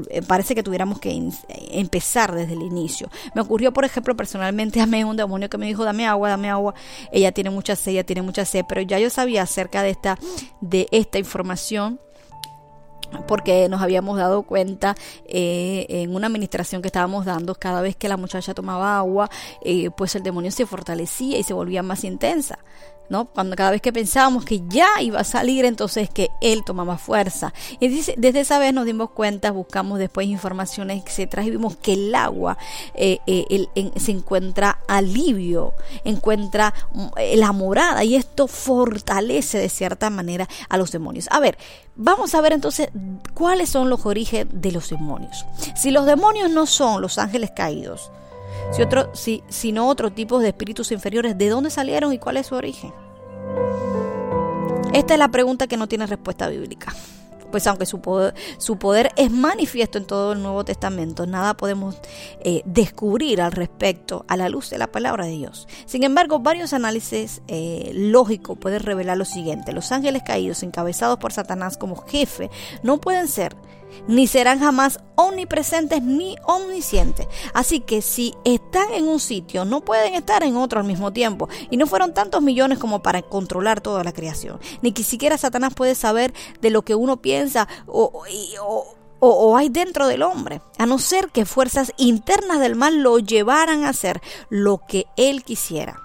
eh, 0.09 0.21
parece 0.27 0.55
que 0.55 0.63
tuviéramos 0.63 0.99
que 0.99 1.29
empezar 1.71 2.33
desde 2.33 2.53
el 2.53 2.61
inicio. 2.61 3.09
Me 3.35 3.41
ocurrió, 3.41 3.71
por 3.73 3.85
ejemplo, 3.85 4.15
personalmente 4.15 4.81
a 4.81 4.85
mí 4.85 5.03
un 5.03 5.17
demonio 5.17 5.49
que 5.49 5.57
me 5.57 5.67
dijo, 5.67 5.83
dame 5.83 6.05
agua, 6.05 6.29
dame 6.29 6.49
agua, 6.49 6.73
ella 7.11 7.31
tiene 7.31 7.49
mucha 7.49 7.75
sed, 7.75 7.93
ella 7.93 8.03
tiene 8.03 8.21
mucha 8.21 8.45
sed, 8.45 8.65
pero 8.67 8.81
ya 8.81 8.99
yo 8.99 9.09
sabía 9.09 9.43
acerca 9.43 9.83
de 9.83 9.91
esta, 9.91 10.17
de 10.61 10.87
esta 10.91 11.19
información 11.19 11.99
porque 13.27 13.67
nos 13.69 13.81
habíamos 13.81 14.17
dado 14.17 14.43
cuenta 14.43 14.95
eh, 15.25 15.85
en 15.89 16.15
una 16.15 16.27
administración 16.27 16.81
que 16.81 16.87
estábamos 16.87 17.25
dando, 17.25 17.55
cada 17.55 17.81
vez 17.81 17.95
que 17.95 18.09
la 18.09 18.17
muchacha 18.17 18.53
tomaba 18.53 18.97
agua, 18.97 19.29
eh, 19.61 19.89
pues 19.91 20.15
el 20.15 20.23
demonio 20.23 20.51
se 20.51 20.65
fortalecía 20.65 21.37
y 21.37 21.43
se 21.43 21.53
volvía 21.53 21.83
más 21.83 22.03
intensa. 22.03 22.59
¿No? 23.09 23.25
Cuando 23.25 23.55
cada 23.55 23.71
vez 23.71 23.81
que 23.81 23.93
pensábamos 23.93 24.45
que 24.45 24.61
ya 24.67 24.87
iba 25.01 25.19
a 25.19 25.23
salir, 25.23 25.65
entonces 25.65 26.09
que 26.09 26.29
él 26.41 26.63
tomaba 26.63 26.97
fuerza. 26.97 27.53
Y 27.79 27.87
desde 27.87 28.39
esa 28.39 28.59
vez 28.59 28.73
nos 28.73 28.85
dimos 28.85 29.11
cuenta, 29.11 29.51
buscamos 29.51 29.99
después 29.99 30.27
informaciones, 30.27 31.03
etcétera, 31.05 31.43
y 31.43 31.51
vimos 31.51 31.75
que 31.77 31.93
el 31.93 32.15
agua 32.15 32.57
eh, 32.93 33.19
eh, 33.27 33.67
se 33.97 34.11
encuentra 34.11 34.79
alivio, 34.87 35.73
encuentra 36.03 36.73
mm, 36.93 37.05
eh, 37.17 37.37
la 37.37 37.51
morada, 37.51 38.03
y 38.03 38.15
esto 38.15 38.47
fortalece 38.47 39.57
de 39.57 39.69
cierta 39.69 40.09
manera 40.09 40.47
a 40.69 40.77
los 40.77 40.91
demonios. 40.91 41.27
A 41.31 41.39
ver, 41.39 41.57
vamos 41.95 42.33
a 42.35 42.41
ver 42.41 42.53
entonces 42.53 42.89
cuáles 43.33 43.69
son 43.69 43.89
los 43.89 44.05
orígenes 44.05 44.47
de 44.51 44.71
los 44.71 44.89
demonios. 44.89 45.45
Si 45.75 45.91
los 45.91 46.05
demonios 46.05 46.49
no 46.49 46.65
son 46.65 47.01
los 47.01 47.17
ángeles 47.17 47.51
caídos, 47.55 48.11
si 48.71 48.81
otro, 48.81 49.09
si, 49.13 49.43
sino 49.49 49.87
otro 49.87 50.11
tipo 50.11 50.39
de 50.39 50.49
espíritus 50.49 50.91
inferiores, 50.91 51.37
¿de 51.37 51.49
dónde 51.49 51.69
salieron 51.69 52.13
y 52.13 52.19
cuál 52.19 52.37
es 52.37 52.47
su 52.47 52.55
origen? 52.55 52.91
Esta 54.93 55.13
es 55.13 55.19
la 55.19 55.29
pregunta 55.29 55.67
que 55.67 55.77
no 55.77 55.87
tiene 55.87 56.05
respuesta 56.05 56.47
bíblica. 56.47 56.93
Pues 57.49 57.67
aunque 57.67 57.85
su 57.85 58.01
poder, 58.01 58.33
su 58.57 58.77
poder 58.77 59.11
es 59.15 59.29
manifiesto 59.29 59.99
en 59.99 60.05
todo 60.05 60.33
el 60.33 60.41
Nuevo 60.41 60.65
Testamento, 60.65 61.27
nada 61.27 61.55
podemos 61.55 61.97
eh, 62.39 62.63
descubrir 62.65 63.41
al 63.41 63.51
respecto 63.51 64.25
a 64.27 64.37
la 64.37 64.49
luz 64.49 64.71
de 64.71 64.79
la 64.79 64.91
palabra 64.91 65.25
de 65.25 65.33
Dios. 65.33 65.67
Sin 65.85 66.03
embargo, 66.03 66.39
varios 66.39 66.73
análisis 66.73 67.43
eh, 67.47 67.91
lógicos 67.93 68.57
pueden 68.57 68.81
revelar 68.81 69.17
lo 69.17 69.25
siguiente. 69.25 69.71
Los 69.71 69.91
ángeles 69.91 70.23
caídos, 70.23 70.63
encabezados 70.63 71.19
por 71.19 71.31
Satanás 71.31 71.77
como 71.77 71.95
jefe, 71.95 72.49
no 72.81 72.99
pueden 72.99 73.27
ser 73.27 73.55
ni 74.07 74.27
serán 74.27 74.59
jamás 74.59 74.99
omnipresentes 75.15 76.01
ni 76.01 76.35
omniscientes. 76.45 77.27
Así 77.53 77.79
que 77.79 78.01
si 78.01 78.33
están 78.45 78.93
en 78.93 79.07
un 79.07 79.19
sitio, 79.19 79.65
no 79.65 79.81
pueden 79.81 80.13
estar 80.13 80.43
en 80.43 80.57
otro 80.57 80.79
al 80.79 80.85
mismo 80.85 81.11
tiempo. 81.13 81.49
Y 81.69 81.77
no 81.77 81.87
fueron 81.87 82.13
tantos 82.13 82.41
millones 82.41 82.79
como 82.79 83.01
para 83.01 83.21
controlar 83.21 83.81
toda 83.81 84.03
la 84.03 84.13
creación. 84.13 84.59
Ni 84.81 84.91
que 84.91 85.03
siquiera 85.03 85.37
Satanás 85.37 85.73
puede 85.73 85.95
saber 85.95 86.33
de 86.61 86.69
lo 86.69 86.83
que 86.83 86.95
uno 86.95 87.21
piensa 87.21 87.67
o, 87.87 88.23
o, 89.19 89.57
hay 89.57 89.69
dentro 89.69 90.07
del 90.07 90.21
hombre, 90.21 90.61
a 90.77 90.85
no 90.85 90.99
ser 90.99 91.29
que 91.29 91.45
fuerzas 91.45 91.93
internas 91.97 92.59
del 92.59 92.75
mal 92.75 93.01
lo 93.01 93.19
llevaran 93.19 93.85
a 93.85 93.89
hacer 93.89 94.21
lo 94.49 94.81
que 94.85 95.05
él 95.15 95.43
quisiera. 95.43 96.01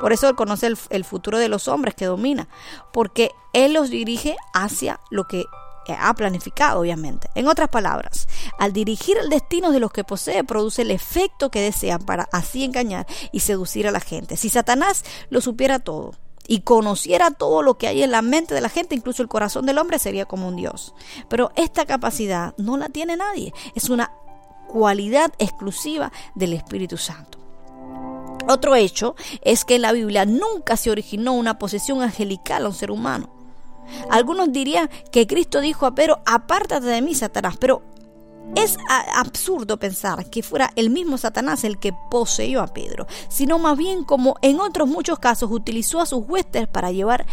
Por 0.00 0.12
eso 0.12 0.28
él 0.28 0.34
conoce 0.34 0.66
el, 0.66 0.76
el 0.90 1.04
futuro 1.04 1.38
de 1.38 1.48
los 1.48 1.68
hombres 1.68 1.94
que 1.94 2.04
domina, 2.04 2.48
porque 2.92 3.30
él 3.54 3.72
los 3.72 3.88
dirige 3.88 4.36
hacia 4.52 5.00
lo 5.10 5.24
que 5.24 5.44
ha 5.92 6.12
planificado, 6.14 6.80
obviamente. 6.80 7.28
En 7.34 7.46
otras 7.46 7.68
palabras, 7.68 8.26
al 8.58 8.72
dirigir 8.72 9.18
el 9.18 9.28
destino 9.28 9.70
de 9.70 9.80
los 9.80 9.92
que 9.92 10.04
posee, 10.04 10.44
produce 10.44 10.82
el 10.82 10.90
efecto 10.90 11.50
que 11.50 11.60
desean 11.60 12.02
para 12.02 12.28
así 12.32 12.64
engañar 12.64 13.06
y 13.32 13.40
seducir 13.40 13.86
a 13.86 13.92
la 13.92 14.00
gente. 14.00 14.36
Si 14.36 14.48
Satanás 14.48 15.04
lo 15.30 15.40
supiera 15.40 15.78
todo 15.78 16.12
y 16.46 16.60
conociera 16.60 17.30
todo 17.30 17.62
lo 17.62 17.78
que 17.78 17.88
hay 17.88 18.02
en 18.02 18.10
la 18.10 18.22
mente 18.22 18.54
de 18.54 18.60
la 18.60 18.68
gente, 18.68 18.94
incluso 18.94 19.22
el 19.22 19.28
corazón 19.28 19.66
del 19.66 19.78
hombre, 19.78 19.98
sería 19.98 20.26
como 20.26 20.48
un 20.48 20.56
Dios. 20.56 20.94
Pero 21.28 21.52
esta 21.56 21.86
capacidad 21.86 22.54
no 22.56 22.76
la 22.76 22.88
tiene 22.88 23.16
nadie. 23.16 23.52
Es 23.74 23.90
una 23.90 24.12
cualidad 24.68 25.32
exclusiva 25.38 26.12
del 26.34 26.52
Espíritu 26.52 26.96
Santo. 26.96 27.38
Otro 28.46 28.74
hecho 28.74 29.14
es 29.40 29.64
que 29.64 29.76
en 29.76 29.82
la 29.82 29.92
Biblia 29.92 30.26
nunca 30.26 30.76
se 30.76 30.90
originó 30.90 31.32
una 31.32 31.58
posesión 31.58 32.02
angelical 32.02 32.64
a 32.64 32.68
un 32.68 32.74
ser 32.74 32.90
humano. 32.90 33.33
Algunos 34.10 34.52
dirían 34.52 34.88
que 35.10 35.26
Cristo 35.26 35.60
dijo 35.60 35.86
a 35.86 35.94
Pedro, 35.94 36.20
apártate 36.26 36.86
de 36.86 37.02
mí, 37.02 37.14
Satanás, 37.14 37.56
pero 37.58 37.82
es 38.56 38.76
absurdo 39.14 39.78
pensar 39.78 40.28
que 40.30 40.42
fuera 40.42 40.70
el 40.76 40.90
mismo 40.90 41.18
Satanás 41.18 41.64
el 41.64 41.78
que 41.78 41.94
poseyó 42.10 42.60
a 42.60 42.68
Pedro, 42.68 43.06
sino 43.28 43.58
más 43.58 43.76
bien 43.76 44.04
como 44.04 44.36
en 44.42 44.60
otros 44.60 44.88
muchos 44.88 45.18
casos 45.18 45.50
utilizó 45.50 46.00
a 46.00 46.06
sus 46.06 46.24
huestes 46.28 46.68
para 46.68 46.92
llevar 46.92 47.26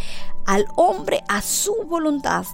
al 0.46 0.66
hombre 0.74 1.22
a 1.28 1.42
su 1.42 1.74
voluntad, 1.86 2.46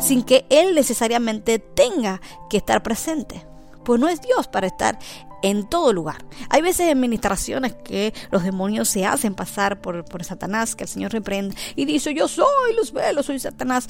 sin 0.00 0.22
que 0.22 0.46
él 0.50 0.74
necesariamente 0.74 1.58
tenga 1.58 2.20
que 2.50 2.58
estar 2.58 2.82
presente. 2.82 3.46
Pues 3.84 4.00
no 4.00 4.08
es 4.08 4.20
Dios 4.20 4.48
para 4.48 4.66
estar 4.66 4.98
en 5.42 5.68
todo 5.68 5.92
lugar. 5.92 6.24
Hay 6.48 6.62
veces 6.62 6.88
en 6.88 6.98
administraciones 6.98 7.74
que 7.74 8.14
los 8.30 8.42
demonios 8.42 8.88
se 8.88 9.04
hacen 9.04 9.34
pasar 9.34 9.80
por, 9.80 10.04
por 10.04 10.24
Satanás, 10.24 10.74
que 10.74 10.84
el 10.84 10.88
Señor 10.88 11.12
reprende 11.12 11.54
y 11.76 11.84
dice, 11.84 12.14
yo 12.14 12.28
soy 12.28 12.74
los 12.76 12.92
velos, 12.92 13.26
soy 13.26 13.38
Satanás. 13.38 13.88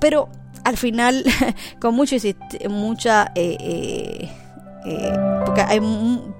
Pero 0.00 0.28
al 0.64 0.76
final, 0.76 1.24
con 1.80 1.94
mucho, 1.94 2.16
mucha... 2.68 3.32
Eh, 3.34 3.56
eh, 3.60 4.30
eh, 4.86 5.12
porque 5.44 5.62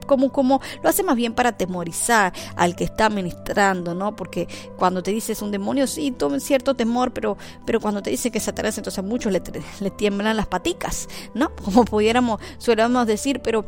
como, 0.07 0.33
como 0.33 0.63
lo 0.83 0.89
hace 0.89 1.03
más 1.03 1.15
bien 1.15 1.35
para 1.35 1.51
atemorizar 1.51 2.33
al 2.57 2.75
que 2.75 2.85
está 2.85 3.11
ministrando, 3.11 3.95
¿no? 3.95 4.17
Porque 4.17 4.49
cuando 4.79 5.03
te 5.03 5.11
dices 5.11 5.43
un 5.43 5.51
demonio, 5.51 5.87
sí, 5.87 6.11
toma 6.11 6.41
cierto 6.41 6.75
temor, 6.75 7.13
pero, 7.13 7.37
pero 7.67 7.81
cuando 7.81 8.03
te 8.03 8.11
dice 8.11 8.31
que 8.31 8.41
Satanás, 8.41 8.79
entonces 8.79 8.99
a 8.99 9.03
muchos 9.03 9.31
le, 9.31 9.43
le 9.81 9.91
tiemblan 9.91 10.37
las 10.37 10.47
paticas, 10.47 11.09
¿no? 11.35 11.55
Como 11.65 11.85
pudiéramos, 11.85 12.41
suelamos 12.59 13.07
decir, 13.07 13.41
pero 13.41 13.67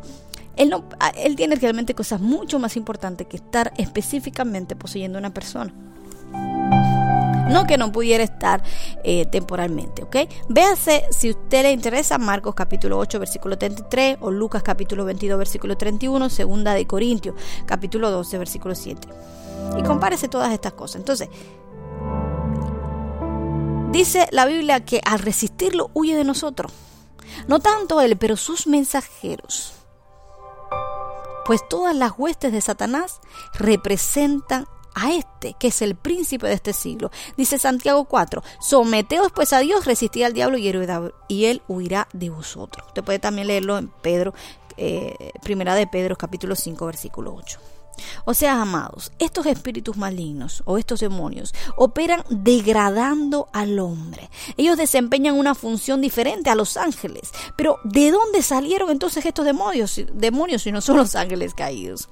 él, 0.55 0.69
no, 0.69 0.85
él 1.17 1.35
tiene 1.35 1.55
realmente 1.55 1.95
cosas 1.95 2.21
mucho 2.21 2.59
más 2.59 2.77
importantes 2.77 3.27
que 3.27 3.37
estar 3.37 3.73
específicamente 3.77 4.75
poseyendo 4.75 5.17
una 5.17 5.33
persona. 5.33 5.73
No 7.49 7.67
que 7.67 7.77
no 7.77 7.91
pudiera 7.91 8.23
estar 8.23 8.63
eh, 9.03 9.25
temporalmente, 9.25 10.03
¿ok? 10.03 10.15
Véase 10.49 11.03
si 11.11 11.31
usted 11.31 11.63
le 11.63 11.71
interesa 11.71 12.17
Marcos 12.17 12.55
capítulo 12.55 12.97
8 12.97 13.19
versículo 13.19 13.57
33 13.57 14.17
o 14.21 14.31
Lucas 14.31 14.63
capítulo 14.63 15.05
22 15.05 15.37
versículo 15.37 15.77
31, 15.77 16.29
segunda 16.29 16.73
de 16.73 16.87
Corintios 16.87 17.35
capítulo 17.65 18.11
12 18.11 18.37
versículo 18.37 18.75
7. 18.75 19.07
Y 19.77 19.83
compárese 19.83 20.29
todas 20.29 20.53
estas 20.53 20.73
cosas. 20.73 20.97
Entonces, 20.97 21.29
dice 23.91 24.27
la 24.31 24.45
Biblia 24.45 24.79
que 24.79 25.01
al 25.05 25.19
resistirlo 25.19 25.91
huye 25.93 26.15
de 26.15 26.23
nosotros. 26.23 26.71
No 27.47 27.59
tanto 27.59 27.99
él, 28.01 28.15
pero 28.17 28.37
sus 28.37 28.67
mensajeros 28.67 29.82
pues 31.45 31.67
todas 31.67 31.95
las 31.95 32.13
huestes 32.17 32.51
de 32.51 32.61
Satanás 32.61 33.21
representan 33.53 34.67
a 34.95 35.11
este, 35.13 35.55
que 35.59 35.67
es 35.67 35.81
el 35.81 35.95
príncipe 35.95 36.47
de 36.47 36.53
este 36.53 36.73
siglo. 36.73 37.11
Dice 37.35 37.57
Santiago 37.57 38.05
4, 38.05 38.43
someteos 38.59 39.31
pues 39.31 39.53
a 39.53 39.59
Dios, 39.59 39.85
resistid 39.85 40.23
al 40.23 40.33
diablo 40.33 40.57
y 40.57 40.67
él 41.45 41.61
huirá 41.67 42.07
de 42.13 42.29
vosotros. 42.29 42.87
Usted 42.87 43.03
puede 43.03 43.19
también 43.19 43.47
leerlo 43.47 43.77
en 43.77 43.87
Pedro, 43.87 44.33
eh, 44.77 45.31
primera 45.41 45.75
de 45.75 45.87
Pedro 45.87 46.15
capítulo 46.15 46.55
5 46.55 46.85
versículo 46.85 47.33
8. 47.35 47.59
O 48.25 48.33
sea, 48.33 48.61
amados, 48.61 49.11
estos 49.19 49.45
espíritus 49.45 49.97
malignos 49.97 50.63
o 50.65 50.77
estos 50.77 50.99
demonios 50.99 51.53
operan 51.75 52.23
degradando 52.29 53.47
al 53.53 53.79
hombre. 53.79 54.29
Ellos 54.57 54.77
desempeñan 54.77 55.35
una 55.35 55.55
función 55.55 56.01
diferente 56.01 56.49
a 56.49 56.55
los 56.55 56.77
ángeles. 56.77 57.31
Pero 57.55 57.79
¿de 57.83 58.11
dónde 58.11 58.41
salieron 58.41 58.89
entonces 58.89 59.25
estos 59.25 59.45
demonios, 59.45 59.99
demonios 60.13 60.63
si 60.63 60.71
no 60.71 60.81
son 60.81 60.97
los 60.97 61.15
ángeles 61.15 61.53
caídos? 61.53 62.09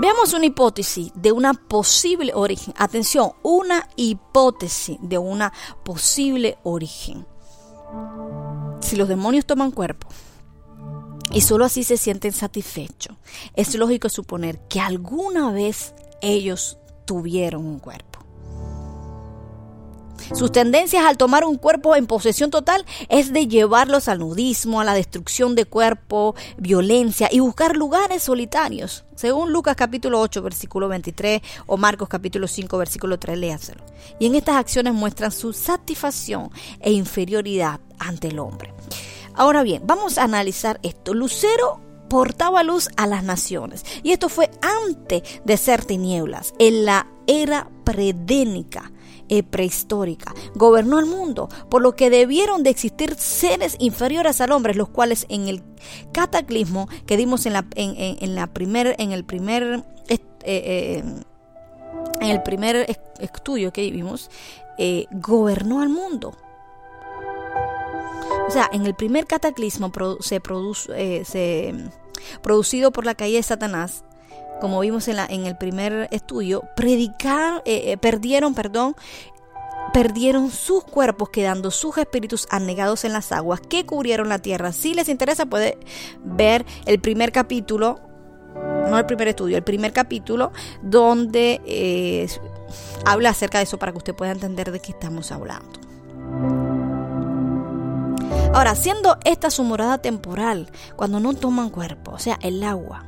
Veamos 0.00 0.32
una 0.32 0.46
hipótesis 0.46 1.12
de 1.14 1.30
una 1.30 1.54
posible 1.54 2.32
origen. 2.34 2.74
Atención, 2.76 3.32
una 3.42 3.88
hipótesis 3.94 4.98
de 5.00 5.18
una 5.18 5.52
posible 5.84 6.58
origen. 6.64 7.26
Si 8.80 8.96
los 8.96 9.06
demonios 9.06 9.46
toman 9.46 9.70
cuerpo, 9.70 10.08
y 11.32 11.40
solo 11.40 11.64
así 11.64 11.82
se 11.82 11.96
sienten 11.96 12.32
satisfechos. 12.32 13.16
Es 13.54 13.74
lógico 13.74 14.08
suponer 14.08 14.58
que 14.68 14.80
alguna 14.80 15.50
vez 15.50 15.94
ellos 16.20 16.78
tuvieron 17.04 17.66
un 17.66 17.78
cuerpo. 17.78 18.12
Sus 20.34 20.52
tendencias 20.52 21.04
al 21.04 21.18
tomar 21.18 21.44
un 21.44 21.56
cuerpo 21.56 21.94
en 21.94 22.06
posesión 22.06 22.50
total 22.50 22.86
es 23.08 23.32
de 23.32 23.48
llevarlos 23.48 24.08
al 24.08 24.20
nudismo, 24.20 24.80
a 24.80 24.84
la 24.84 24.94
destrucción 24.94 25.54
de 25.54 25.66
cuerpo, 25.66 26.34
violencia 26.56 27.28
y 27.30 27.40
buscar 27.40 27.76
lugares 27.76 28.22
solitarios. 28.22 29.04
Según 29.14 29.52
Lucas 29.52 29.76
capítulo 29.76 30.20
8 30.20 30.42
versículo 30.42 30.88
23 30.88 31.42
o 31.66 31.76
Marcos 31.76 32.08
capítulo 32.08 32.46
5 32.46 32.78
versículo 32.78 33.18
3, 33.18 33.36
léaselo. 33.36 33.84
Y 34.18 34.26
en 34.26 34.36
estas 34.36 34.56
acciones 34.56 34.94
muestran 34.94 35.32
su 35.32 35.52
satisfacción 35.52 36.50
e 36.80 36.92
inferioridad 36.92 37.80
ante 37.98 38.28
el 38.28 38.38
hombre. 38.38 38.72
Ahora 39.34 39.62
bien, 39.62 39.82
vamos 39.86 40.18
a 40.18 40.24
analizar 40.24 40.78
esto. 40.82 41.14
Lucero 41.14 41.80
portaba 42.08 42.62
luz 42.62 42.90
a 42.96 43.06
las 43.06 43.24
naciones. 43.24 43.84
Y 44.02 44.12
esto 44.12 44.28
fue 44.28 44.50
antes 44.60 45.22
de 45.44 45.56
ser 45.56 45.84
tinieblas, 45.84 46.54
en 46.58 46.84
la 46.84 47.06
era 47.26 47.70
predénica 47.84 48.92
e 49.28 49.42
prehistórica. 49.42 50.34
Gobernó 50.54 50.98
el 50.98 51.06
mundo, 51.06 51.48
por 51.70 51.80
lo 51.80 51.96
que 51.96 52.10
debieron 52.10 52.62
de 52.62 52.70
existir 52.70 53.14
seres 53.14 53.76
inferiores 53.78 54.42
al 54.42 54.52
hombre, 54.52 54.74
los 54.74 54.90
cuales 54.90 55.24
en 55.30 55.48
el 55.48 55.62
cataclismo 56.12 56.88
que 57.06 57.16
dimos 57.16 57.46
en 57.46 57.54
la, 57.54 57.64
en, 57.76 58.34
la 58.34 58.46
primer, 58.48 58.94
en 58.98 59.12
el 59.12 59.24
primer 59.24 59.82
eh, 60.08 60.18
eh, 60.44 61.04
en 62.20 62.30
el 62.30 62.42
primer 62.42 62.86
estudio 63.20 63.72
que 63.72 63.90
vimos, 63.90 64.30
eh, 64.78 65.06
gobernó 65.10 65.80
al 65.80 65.88
mundo. 65.88 66.36
O 68.46 68.50
sea, 68.50 68.68
en 68.72 68.86
el 68.86 68.94
primer 68.94 69.26
cataclismo 69.26 69.90
eh, 70.94 71.22
se, 71.24 71.74
producido 72.42 72.92
por 72.92 73.06
la 73.06 73.14
caída 73.14 73.38
de 73.38 73.42
Satanás, 73.42 74.04
como 74.60 74.80
vimos 74.80 75.08
en, 75.08 75.46
el 75.46 75.56
primer 75.56 76.08
estudio, 76.10 76.62
predicar, 76.76 77.62
eh, 77.64 77.92
eh, 77.92 77.96
perdieron, 77.96 78.54
perdón, 78.54 78.94
perdieron 79.92 80.50
sus 80.50 80.84
cuerpos, 80.84 81.30
quedando 81.30 81.70
sus 81.70 81.98
espíritus 81.98 82.46
anegados 82.50 83.04
en 83.04 83.12
las 83.12 83.32
aguas 83.32 83.60
que 83.60 83.86
cubrieron 83.86 84.28
la 84.28 84.38
tierra. 84.38 84.72
Si 84.72 84.94
les 84.94 85.08
interesa, 85.08 85.46
puede 85.46 85.78
ver 86.22 86.64
el 86.86 87.00
primer 87.00 87.32
capítulo, 87.32 88.00
no 88.88 88.98
el 88.98 89.06
primer 89.06 89.28
estudio, 89.28 89.56
el 89.56 89.64
primer 89.64 89.92
capítulo, 89.92 90.52
donde 90.82 92.28
habla 93.04 93.30
acerca 93.30 93.58
de 93.58 93.64
eso 93.64 93.78
para 93.78 93.92
que 93.92 93.98
usted 93.98 94.14
pueda 94.14 94.32
entender 94.32 94.70
de 94.70 94.80
qué 94.80 94.92
estamos 94.92 95.32
hablando. 95.32 96.71
Ahora, 98.54 98.74
siendo 98.74 99.18
esta 99.24 99.50
su 99.50 99.64
morada 99.64 99.98
temporal, 99.98 100.68
cuando 100.96 101.20
no 101.20 101.34
toman 101.34 101.70
cuerpo, 101.70 102.12
o 102.12 102.18
sea, 102.18 102.38
el 102.42 102.62
agua. 102.62 103.06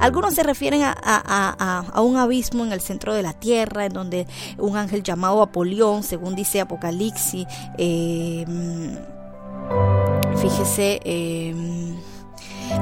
Algunos 0.00 0.34
se 0.34 0.42
refieren 0.42 0.82
a, 0.84 2.02
un 2.02 2.16
abismo 2.16 2.64
en 2.64 2.72
el 2.72 2.80
centro 2.80 3.14
de 3.14 3.22
la 3.22 3.32
tierra, 3.32 3.86
en 3.86 3.92
donde 3.92 4.26
un 4.58 4.76
ángel 4.76 5.02
llamado 5.02 5.40
Apolión, 5.40 6.02
según 6.02 6.34
dice 6.34 6.60
Apocalipsis, 6.60 7.46
eh, 7.78 8.44
fíjese, 10.36 11.00
eh, 11.04 11.54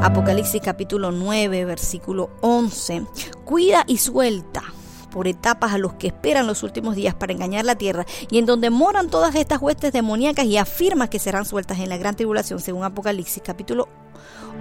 Apocalipsis 0.02 0.60
capítulo 0.62 1.12
9, 1.12 1.64
versículo 1.64 2.30
11, 2.40 3.06
cuida 3.44 3.84
y 3.86 3.98
suelta 3.98 4.62
por 5.10 5.28
etapas 5.28 5.72
a 5.72 5.78
los 5.78 5.94
que 5.94 6.08
esperan 6.08 6.46
los 6.46 6.62
últimos 6.62 6.96
días 6.96 7.14
para 7.14 7.32
engañar 7.32 7.64
la 7.64 7.76
tierra 7.76 8.06
y 8.30 8.38
en 8.38 8.46
donde 8.46 8.70
moran 8.70 9.10
todas 9.10 9.34
estas 9.34 9.60
huestes 9.60 9.92
demoníacas 9.92 10.46
y 10.46 10.56
afirma 10.56 11.08
que 11.08 11.18
serán 11.18 11.44
sueltas 11.44 11.78
en 11.78 11.88
la 11.88 11.98
gran 11.98 12.16
tribulación 12.16 12.60
según 12.60 12.84
Apocalipsis 12.84 13.42
capítulo 13.44 13.88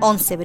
11, 0.02 0.38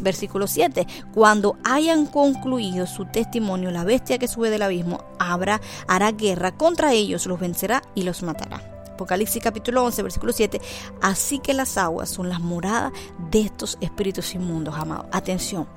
versículo 0.00 0.46
7. 0.46 0.86
Cuando 1.12 1.56
hayan 1.64 2.06
concluido 2.06 2.86
su 2.86 3.06
testimonio, 3.06 3.70
la 3.70 3.84
bestia 3.84 4.18
que 4.18 4.28
sube 4.28 4.50
del 4.50 4.62
abismo 4.62 5.04
habrá, 5.18 5.60
hará 5.86 6.12
guerra 6.12 6.56
contra 6.56 6.92
ellos, 6.92 7.26
los 7.26 7.38
vencerá 7.38 7.82
y 7.94 8.02
los 8.02 8.22
matará. 8.22 8.62
Apocalipsis 8.92 9.42
capítulo 9.42 9.84
11, 9.84 10.02
versículo 10.02 10.32
7. 10.32 10.60
Así 11.02 11.38
que 11.38 11.52
las 11.52 11.76
aguas 11.76 12.08
son 12.08 12.28
las 12.28 12.40
moradas 12.40 12.92
de 13.30 13.42
estos 13.42 13.76
espíritus 13.80 14.34
inmundos, 14.34 14.74
amados. 14.74 15.06
Atención. 15.12 15.68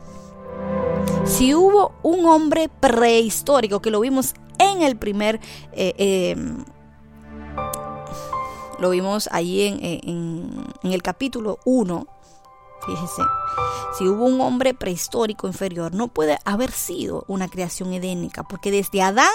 Si 1.26 1.54
hubo 1.54 1.94
un 2.04 2.26
hombre 2.26 2.70
prehistórico, 2.70 3.82
que 3.82 3.92
lo 3.92 4.00
vimos 4.00 4.34
en 4.58 4.82
el 4.82 4.98
primer... 4.98 5.40
Eh, 5.74 6.34
em, 6.36 6.64
lo 8.80 8.92
vimos 8.92 9.28
allí 9.34 9.64
en, 9.64 9.80
en, 9.84 10.64
en 10.84 10.94
el 10.94 11.04
capítulo 11.04 11.60
1 11.66 12.19
Fíjese, 12.86 13.22
si 13.98 14.08
hubo 14.08 14.26
un 14.26 14.40
hombre 14.42 14.74
prehistórico 14.74 15.48
inferior, 15.48 15.94
no 15.94 16.08
puede 16.08 16.40
haber 16.46 16.72
sido 16.72 17.26
una 17.28 17.48
creación 17.50 17.94
edénica, 17.94 18.44
porque 18.44 18.72
desde 18.72 19.02
Adán 19.02 19.28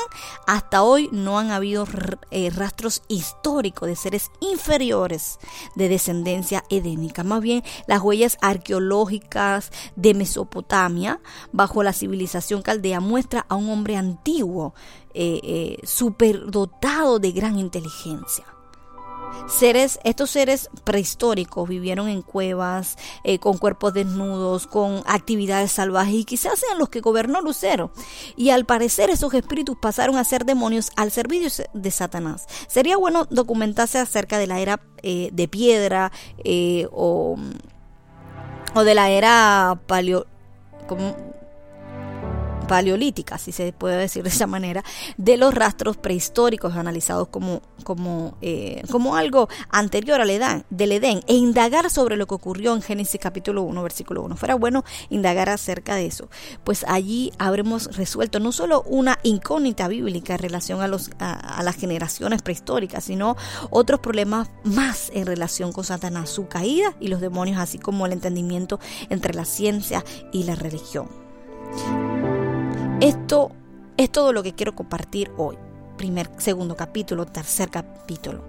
hasta 0.47 0.82
hoy 0.82 1.09
no 1.12 1.38
han 1.38 1.51
habido 1.51 1.86
eh, 2.30 2.51
rastros 2.51 3.03
históricos 3.09 3.88
de 3.88 3.97
seres 3.97 4.30
inferiores 4.40 5.38
de 5.74 5.88
descendencia 5.88 6.64
edénica. 6.70 7.22
Más 7.22 7.42
bien, 7.42 7.62
las 7.86 8.01
huellas 8.01 8.38
arqueológicas 8.40 9.70
de 9.97 10.14
Mesopotamia, 10.14 11.20
bajo 11.53 11.82
la 11.82 11.92
civilización 11.92 12.62
caldea, 12.62 13.01
muestra 13.01 13.45
a 13.49 13.57
un 13.57 13.70
hombre 13.70 13.97
antiguo, 13.97 14.74
eh, 15.12 15.40
eh, 15.42 15.78
superdotado 15.84 17.18
de 17.18 17.32
gran 17.32 17.59
inteligencia. 17.59 18.53
Seres, 19.49 20.01
estos 20.05 20.30
seres 20.30 20.70
prehistóricos 20.85 21.68
vivieron 21.68 22.09
en 22.09 22.22
cuevas, 22.22 22.97
eh, 23.24 23.39
con 23.39 23.59
cuerpos 23.59 23.93
desnudos, 23.95 24.66
con 24.66 25.03
actividades 25.07 25.72
salvajes 25.72 26.14
y 26.14 26.24
quizás 26.24 26.59
sean 26.59 26.78
los 26.78 26.89
que 26.89 27.01
gobernó 27.01 27.41
Lucero. 27.41 27.93
Y 28.37 28.51
al 28.51 28.64
parecer 28.64 29.11
esos 29.11 29.32
espíritus 29.35 29.76
pasaron 29.80 30.16
a 30.16 30.24
ser 30.24 30.45
demonios 30.45 30.91
al 30.97 31.11
servicio 31.11 31.64
de 31.72 31.91
Satanás. 31.91 32.47
Sería 32.68 32.97
bueno 32.97 33.26
documentarse 33.30 33.99
acerca 33.99 34.39
de 34.39 34.47
la 34.47 34.61
era 34.61 34.80
eh, 35.03 35.28
de 35.32 35.49
piedra 35.49 36.11
eh, 36.43 36.89
o, 36.91 37.37
o, 38.74 38.85
de 38.85 38.95
la 38.95 39.11
era 39.11 39.78
paleo, 39.87 40.26
paleolítica, 42.66 43.38
si 43.38 43.52
se 43.52 43.72
puede 43.72 43.96
decir 43.96 44.22
de 44.22 44.28
esa 44.28 44.46
manera, 44.46 44.82
de 45.16 45.36
los 45.36 45.54
rastros 45.54 45.96
prehistóricos 45.96 46.74
analizados 46.76 47.28
como, 47.28 47.62
como, 47.84 48.36
eh, 48.40 48.82
como 48.90 49.16
algo 49.16 49.48
anterior 49.70 50.20
al 50.20 50.30
Edén, 50.30 50.64
del 50.70 50.92
Edén 50.92 51.20
e 51.26 51.34
indagar 51.34 51.90
sobre 51.90 52.16
lo 52.16 52.26
que 52.26 52.34
ocurrió 52.34 52.74
en 52.74 52.82
Génesis 52.82 53.20
capítulo 53.20 53.62
1, 53.62 53.82
versículo 53.82 54.22
1. 54.22 54.36
Fuera 54.36 54.54
bueno 54.54 54.84
indagar 55.10 55.48
acerca 55.48 55.94
de 55.94 56.06
eso, 56.06 56.28
pues 56.64 56.84
allí 56.88 57.32
habremos 57.38 57.96
resuelto 57.96 58.40
no 58.40 58.52
solo 58.52 58.82
una 58.82 59.18
incógnita 59.22 59.88
bíblica 59.88 60.34
en 60.34 60.40
relación 60.40 60.80
a, 60.80 60.88
los, 60.88 61.10
a, 61.18 61.62
las 61.62 61.76
generaciones 61.76 62.42
prehistóricas, 62.42 63.04
sino 63.04 63.36
otros 63.70 64.00
problemas 64.00 64.50
más 64.64 65.10
en 65.14 65.26
relación 65.26 65.72
con 65.72 65.84
Satanás, 65.84 66.30
su 66.30 66.48
caída 66.48 66.94
y 67.00 67.08
los 67.08 67.20
demonios, 67.20 67.58
así 67.58 67.78
como 67.78 68.06
el 68.06 68.12
entendimiento 68.12 68.80
entre 69.10 69.34
la 69.34 69.44
ciencia 69.44 70.04
y 70.32 70.44
la 70.44 70.54
religión. 70.54 71.08
Esto 73.01 73.51
es 73.97 74.11
todo 74.11 74.32
lo 74.32 74.42
que 74.42 74.55
quiero 74.55 74.74
compartir 74.74 75.30
hoy. 75.36 75.57
Primer, 75.99 76.30
segundo 76.38 76.76
capítulo, 76.76 77.26
tercer 77.26 77.68
capítulo. 77.68 78.45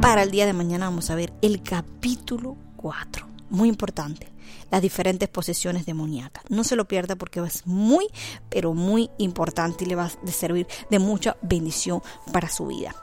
Para 0.00 0.22
el 0.22 0.30
día 0.30 0.44
de 0.44 0.52
mañana 0.52 0.86
vamos 0.86 1.08
a 1.10 1.14
ver 1.14 1.32
el 1.40 1.62
capítulo 1.62 2.56
4. 2.76 3.26
Muy 3.50 3.68
importante. 3.70 4.28
Las 4.70 4.82
diferentes 4.82 5.28
posesiones 5.28 5.86
demoníacas. 5.86 6.44
No 6.50 6.62
se 6.62 6.76
lo 6.76 6.86
pierda 6.86 7.16
porque 7.16 7.40
es 7.40 7.66
muy, 7.66 8.06
pero 8.50 8.74
muy 8.74 9.10
importante 9.18 9.84
y 9.84 9.86
le 9.86 9.96
va 9.96 10.04
a 10.04 10.30
servir 10.30 10.66
de 10.90 10.98
mucha 10.98 11.36
bendición 11.40 12.02
para 12.32 12.50
su 12.50 12.66
vida. 12.66 12.94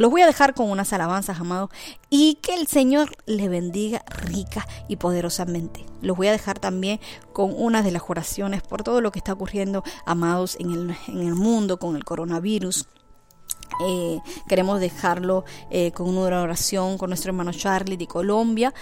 Los 0.00 0.10
voy 0.10 0.22
a 0.22 0.26
dejar 0.26 0.54
con 0.54 0.70
unas 0.70 0.94
alabanzas, 0.94 1.40
amados, 1.40 1.68
y 2.08 2.36
que 2.36 2.54
el 2.54 2.66
Señor 2.66 3.18
les 3.26 3.50
bendiga 3.50 4.02
rica 4.08 4.66
y 4.88 4.96
poderosamente. 4.96 5.84
Los 6.00 6.16
voy 6.16 6.28
a 6.28 6.32
dejar 6.32 6.58
también 6.58 7.00
con 7.34 7.52
una 7.54 7.82
de 7.82 7.90
las 7.90 8.04
oraciones 8.08 8.62
por 8.62 8.82
todo 8.82 9.02
lo 9.02 9.12
que 9.12 9.18
está 9.18 9.34
ocurriendo, 9.34 9.84
amados, 10.06 10.56
en 10.58 10.70
el, 10.70 10.96
en 11.08 11.18
el 11.20 11.34
mundo 11.34 11.78
con 11.78 11.96
el 11.96 12.04
coronavirus. 12.06 12.86
Eh, 13.86 14.20
queremos 14.48 14.80
dejarlo 14.80 15.44
eh, 15.70 15.92
con 15.92 16.08
una 16.08 16.40
oración 16.40 16.96
con 16.96 17.10
nuestro 17.10 17.32
hermano 17.32 17.52
Charlie 17.52 17.98
de 17.98 18.06
Colombia. 18.06 18.72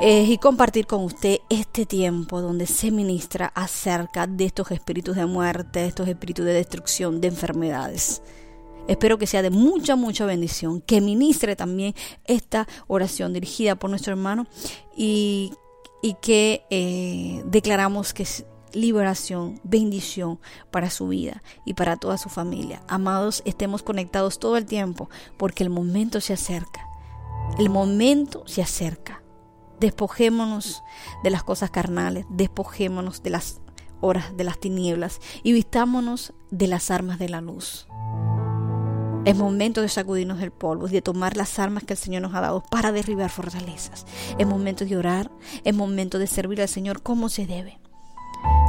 Eh, 0.00 0.24
y 0.24 0.38
compartir 0.38 0.88
con 0.88 1.04
usted 1.04 1.38
este 1.50 1.86
tiempo 1.86 2.40
donde 2.40 2.66
se 2.66 2.90
ministra 2.90 3.52
acerca 3.54 4.26
de 4.26 4.46
estos 4.46 4.72
espíritus 4.72 5.14
de 5.14 5.26
muerte, 5.26 5.78
de 5.78 5.86
estos 5.86 6.08
espíritus 6.08 6.44
de 6.44 6.52
destrucción, 6.52 7.20
de 7.20 7.28
enfermedades. 7.28 8.22
Espero 8.88 9.18
que 9.18 9.26
sea 9.26 9.42
de 9.42 9.50
mucha, 9.50 9.96
mucha 9.96 10.26
bendición, 10.26 10.80
que 10.80 11.00
ministre 11.00 11.56
también 11.56 11.94
esta 12.24 12.68
oración 12.86 13.32
dirigida 13.32 13.76
por 13.76 13.90
nuestro 13.90 14.12
hermano 14.12 14.46
y, 14.96 15.52
que 16.22 16.64
eh, 16.70 17.42
declaramos 17.46 18.14
que 18.14 18.22
es 18.22 18.44
liberación, 18.72 19.60
bendición 19.64 20.38
para 20.70 20.90
su 20.90 21.08
vida 21.08 21.42
y 21.64 21.74
para 21.74 21.96
toda 21.96 22.16
su 22.16 22.28
familia. 22.28 22.82
Amados, 22.86 23.42
estemos 23.44 23.82
conectados 23.82 24.38
todo 24.38 24.56
el 24.56 24.66
tiempo 24.66 25.10
porque 25.36 25.64
el 25.64 25.70
momento 25.70 26.20
se 26.20 26.34
acerca. 26.34 26.86
El 27.58 27.70
momento 27.70 28.44
se 28.46 28.62
acerca. 28.62 29.22
Despojémonos 29.80 30.82
de 31.24 31.30
las 31.30 31.42
cosas 31.42 31.70
carnales, 31.70 32.24
despojémonos 32.30 33.22
de 33.22 33.30
las 33.30 33.60
horas 34.00 34.36
de 34.36 34.44
las 34.44 34.58
tinieblas 34.60 35.20
y 35.42 35.52
vistámonos 35.52 36.34
de 36.50 36.66
las 36.68 36.90
armas 36.90 37.18
de 37.18 37.28
la 37.28 37.40
luz. 37.40 37.86
Es 39.26 39.34
momento 39.34 39.82
de 39.82 39.88
sacudirnos 39.88 40.38
del 40.38 40.52
polvo 40.52 40.86
y 40.86 40.92
de 40.92 41.02
tomar 41.02 41.36
las 41.36 41.58
armas 41.58 41.82
que 41.82 41.94
el 41.94 41.98
Señor 41.98 42.22
nos 42.22 42.32
ha 42.36 42.40
dado 42.40 42.62
para 42.62 42.92
derribar 42.92 43.28
fortalezas. 43.28 44.06
Es 44.38 44.46
momento 44.46 44.84
de 44.84 44.96
orar, 44.96 45.32
es 45.64 45.74
momento 45.74 46.20
de 46.20 46.28
servir 46.28 46.62
al 46.62 46.68
Señor 46.68 47.02
como 47.02 47.28
se 47.28 47.44
debe. 47.44 47.80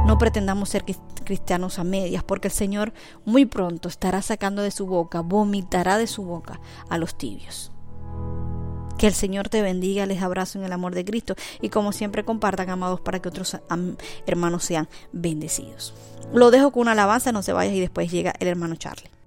No 0.04 0.18
pretendamos 0.18 0.70
ser 0.70 0.84
cristianos 1.24 1.78
a 1.78 1.84
medias, 1.84 2.24
porque 2.24 2.48
el 2.48 2.52
Señor 2.52 2.92
muy 3.24 3.46
pronto 3.46 3.88
estará 3.88 4.20
sacando 4.20 4.62
de 4.62 4.72
su 4.72 4.86
boca, 4.86 5.20
vomitará 5.20 5.96
de 5.96 6.08
su 6.08 6.24
boca 6.24 6.58
a 6.88 6.98
los 6.98 7.16
tibios. 7.16 7.70
Que 8.98 9.06
el 9.06 9.14
Señor 9.14 9.48
te 9.48 9.62
bendiga, 9.62 10.06
les 10.06 10.22
abrazo 10.22 10.58
en 10.58 10.64
el 10.64 10.72
amor 10.72 10.92
de 10.92 11.04
Cristo 11.04 11.36
y 11.60 11.68
como 11.68 11.92
siempre 11.92 12.24
compartan, 12.24 12.68
amados, 12.68 13.00
para 13.00 13.22
que 13.22 13.28
otros 13.28 13.56
hermanos 14.26 14.64
sean 14.64 14.88
bendecidos. 15.12 15.94
Lo 16.32 16.50
dejo 16.50 16.72
con 16.72 16.80
una 16.80 16.92
alabanza, 16.92 17.30
no 17.30 17.44
se 17.44 17.52
vayas 17.52 17.76
y 17.76 17.80
después 17.80 18.10
llega 18.10 18.34
el 18.40 18.48
hermano 18.48 18.74
Charlie. 18.74 19.17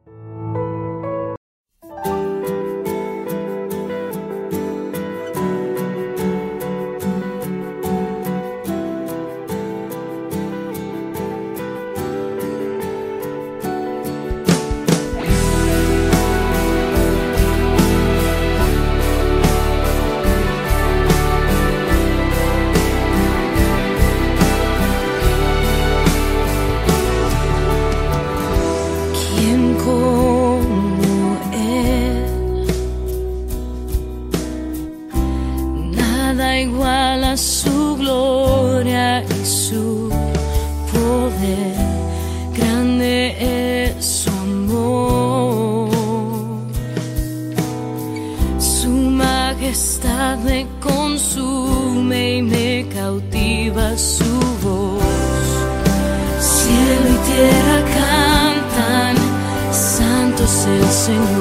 Señor. 61.02 61.41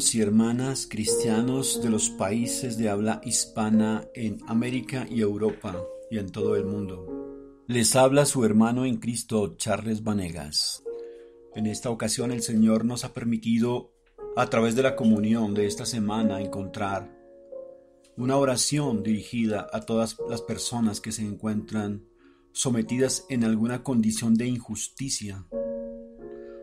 Hermanos 0.00 0.14
y 0.14 0.22
hermanas 0.22 0.86
cristianos 0.88 1.82
de 1.82 1.90
los 1.90 2.08
países 2.08 2.78
de 2.78 2.88
habla 2.88 3.20
hispana 3.22 4.08
en 4.14 4.38
América 4.46 5.06
y 5.10 5.20
Europa 5.20 5.76
y 6.10 6.16
en 6.16 6.30
todo 6.30 6.56
el 6.56 6.64
mundo. 6.64 7.06
Les 7.66 7.94
habla 7.96 8.24
su 8.24 8.42
hermano 8.46 8.86
en 8.86 8.96
Cristo, 8.96 9.56
Charles 9.58 10.02
Vanegas. 10.02 10.82
En 11.54 11.66
esta 11.66 11.90
ocasión 11.90 12.32
el 12.32 12.40
Señor 12.40 12.86
nos 12.86 13.04
ha 13.04 13.12
permitido, 13.12 13.92
a 14.36 14.46
través 14.48 14.74
de 14.74 14.84
la 14.84 14.96
comunión 14.96 15.52
de 15.52 15.66
esta 15.66 15.84
semana, 15.84 16.40
encontrar 16.40 17.14
una 18.16 18.38
oración 18.38 19.02
dirigida 19.02 19.66
a 19.70 19.82
todas 19.82 20.16
las 20.30 20.40
personas 20.40 21.02
que 21.02 21.12
se 21.12 21.22
encuentran 21.22 22.06
sometidas 22.52 23.26
en 23.28 23.44
alguna 23.44 23.82
condición 23.82 24.34
de 24.34 24.46
injusticia. 24.46 25.46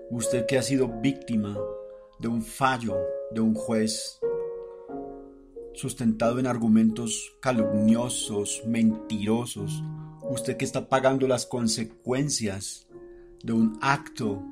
Usted 0.09 0.47
que 0.47 0.57
ha 0.57 0.63
sido 0.63 0.87
víctima 1.01 1.55
de 2.19 2.29
un 2.29 2.41
fallo 2.41 2.97
de 3.31 3.41
un 3.41 3.53
juez 3.53 4.19
sustentado 5.73 6.39
en 6.39 6.47
argumentos 6.47 7.37
calumniosos, 7.41 8.63
mentirosos, 8.65 9.83
usted 10.29 10.57
que 10.57 10.65
está 10.65 10.89
pagando 10.89 11.27
las 11.27 11.45
consecuencias 11.45 12.87
de 13.43 13.53
un 13.53 13.77
acto 13.81 14.43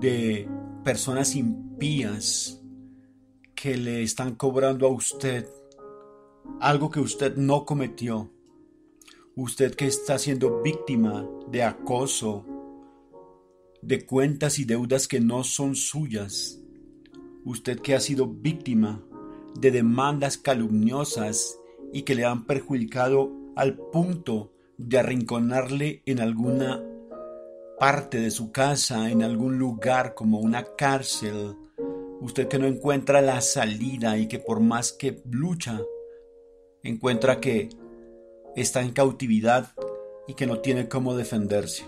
de 0.00 0.48
personas 0.82 1.36
impías 1.36 2.60
que 3.54 3.76
le 3.76 4.02
están 4.02 4.34
cobrando 4.34 4.86
a 4.86 4.90
usted 4.90 5.46
algo 6.60 6.90
que 6.90 7.00
usted 7.00 7.36
no 7.36 7.64
cometió. 7.64 8.30
Usted 9.34 9.74
que 9.74 9.86
está 9.86 10.18
siendo 10.18 10.62
víctima 10.62 11.28
de 11.50 11.62
acoso, 11.62 12.44
de 13.82 14.06
cuentas 14.06 14.58
y 14.58 14.64
deudas 14.64 15.06
que 15.06 15.20
no 15.20 15.44
son 15.44 15.76
suyas. 15.76 16.62
Usted 17.46 17.78
que 17.78 17.94
ha 17.94 18.00
sido 18.00 18.26
víctima 18.26 19.00
de 19.60 19.70
demandas 19.70 20.36
calumniosas 20.36 21.60
y 21.92 22.02
que 22.02 22.16
le 22.16 22.24
han 22.24 22.44
perjudicado 22.44 23.30
al 23.54 23.76
punto 23.76 24.52
de 24.78 24.98
arrinconarle 24.98 26.02
en 26.06 26.18
alguna 26.18 26.82
parte 27.78 28.18
de 28.18 28.32
su 28.32 28.50
casa, 28.50 29.12
en 29.12 29.22
algún 29.22 29.60
lugar 29.60 30.14
como 30.14 30.40
una 30.40 30.64
cárcel, 30.76 31.54
usted 32.20 32.48
que 32.48 32.58
no 32.58 32.66
encuentra 32.66 33.22
la 33.22 33.40
salida 33.40 34.18
y 34.18 34.26
que 34.26 34.40
por 34.40 34.58
más 34.58 34.92
que 34.92 35.22
lucha, 35.30 35.80
encuentra 36.82 37.40
que 37.40 37.68
está 38.56 38.82
en 38.82 38.90
cautividad 38.90 39.72
y 40.26 40.34
que 40.34 40.46
no 40.46 40.58
tiene 40.58 40.88
cómo 40.88 41.14
defenderse. 41.14 41.84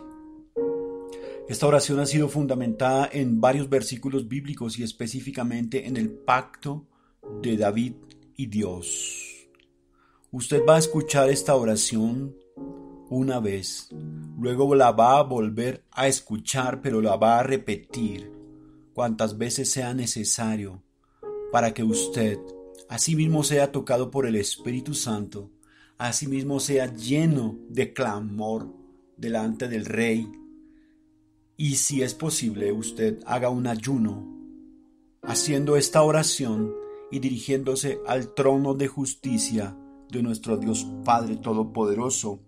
Esta 1.49 1.66
oración 1.66 1.99
ha 1.99 2.05
sido 2.05 2.28
fundamentada 2.28 3.09
en 3.11 3.40
varios 3.40 3.70
versículos 3.70 4.28
bíblicos 4.28 4.78
y 4.78 4.82
específicamente 4.82 5.86
en 5.86 5.96
el 5.96 6.11
pacto 6.11 6.86
de 7.40 7.57
David 7.57 7.94
y 8.36 8.46
Dios. 8.46 9.49
Usted 10.30 10.61
va 10.68 10.76
a 10.76 10.78
escuchar 10.78 11.30
esta 11.30 11.55
oración 11.55 12.36
una 13.09 13.40
vez, 13.40 13.88
luego 14.38 14.74
la 14.74 14.92
va 14.92 15.18
a 15.18 15.22
volver 15.22 15.84
a 15.90 16.07
escuchar, 16.07 16.82
pero 16.82 17.01
la 17.01 17.16
va 17.16 17.38
a 17.38 17.42
repetir 17.42 18.30
cuantas 18.92 19.38
veces 19.38 19.70
sea 19.70 19.94
necesario 19.94 20.82
para 21.51 21.72
que 21.72 21.82
usted 21.82 22.38
asimismo 22.90 23.42
sea 23.42 23.72
tocado 23.72 24.11
por 24.11 24.26
el 24.26 24.36
Espíritu 24.36 24.92
Santo, 24.92 25.51
asimismo 25.96 26.61
sea 26.61 26.94
lleno 26.94 27.59
de 27.70 27.94
clamor 27.94 28.68
delante 29.16 29.66
del 29.68 29.86
Rey, 29.86 30.30
y 31.61 31.75
si 31.75 32.03
es 32.03 32.15
posible 32.15 32.71
usted 32.71 33.19
haga 33.27 33.51
un 33.51 33.67
ayuno, 33.67 34.25
haciendo 35.23 35.77
esta 35.77 36.03
oración 36.05 36.73
y 37.11 37.19
dirigiéndose 37.19 38.01
al 38.07 38.33
trono 38.33 38.75
de 38.75 38.87
justicia 38.87 39.77
de 40.09 40.23
nuestro 40.23 40.57
Dios 40.57 40.87
Padre 41.05 41.37
Todopoderoso, 41.37 42.41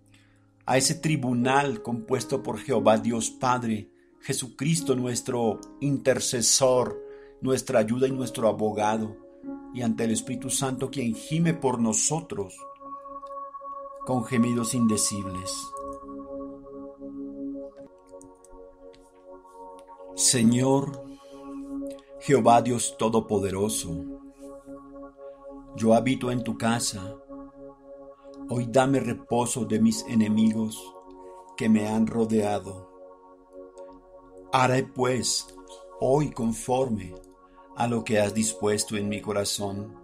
a 0.65 0.77
ese 0.77 0.95
tribunal 0.95 1.81
compuesto 1.81 2.41
por 2.41 2.57
Jehová 2.59 2.99
Dios 2.99 3.31
Padre, 3.31 3.91
Jesucristo 4.21 4.95
nuestro 4.95 5.59
intercesor, 5.81 7.05
nuestra 7.41 7.79
ayuda 7.79 8.07
y 8.07 8.11
nuestro 8.11 8.47
abogado, 8.47 9.17
y 9.73 9.81
ante 9.81 10.05
el 10.05 10.11
Espíritu 10.11 10.49
Santo 10.49 10.89
quien 10.89 11.15
gime 11.15 11.53
por 11.53 11.81
nosotros 11.81 12.55
con 14.05 14.23
gemidos 14.23 14.73
indecibles. 14.73 15.51
Señor, 20.15 21.03
Jehová 22.19 22.61
Dios 22.61 22.95
Todopoderoso, 22.97 23.89
yo 25.75 25.93
habito 25.93 26.31
en 26.31 26.43
tu 26.43 26.57
casa 26.57 27.15
Hoy 28.53 28.67
dame 28.69 28.99
reposo 28.99 29.63
de 29.63 29.79
mis 29.79 30.05
enemigos 30.07 30.93
que 31.55 31.69
me 31.69 31.87
han 31.87 32.05
rodeado. 32.05 32.91
Haré 34.51 34.83
pues 34.83 35.47
hoy 36.01 36.31
conforme 36.31 37.15
a 37.77 37.87
lo 37.87 38.03
que 38.03 38.19
has 38.19 38.33
dispuesto 38.33 38.97
en 38.97 39.07
mi 39.07 39.21
corazón, 39.21 39.95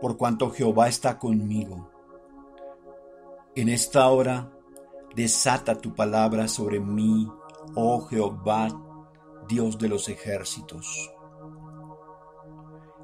por 0.00 0.16
cuanto 0.16 0.50
Jehová 0.50 0.88
está 0.88 1.18
conmigo. 1.18 1.90
En 3.54 3.68
esta 3.68 4.08
hora 4.08 4.50
desata 5.14 5.74
tu 5.74 5.94
palabra 5.94 6.48
sobre 6.48 6.80
mí, 6.80 7.28
oh 7.74 8.00
Jehová, 8.06 8.68
Dios 9.48 9.78
de 9.78 9.88
los 9.88 10.08
ejércitos. 10.08 11.10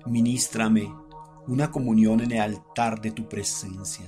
Ministrame 0.06 0.94
una 1.46 1.70
comunión 1.70 2.20
en 2.20 2.32
el 2.32 2.40
altar 2.40 3.00
de 3.00 3.10
tu 3.10 3.28
presencia 3.28 4.06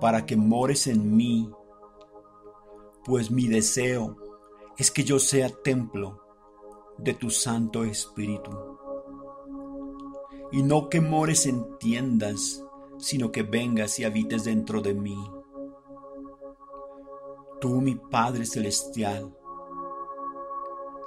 para 0.00 0.26
que 0.26 0.36
mores 0.36 0.86
en 0.86 1.16
mí, 1.16 1.50
pues 3.04 3.30
mi 3.30 3.46
deseo 3.46 4.16
es 4.76 4.90
que 4.90 5.04
yo 5.04 5.18
sea 5.18 5.48
templo 5.48 6.22
de 6.98 7.14
tu 7.14 7.30
Santo 7.30 7.84
Espíritu. 7.84 8.50
Y 10.52 10.62
no 10.62 10.88
que 10.88 11.00
mores 11.00 11.46
en 11.46 11.78
tiendas, 11.78 12.64
sino 12.98 13.32
que 13.32 13.42
vengas 13.42 13.98
y 13.98 14.04
habites 14.04 14.44
dentro 14.44 14.80
de 14.80 14.94
mí. 14.94 15.18
Tú, 17.60 17.80
mi 17.80 17.94
Padre 17.94 18.44
Celestial, 18.46 19.35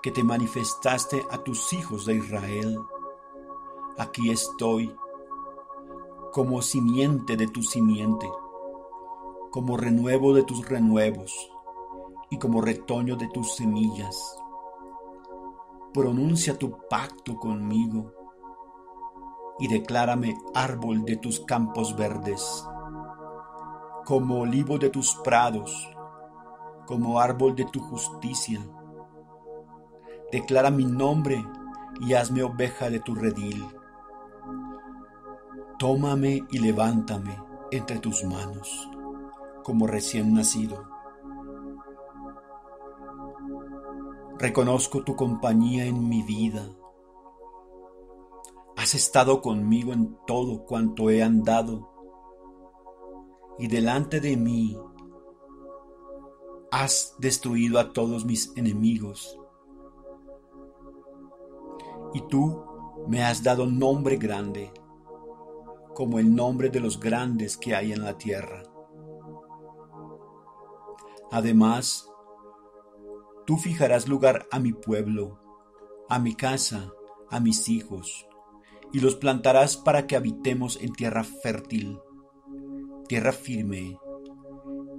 que 0.01 0.11
te 0.11 0.23
manifestaste 0.23 1.23
a 1.29 1.43
tus 1.43 1.73
hijos 1.73 2.05
de 2.05 2.15
Israel, 2.15 2.79
aquí 3.97 4.31
estoy 4.31 4.95
como 6.31 6.61
simiente 6.61 7.35
de 7.35 7.47
tu 7.47 7.61
simiente 7.61 8.27
como 9.51 9.77
renuevo 9.77 10.33
de 10.33 10.43
tus 10.43 10.67
renuevos 10.67 11.51
y 12.29 12.37
como 12.37 12.61
retoño 12.61 13.15
de 13.15 13.27
tus 13.29 13.55
semillas. 13.55 14.37
Pronuncia 15.93 16.57
tu 16.57 16.77
pacto 16.87 17.35
conmigo 17.37 18.13
y 19.57 19.67
declárame 19.67 20.37
árbol 20.53 21.03
de 21.03 21.17
tus 21.17 21.39
campos 21.39 21.95
verdes, 21.95 22.63
como 24.05 24.41
olivo 24.41 24.77
de 24.77 24.89
tus 24.89 25.15
prados, 25.15 25.89
como 26.85 27.19
árbol 27.19 27.55
de 27.55 27.65
tu 27.65 27.79
justicia. 27.79 28.61
Declara 30.31 30.69
mi 30.69 30.85
nombre 30.85 31.43
y 32.01 32.13
hazme 32.13 32.43
oveja 32.43 32.89
de 32.89 32.99
tu 32.99 33.15
redil. 33.15 33.65
Tómame 35.77 36.45
y 36.51 36.59
levántame 36.59 37.37
entre 37.71 37.99
tus 37.99 38.23
manos 38.23 38.89
como 39.63 39.87
recién 39.87 40.33
nacido. 40.33 40.83
Reconozco 44.37 45.03
tu 45.03 45.15
compañía 45.15 45.85
en 45.85 46.07
mi 46.07 46.23
vida. 46.23 46.69
Has 48.77 48.95
estado 48.95 49.41
conmigo 49.41 49.93
en 49.93 50.17
todo 50.25 50.65
cuanto 50.65 51.09
he 51.09 51.21
andado 51.21 51.91
y 53.59 53.67
delante 53.67 54.21
de 54.21 54.37
mí 54.37 54.77
has 56.71 57.15
destruido 57.19 57.77
a 57.77 57.91
todos 57.91 58.25
mis 58.25 58.55
enemigos. 58.55 59.37
Y 62.13 62.21
tú 62.27 62.63
me 63.07 63.23
has 63.23 63.43
dado 63.43 63.65
nombre 63.65 64.17
grande, 64.17 64.71
como 65.93 66.19
el 66.19 66.33
nombre 66.33 66.69
de 66.69 66.79
los 66.79 66.99
grandes 66.99 67.57
que 67.57 67.75
hay 67.75 67.91
en 67.91 68.03
la 68.03 68.17
tierra. 68.17 68.63
Además, 71.31 72.09
tú 73.45 73.57
fijarás 73.57 74.07
lugar 74.07 74.47
a 74.51 74.59
mi 74.59 74.73
pueblo, 74.73 75.39
a 76.09 76.19
mi 76.19 76.35
casa, 76.35 76.91
a 77.29 77.39
mis 77.39 77.69
hijos, 77.69 78.27
y 78.91 78.99
los 78.99 79.15
plantarás 79.15 79.77
para 79.77 80.07
que 80.07 80.15
habitemos 80.15 80.79
en 80.81 80.93
tierra 80.93 81.23
fértil, 81.23 81.99
tierra 83.07 83.31
firme 83.31 83.99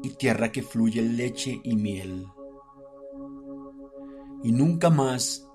y 0.02 0.10
tierra 0.10 0.52
que 0.52 0.62
fluye 0.62 1.02
leche 1.02 1.60
y 1.64 1.76
miel. 1.76 2.26
Y 4.42 4.52
nunca 4.52 4.90
más 4.90 5.49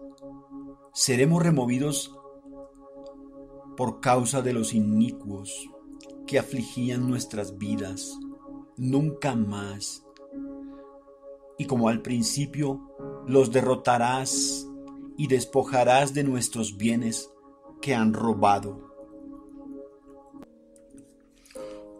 seremos 0.95 1.43
removidos 1.43 2.15
por 3.75 3.99
causa 3.99 4.41
de 4.41 4.53
los 4.53 4.73
inicuos 4.73 5.69
que 6.25 6.39
afligían 6.39 7.09
nuestras 7.09 7.57
vidas. 7.57 8.17
Nunca 8.77 9.35
más 9.35 10.05
y 11.57 11.65
como 11.65 11.89
al 11.89 12.01
principio 12.01 12.95
los 13.27 13.51
derrotarás 13.51 14.67
y 15.17 15.27
despojarás 15.27 16.13
de 16.13 16.23
nuestros 16.23 16.77
bienes 16.77 17.29
que 17.81 17.93
han 17.93 18.13
robado. 18.13 18.95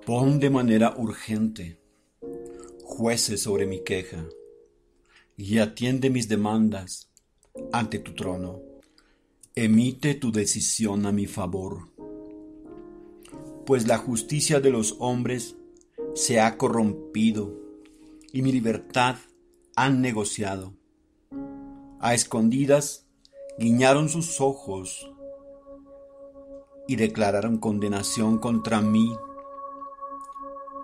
Pon 0.05 0.39
de 0.39 0.49
manera 0.49 0.93
urgente 0.97 1.79
jueces 2.85 3.41
sobre 3.41 3.65
mi 3.65 3.83
queja 3.83 4.25
y 5.35 5.57
atiende 5.57 6.09
mis 6.09 6.29
demandas 6.29 7.09
ante 7.73 7.99
tu 7.99 8.13
trono. 8.13 8.74
Emite 9.57 10.15
tu 10.15 10.33
decisión 10.33 11.05
a 11.05 11.13
mi 11.13 11.27
favor, 11.27 11.87
pues 13.65 13.87
la 13.87 13.97
justicia 13.97 14.59
de 14.59 14.69
los 14.69 14.97
hombres 14.99 15.55
se 16.13 16.41
ha 16.41 16.57
corrompido 16.57 17.53
y 18.33 18.41
mi 18.41 18.51
libertad 18.51 19.15
han 19.77 20.01
negociado. 20.01 20.73
A 22.01 22.13
escondidas 22.13 23.07
guiñaron 23.57 24.09
sus 24.09 24.41
ojos 24.41 25.09
y 26.85 26.97
declararon 26.97 27.57
condenación 27.57 28.39
contra 28.39 28.81
mí. 28.81 29.15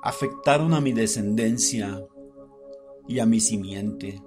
Afectaron 0.01 0.73
a 0.73 0.79
mi 0.79 0.93
descendencia 0.93 2.07
y 3.05 3.19
a 3.19 3.25
mi 3.25 3.41
simiente. 3.41 4.23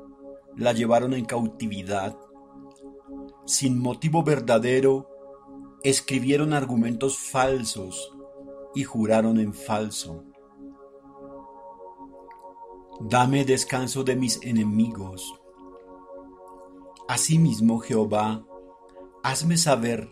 La 0.55 0.75
llevaron 0.75 1.15
en 1.15 1.25
cautividad. 1.25 2.15
Sin 3.47 3.79
motivo 3.79 4.23
verdadero, 4.23 5.09
escribieron 5.83 6.55
argumentos 6.55 7.19
falsos 7.19 8.17
y 8.75 8.85
juraron 8.85 9.39
en 9.39 9.53
falso. 9.53 10.25
Dame 13.01 13.45
descanso 13.45 14.03
de 14.03 14.17
mis 14.17 14.43
enemigos. 14.43 15.35
Asimismo, 17.07 17.81
Jehová, 17.81 18.47
hazme 19.23 19.59
saber 19.59 20.09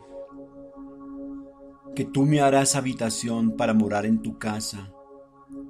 que 1.95 2.05
tú 2.05 2.25
me 2.25 2.41
harás 2.41 2.77
habitación 2.77 3.57
para 3.57 3.73
morar 3.73 4.05
en 4.05 4.21
tu 4.21 4.39
casa 4.39 4.93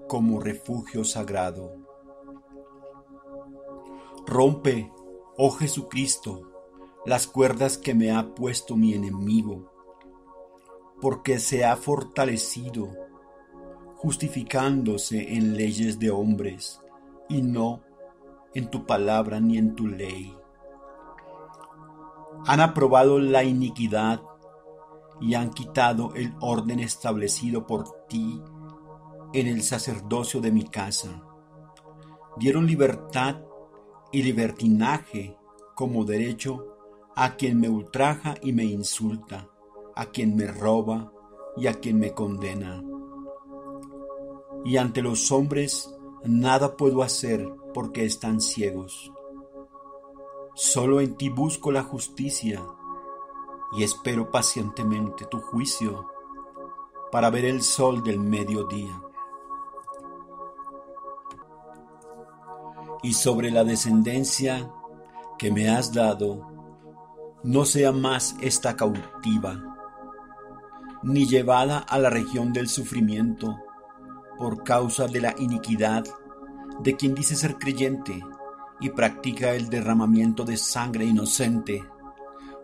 como 0.08 0.40
refugio 0.40 1.04
sagrado. 1.04 1.76
Rompe, 4.26 4.92
oh 5.36 5.50
Jesucristo, 5.50 6.51
las 7.04 7.26
cuerdas 7.26 7.78
que 7.78 7.94
me 7.94 8.12
ha 8.12 8.34
puesto 8.34 8.76
mi 8.76 8.94
enemigo, 8.94 9.72
porque 11.00 11.40
se 11.40 11.64
ha 11.64 11.76
fortalecido, 11.76 12.90
justificándose 13.96 15.34
en 15.34 15.56
leyes 15.56 15.98
de 15.98 16.10
hombres 16.10 16.80
y 17.28 17.42
no 17.42 17.82
en 18.54 18.70
tu 18.70 18.86
palabra 18.86 19.40
ni 19.40 19.58
en 19.58 19.74
tu 19.74 19.88
ley. 19.88 20.36
Han 22.46 22.60
aprobado 22.60 23.18
la 23.18 23.42
iniquidad 23.42 24.22
y 25.20 25.34
han 25.34 25.50
quitado 25.50 26.14
el 26.14 26.34
orden 26.40 26.80
establecido 26.80 27.66
por 27.66 28.06
ti 28.08 28.40
en 29.32 29.46
el 29.46 29.62
sacerdocio 29.62 30.40
de 30.40 30.52
mi 30.52 30.64
casa. 30.64 31.22
Dieron 32.36 32.66
libertad 32.66 33.42
y 34.12 34.22
libertinaje 34.22 35.36
como 35.74 36.04
derecho 36.04 36.71
a 37.16 37.36
quien 37.36 37.60
me 37.60 37.68
ultraja 37.68 38.34
y 38.42 38.52
me 38.52 38.64
insulta, 38.64 39.48
a 39.94 40.06
quien 40.06 40.36
me 40.36 40.46
roba 40.46 41.12
y 41.56 41.66
a 41.66 41.74
quien 41.74 41.98
me 41.98 42.12
condena. 42.12 42.82
Y 44.64 44.76
ante 44.76 45.02
los 45.02 45.30
hombres 45.32 45.92
Nada 46.24 46.76
puedo 46.76 47.02
hacer 47.02 47.52
porque 47.74 48.04
están 48.04 48.40
ciegos. 48.40 49.12
Solo 50.54 51.00
en 51.00 51.16
ti 51.16 51.30
busco 51.30 51.72
la 51.72 51.82
justicia 51.82 52.62
y 53.76 53.82
espero 53.82 54.30
pacientemente 54.30 55.24
tu 55.26 55.40
juicio 55.40 56.06
para 57.10 57.28
ver 57.28 57.44
el 57.44 57.60
sol 57.62 58.04
del 58.04 58.20
mediodía. 58.20 59.02
Y 63.02 63.14
sobre 63.14 63.50
la 63.50 63.64
descendencia 63.64 64.72
que 65.38 65.50
me 65.50 65.70
has 65.70 65.92
dado, 65.92 66.51
no 67.44 67.64
sea 67.64 67.92
más 67.92 68.36
esta 68.40 68.76
cautiva, 68.76 69.76
ni 71.02 71.26
llevada 71.26 71.78
a 71.78 71.98
la 71.98 72.08
región 72.08 72.52
del 72.52 72.68
sufrimiento, 72.68 73.58
por 74.38 74.62
causa 74.62 75.08
de 75.08 75.20
la 75.20 75.34
iniquidad 75.38 76.04
de 76.80 76.96
quien 76.96 77.14
dice 77.14 77.36
ser 77.36 77.58
creyente 77.58 78.20
y 78.80 78.90
practica 78.90 79.54
el 79.54 79.68
derramamiento 79.68 80.44
de 80.44 80.56
sangre 80.56 81.04
inocente, 81.04 81.84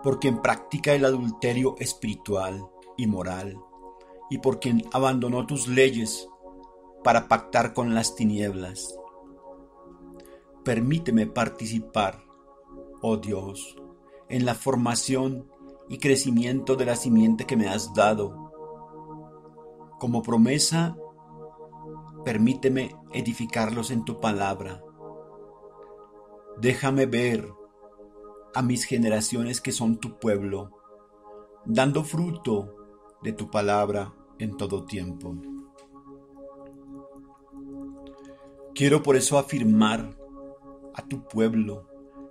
por 0.03 0.19
quien 0.19 0.41
practica 0.41 0.93
el 0.93 1.05
adulterio 1.05 1.75
espiritual 1.79 2.67
y 2.97 3.07
moral, 3.07 3.59
y 4.31 4.39
por 4.39 4.61
quien 4.61 4.83
abandonó 4.93 5.47
tus 5.47 5.69
leyes 5.69 6.29
para 7.03 7.29
pactar 7.29 7.75
con 7.75 7.95
las 7.95 8.15
tinieblas. 8.15 8.97
Permíteme 10.65 11.27
participar, 11.27 12.25
oh 13.01 13.17
Dios, 13.17 13.77
en 14.29 14.45
la 14.45 14.55
formación 14.55 15.49
y 15.89 15.99
crecimiento 15.99 16.77
de 16.77 16.85
la 16.85 16.97
simiente 16.97 17.47
que 17.47 17.57
me 17.57 17.69
has 17.69 17.95
dado. 17.95 18.53
Como 19.99 20.23
promesa 20.23 20.97
permíteme 22.25 22.95
edificarlos 23.13 23.91
en 23.91 24.05
tu 24.05 24.21
palabra. 24.21 24.83
Déjame 26.61 27.07
ver 27.07 27.49
a 28.55 28.63
mis 28.63 28.85
generaciones 28.85 29.61
que 29.61 29.73
son 29.73 29.99
tu 29.99 30.19
pueblo, 30.19 30.71
dando 31.65 32.05
fruto 32.05 32.75
de 33.23 33.33
tu 33.33 33.51
palabra 33.51 34.15
en 34.39 34.57
todo 34.57 34.85
tiempo. 34.85 35.37
Quiero 38.75 39.03
por 39.03 39.17
eso 39.17 39.39
afirmar 39.39 40.17
a 40.95 41.03
tu 41.07 41.27
pueblo 41.27 41.89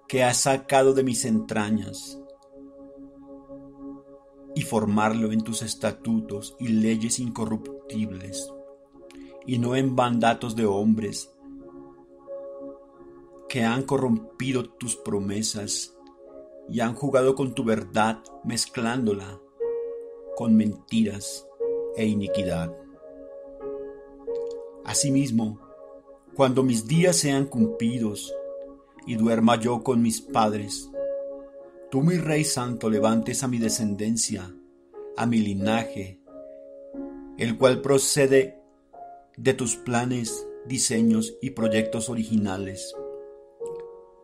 que 0.08 0.24
has 0.24 0.38
sacado 0.38 0.94
de 0.94 1.04
mis 1.04 1.26
entrañas 1.26 2.20
y 4.56 4.62
formarlo 4.62 5.32
en 5.32 5.42
tus 5.42 5.62
estatutos 5.62 6.56
y 6.60 6.70
leyes 6.70 7.20
incorruptibles 7.20 8.52
y 9.46 9.60
no 9.60 9.76
en 9.76 9.94
mandatos 9.94 10.56
de 10.56 10.66
hombres 10.66 11.32
que 13.50 13.64
han 13.64 13.84
corrompido 13.84 14.70
tus 14.70 14.96
promesas 14.96 15.96
y 16.70 16.80
han 16.80 16.96
jugado 16.96 17.36
con 17.36 17.54
tu 17.54 17.64
verdad 17.64 18.24
mezclándola 18.44 19.40
con 20.36 20.56
mentiras 20.56 21.48
e 21.96 22.06
iniquidad. 22.06 22.76
Asimismo, 24.86 25.60
cuando 26.36 26.64
mis 26.64 26.88
días 26.88 27.16
sean 27.16 27.46
cumplidos 27.46 28.34
y 29.08 29.16
duerma 29.16 29.60
yo 29.60 29.84
con 29.84 30.02
mis 30.02 30.22
padres, 30.22 30.92
tú 31.90 32.04
mi 32.04 32.18
Rey 32.18 32.44
Santo 32.44 32.90
levantes 32.90 33.42
a 33.42 33.48
mi 33.48 33.58
descendencia, 33.58 34.54
a 35.16 35.26
mi 35.26 35.40
linaje, 35.40 36.20
el 37.38 37.58
cual 37.58 37.82
procede 37.82 38.62
de 39.38 39.54
tus 39.54 39.78
planes, 39.78 40.46
diseños 40.66 41.38
y 41.42 41.52
proyectos 41.52 42.10
originales, 42.10 42.94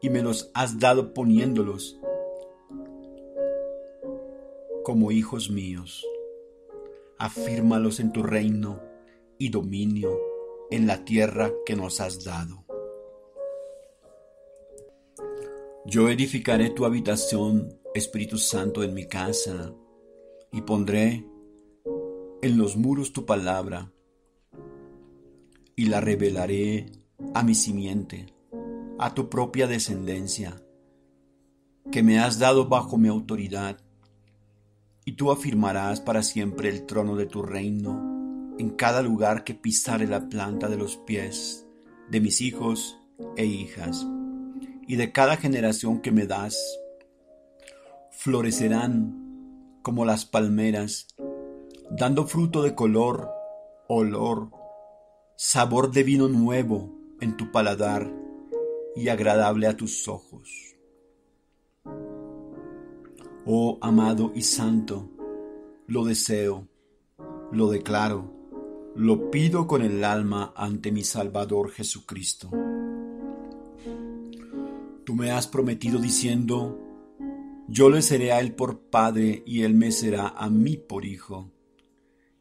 y 0.01 0.10
me 0.10 0.22
los 0.22 0.51
has 0.53 0.80
dado 0.80 1.14
poniéndolos 1.14 1.97
como 4.84 5.11
hijos 5.11 5.49
míos. 5.49 6.05
Afírmalos 7.18 8.01
en 8.01 8.11
tu 8.11 8.22
reino 8.22 8.81
y 9.38 9.47
dominio 9.49 10.19
en 10.72 10.88
la 10.88 11.05
tierra 11.05 11.53
que 11.65 11.77
nos 11.77 12.01
has 12.01 12.26
dado. 12.26 12.62
Yo 15.85 16.07
edificaré 16.07 16.69
tu 16.69 16.85
habitación, 16.85 17.77
Espíritu 17.93 18.38
Santo, 18.38 18.84
en 18.84 18.93
mi 18.93 19.05
casa, 19.05 19.73
y 20.49 20.61
pondré 20.61 21.27
en 22.41 22.57
los 22.57 22.77
muros 22.77 23.11
tu 23.11 23.26
palabra 23.26 23.91
y 25.76 25.88
la 25.88 25.99
revelaré 25.99 26.85
a 27.34 27.43
mi 27.43 27.53
simiente, 27.53 28.34
a 28.97 29.14
tu 29.14 29.30
propia 29.30 29.68
descendencia, 29.68 30.64
que 31.91 32.01
me 32.01 32.18
has 32.18 32.39
dado 32.39 32.69
bajo 32.69 32.97
mi 32.97 33.10
autoridad, 33.10 33.77
y 35.03 35.18
tú 35.18 35.31
afirmarás 35.31 35.99
para 35.99 36.23
siempre 36.23 36.69
el 36.69 36.85
trono 36.85 37.18
de 37.18 37.26
tu 37.26 37.41
reino 37.41 38.55
en 38.57 38.69
cada 38.69 39.01
lugar 39.01 39.43
que 39.43 39.53
pisare 39.53 40.07
la 40.07 40.30
planta 40.30 40.69
de 40.69 40.77
los 40.77 40.95
pies 40.95 41.68
de 42.10 42.22
mis 42.22 42.39
hijos 42.39 42.97
e 43.35 43.45
hijas, 43.45 44.07
y 44.88 44.95
de 44.95 45.11
cada 45.11 45.38
generación 45.38 46.01
que 46.01 46.11
me 46.11 46.26
das, 46.26 46.57
florecerán 48.11 49.80
como 49.81 50.05
las 50.05 50.26
palmeras, 50.26 51.07
dando 51.91 52.26
fruto 52.26 52.64
de 52.64 52.76
color, 52.76 53.30
olor 53.88 54.64
sabor 55.35 55.91
de 55.91 56.03
vino 56.03 56.30
nuevo 56.30 56.89
en 57.19 57.35
tu 57.35 57.51
paladar 57.51 58.11
y 58.95 59.10
agradable 59.10 59.68
a 59.68 59.76
tus 59.76 60.07
ojos. 60.07 60.49
Oh 63.45 63.77
amado 63.81 64.31
y 64.35 64.43
santo, 64.43 65.10
lo 65.88 66.05
deseo, 66.05 66.68
lo 67.51 67.69
declaro, 67.69 68.31
lo 68.95 69.31
pido 69.31 69.68
con 69.68 69.81
el 69.81 70.03
alma 70.03 70.53
ante 70.55 70.91
mi 70.91 71.03
Salvador 71.03 71.72
Jesucristo. 71.72 72.49
Me 75.14 75.30
has 75.30 75.48
prometido 75.48 75.99
diciendo, 75.99 76.80
yo 77.68 77.91
le 77.91 78.02
seré 78.02 78.31
a 78.31 78.40
él 78.40 78.56
por 78.56 78.80
padre 78.90 79.44
y 79.45 79.61
él 79.61 79.76
me 79.76 79.91
será 79.91 80.30
a 80.30 80.49
mí 80.49 80.76
por 80.76 81.06
hijo. 81.06 81.52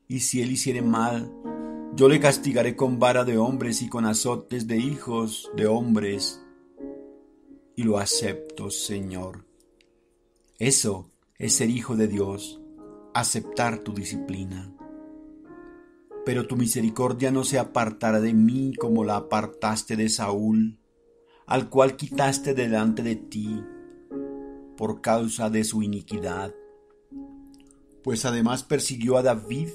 Y 0.09 0.21
si 0.21 0.41
él 0.41 0.51
hiciere 0.53 0.81
mal, 0.81 1.31
yo 1.95 2.09
le 2.09 2.19
castigaré 2.19 2.75
con 2.75 2.99
vara 2.99 3.25
de 3.25 3.37
hombres 3.37 3.83
y 3.83 3.91
con 3.91 4.07
azotes 4.07 4.67
de 4.67 4.79
hijos 4.79 5.51
de 5.55 5.67
hombres. 5.67 6.43
Y 7.77 7.83
lo 7.83 7.99
acepto, 7.99 8.71
Señor. 8.71 9.45
Eso 10.59 11.11
es 11.37 11.53
ser 11.53 11.69
hijo 11.69 11.95
de 11.95 12.09
Dios, 12.09 12.63
aceptar 13.13 13.81
tu 13.81 13.93
disciplina. 13.93 14.75
Pero 16.25 16.47
tu 16.47 16.57
misericordia 16.57 17.31
no 17.31 17.45
se 17.45 17.59
apartará 17.59 18.19
de 18.19 18.33
mí 18.33 18.73
como 18.81 19.05
la 19.05 19.17
apartaste 19.17 19.95
de 19.97 20.09
Saúl, 20.09 20.79
al 21.47 21.69
cual 21.69 21.97
quitaste 21.97 22.55
delante 22.55 23.03
de 23.03 23.17
ti 23.17 23.63
por 24.77 25.01
causa 25.01 25.51
de 25.51 25.65
su 25.65 25.83
iniquidad. 25.83 26.55
Pues 28.03 28.25
además 28.25 28.65
persiguió 28.65 29.17
a 29.17 29.23
David 29.23 29.69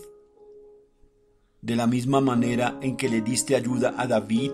de 1.62 1.76
la 1.76 1.88
misma 1.88 2.22
manera 2.22 2.78
en 2.82 2.98
que 2.98 3.10
le 3.10 3.22
diste 3.22 3.56
ayuda 3.56 3.94
a 3.98 4.08
David, 4.08 4.52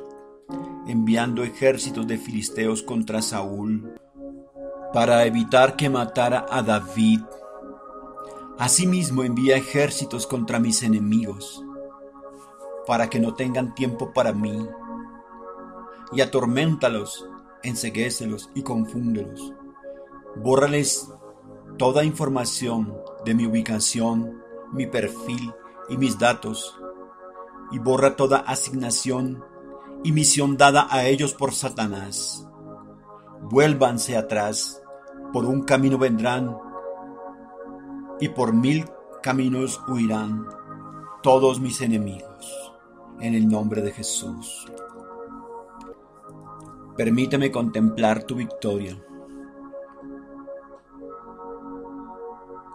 enviando 0.88 1.44
ejércitos 1.44 2.07
de 2.07 2.18
filisteos 2.18 2.84
contra 2.84 3.22
Saúl 3.22 3.94
para 4.94 5.26
evitar 5.26 5.76
que 5.76 5.90
matara 5.90 6.45
a 6.49 6.61
David. 6.61 7.22
Asimismo 8.60 9.23
envía 9.23 9.57
ejércitos 9.57 10.27
contra 10.27 10.60
mis 10.60 10.84
enemigos, 10.84 11.64
para 12.85 13.10
que 13.10 13.19
no 13.19 13.34
tengan 13.34 13.73
tiempo 13.73 14.14
para 14.14 14.34
mí, 14.34 14.68
y 16.15 16.22
atorméntalos, 16.22 17.27
enseguécelos 17.64 18.49
y 18.53 18.64
confúndelos. 18.64 19.53
Bórrales 20.35 21.11
toda 21.77 22.03
información 22.03 22.94
de 23.26 23.34
mi 23.34 23.45
ubicación, 23.45 24.41
mi 24.72 24.88
perfil 24.88 25.53
y 25.90 25.98
mis 25.98 26.18
datos, 26.18 26.80
y 27.72 27.80
borra 27.80 28.15
toda 28.15 28.38
asignación 28.38 29.44
y 30.03 30.11
misión 30.11 30.57
dada 30.57 30.88
a 30.90 31.06
ellos 31.06 31.34
por 31.34 31.53
Satanás. 31.53 32.48
Vuélvanse 33.41 34.15
atrás 34.18 34.81
por 35.31 35.45
un 35.45 35.64
camino 35.64 35.98
vendrán 35.98 36.56
y 38.19 38.30
por 38.30 38.53
mil 38.53 38.85
caminos 39.22 39.81
huirán 39.88 40.45
todos 41.22 41.60
mis 41.60 41.81
enemigos. 41.81 42.73
En 43.19 43.35
el 43.35 43.48
nombre 43.48 43.81
de 43.81 43.91
Jesús. 43.91 44.68
Permíteme 46.95 47.52
contemplar 47.52 48.24
tu 48.24 48.36
victoria 48.36 49.02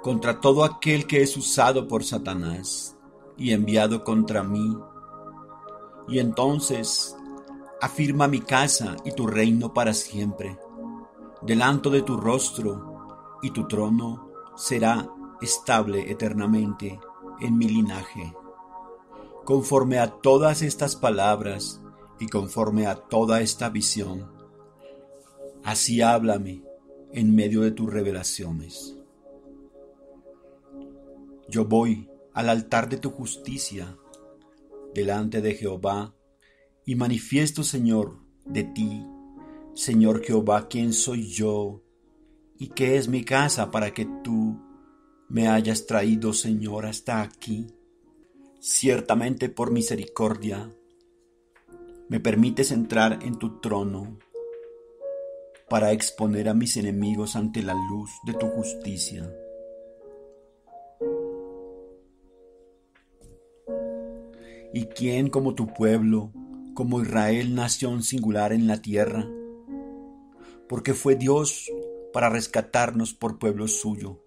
contra 0.03 0.41
todo 0.41 0.65
aquel 0.65 1.07
que 1.07 1.23
es 1.23 1.37
usado 1.37 1.87
por 1.87 2.05
Satanás 2.05 2.97
y 3.37 3.53
enviado 3.53 4.05
contra 4.05 4.43
mí. 4.43 4.77
Y 6.09 6.19
entonces 6.19 7.17
afirma 7.81 8.27
mi 8.29 8.41
casa 8.41 8.97
y 9.05 9.13
tu 9.13 9.27
reino 9.27 9.75
para 9.75 9.93
siempre 9.93 10.59
delante 11.43 11.91
de 11.91 12.03
tu 12.03 12.17
rostro, 12.17 13.39
y 13.43 13.51
tu 13.51 13.69
trono 13.69 14.29
será 14.57 15.09
estable 15.41 16.11
eternamente 16.11 16.99
en 17.41 17.57
mi 17.57 17.69
linaje. 17.69 18.35
Conforme 19.45 19.99
a 19.99 20.11
todas 20.11 20.63
estas 20.63 20.97
palabras 20.97 21.81
y 22.21 22.27
conforme 22.27 22.87
a 22.87 22.97
toda 22.97 23.41
esta 23.41 23.69
visión, 23.71 24.31
así 25.65 26.01
háblame 26.01 26.63
en 27.13 27.35
medio 27.35 27.63
de 27.63 27.71
tus 27.71 27.93
revelaciones. 27.93 28.97
Yo 31.49 31.65
voy 31.65 32.09
al 32.35 32.49
altar 32.49 32.89
de 32.89 32.99
tu 32.99 33.11
justicia, 33.11 33.97
delante 34.95 35.41
de 35.41 35.55
Jehová, 35.55 36.15
y 36.85 36.95
manifiesto, 36.95 37.63
Señor, 37.63 38.19
de 38.45 38.65
ti 38.65 39.05
Señor 39.79 40.25
Jehová, 40.25 40.67
¿quién 40.67 40.93
soy 40.93 41.29
yo? 41.29 41.85
¿Y 42.59 42.71
qué 42.71 42.97
es 42.97 43.07
mi 43.07 43.23
casa 43.25 43.71
para 43.71 43.95
que 43.95 44.09
tú 44.25 44.61
me 45.29 45.47
hayas 45.47 45.87
traído, 45.87 46.33
Señor, 46.33 46.85
hasta 46.85 47.23
aquí? 47.23 47.69
Ciertamente 48.59 49.49
por 49.49 49.71
misericordia 49.71 50.75
me 52.09 52.21
permites 52.21 52.71
entrar 52.71 53.19
en 53.23 53.39
tu 53.39 53.61
trono 53.61 54.19
para 55.69 55.93
exponer 55.93 56.49
a 56.49 56.55
mis 56.55 56.77
enemigos 56.77 57.37
ante 57.37 57.63
la 57.63 57.75
luz 57.75 58.11
de 58.25 58.35
tu 58.35 58.47
justicia. 58.49 59.31
¿Y 64.73 64.87
quién 64.87 65.29
como 65.31 65.55
tu 65.55 65.73
pueblo, 65.73 66.33
como 66.75 67.03
Israel, 67.03 67.55
nación 67.55 68.03
singular 68.03 68.53
en 68.53 68.67
la 68.67 68.81
tierra? 68.81 69.29
porque 70.69 70.95
fue 70.95 71.17
Dios 71.17 71.71
para 72.13 72.29
rescatarnos 72.29 73.15
por 73.15 73.39
pueblo 73.39 73.69
suyo, 73.69 74.23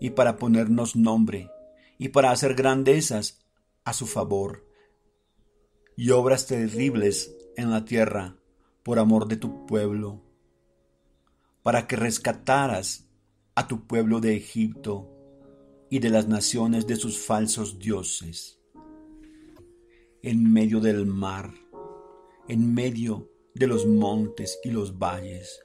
y 0.00 0.10
para 0.10 0.36
ponernos 0.36 0.94
nombre, 0.94 1.50
y 1.98 2.08
para 2.08 2.30
hacer 2.30 2.54
grandezas 2.54 3.44
a 3.84 3.92
su 3.92 4.06
favor, 4.06 4.67
y 5.98 6.10
obras 6.10 6.46
terribles 6.46 7.36
en 7.56 7.72
la 7.72 7.84
tierra 7.84 8.36
por 8.84 9.00
amor 9.00 9.26
de 9.26 9.36
tu 9.36 9.66
pueblo, 9.66 10.22
para 11.64 11.88
que 11.88 11.96
rescataras 11.96 13.08
a 13.56 13.66
tu 13.66 13.84
pueblo 13.88 14.20
de 14.20 14.36
Egipto 14.36 15.10
y 15.90 15.98
de 15.98 16.10
las 16.10 16.28
naciones 16.28 16.86
de 16.86 16.94
sus 16.94 17.18
falsos 17.18 17.80
dioses, 17.80 18.60
en 20.22 20.52
medio 20.52 20.78
del 20.78 21.04
mar, 21.04 21.52
en 22.46 22.72
medio 22.72 23.32
de 23.56 23.66
los 23.66 23.84
montes 23.84 24.60
y 24.62 24.70
los 24.70 25.00
valles. 25.00 25.58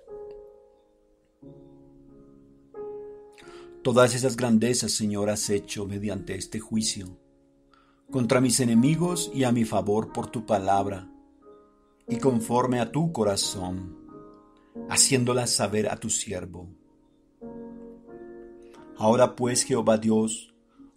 Todas 3.83 4.15
esas 4.15 4.35
grandezas, 4.35 4.93
Señor, 4.93 5.29
has 5.29 5.47
hecho 5.51 5.85
mediante 5.85 6.33
este 6.33 6.59
juicio, 6.59 7.19
contra 8.11 8.41
mis 8.41 8.59
enemigos 8.59 9.31
y 9.33 9.43
a 9.43 9.51
mi 9.51 9.65
favor 9.65 10.11
por 10.13 10.27
tu 10.27 10.45
palabra, 10.45 11.09
y 12.07 12.17
conforme 12.17 12.79
a 12.79 12.91
tu 12.91 13.11
corazón, 13.11 13.97
haciéndolas 14.89 15.49
saber 15.51 15.89
a 15.89 15.97
tu 15.97 16.09
siervo. 16.09 16.67
Ahora 18.97 19.35
pues, 19.35 19.63
Jehová 19.63 19.97
Dios, 19.97 20.53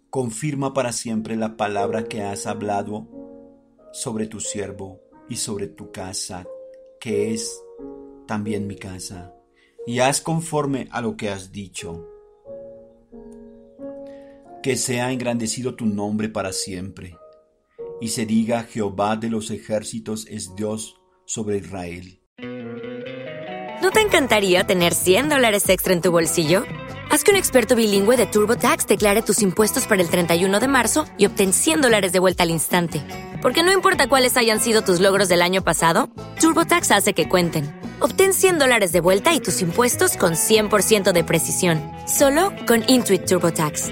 confirma 0.09 0.73
para 0.73 0.91
siempre 0.91 1.35
la 1.35 1.57
palabra 1.57 2.03
que 2.05 2.21
has 2.21 2.47
hablado 2.47 3.07
sobre 3.91 4.27
tu 4.27 4.39
siervo 4.39 4.99
y 5.29 5.37
sobre 5.37 5.67
tu 5.67 5.91
casa 5.91 6.45
que 6.99 7.33
es 7.33 7.63
también 8.25 8.67
mi 8.67 8.75
casa, 8.75 9.33
y 9.85 9.99
haz 9.99 10.21
conforme 10.21 10.87
a 10.91 11.01
lo 11.01 11.15
que 11.15 11.29
has 11.29 11.51
dicho. 11.51 12.16
Que 14.67 14.75
sea 14.75 15.13
engrandecido 15.13 15.75
tu 15.75 15.85
nombre 15.85 16.27
para 16.27 16.51
siempre, 16.51 17.15
y 18.01 18.09
se 18.09 18.25
diga 18.25 18.63
Jehová 18.63 19.15
de 19.15 19.29
los 19.29 19.49
ejércitos 19.49 20.27
es 20.29 20.55
Dios 20.57 20.97
sobre 21.25 21.59
Israel. 21.59 22.19
¿No 23.81 23.91
te 23.91 24.01
encantaría 24.01 24.67
tener 24.67 24.93
100 24.93 25.29
dólares 25.29 25.69
extra 25.69 25.93
en 25.93 26.01
tu 26.01 26.11
bolsillo? 26.11 26.65
Haz 27.09 27.23
que 27.23 27.31
un 27.31 27.37
experto 27.37 27.77
bilingüe 27.77 28.17
de 28.17 28.25
TurboTax 28.25 28.87
declare 28.87 29.21
tus 29.21 29.41
impuestos 29.41 29.87
para 29.87 30.01
el 30.01 30.09
31 30.09 30.59
de 30.59 30.67
marzo 30.67 31.05
y 31.17 31.27
obtén 31.27 31.53
100 31.53 31.83
dólares 31.83 32.11
de 32.11 32.19
vuelta 32.19 32.43
al 32.43 32.51
instante. 32.51 33.01
Porque 33.41 33.63
no 33.63 33.71
importa 33.71 34.09
cuáles 34.09 34.35
hayan 34.35 34.59
sido 34.59 34.81
tus 34.81 34.99
logros 34.99 35.29
del 35.29 35.43
año 35.43 35.63
pasado, 35.63 36.09
TurboTax 36.41 36.91
hace 36.91 37.13
que 37.13 37.29
cuenten. 37.29 37.73
Obtén 38.01 38.33
100 38.33 38.59
dólares 38.59 38.91
de 38.91 38.99
vuelta 38.99 39.33
y 39.33 39.39
tus 39.39 39.61
impuestos 39.61 40.17
con 40.17 40.33
100% 40.33 41.13
de 41.13 41.23
precisión, 41.23 41.81
solo 42.05 42.51
con 42.67 42.83
Intuit 42.89 43.23
TurboTax. 43.23 43.91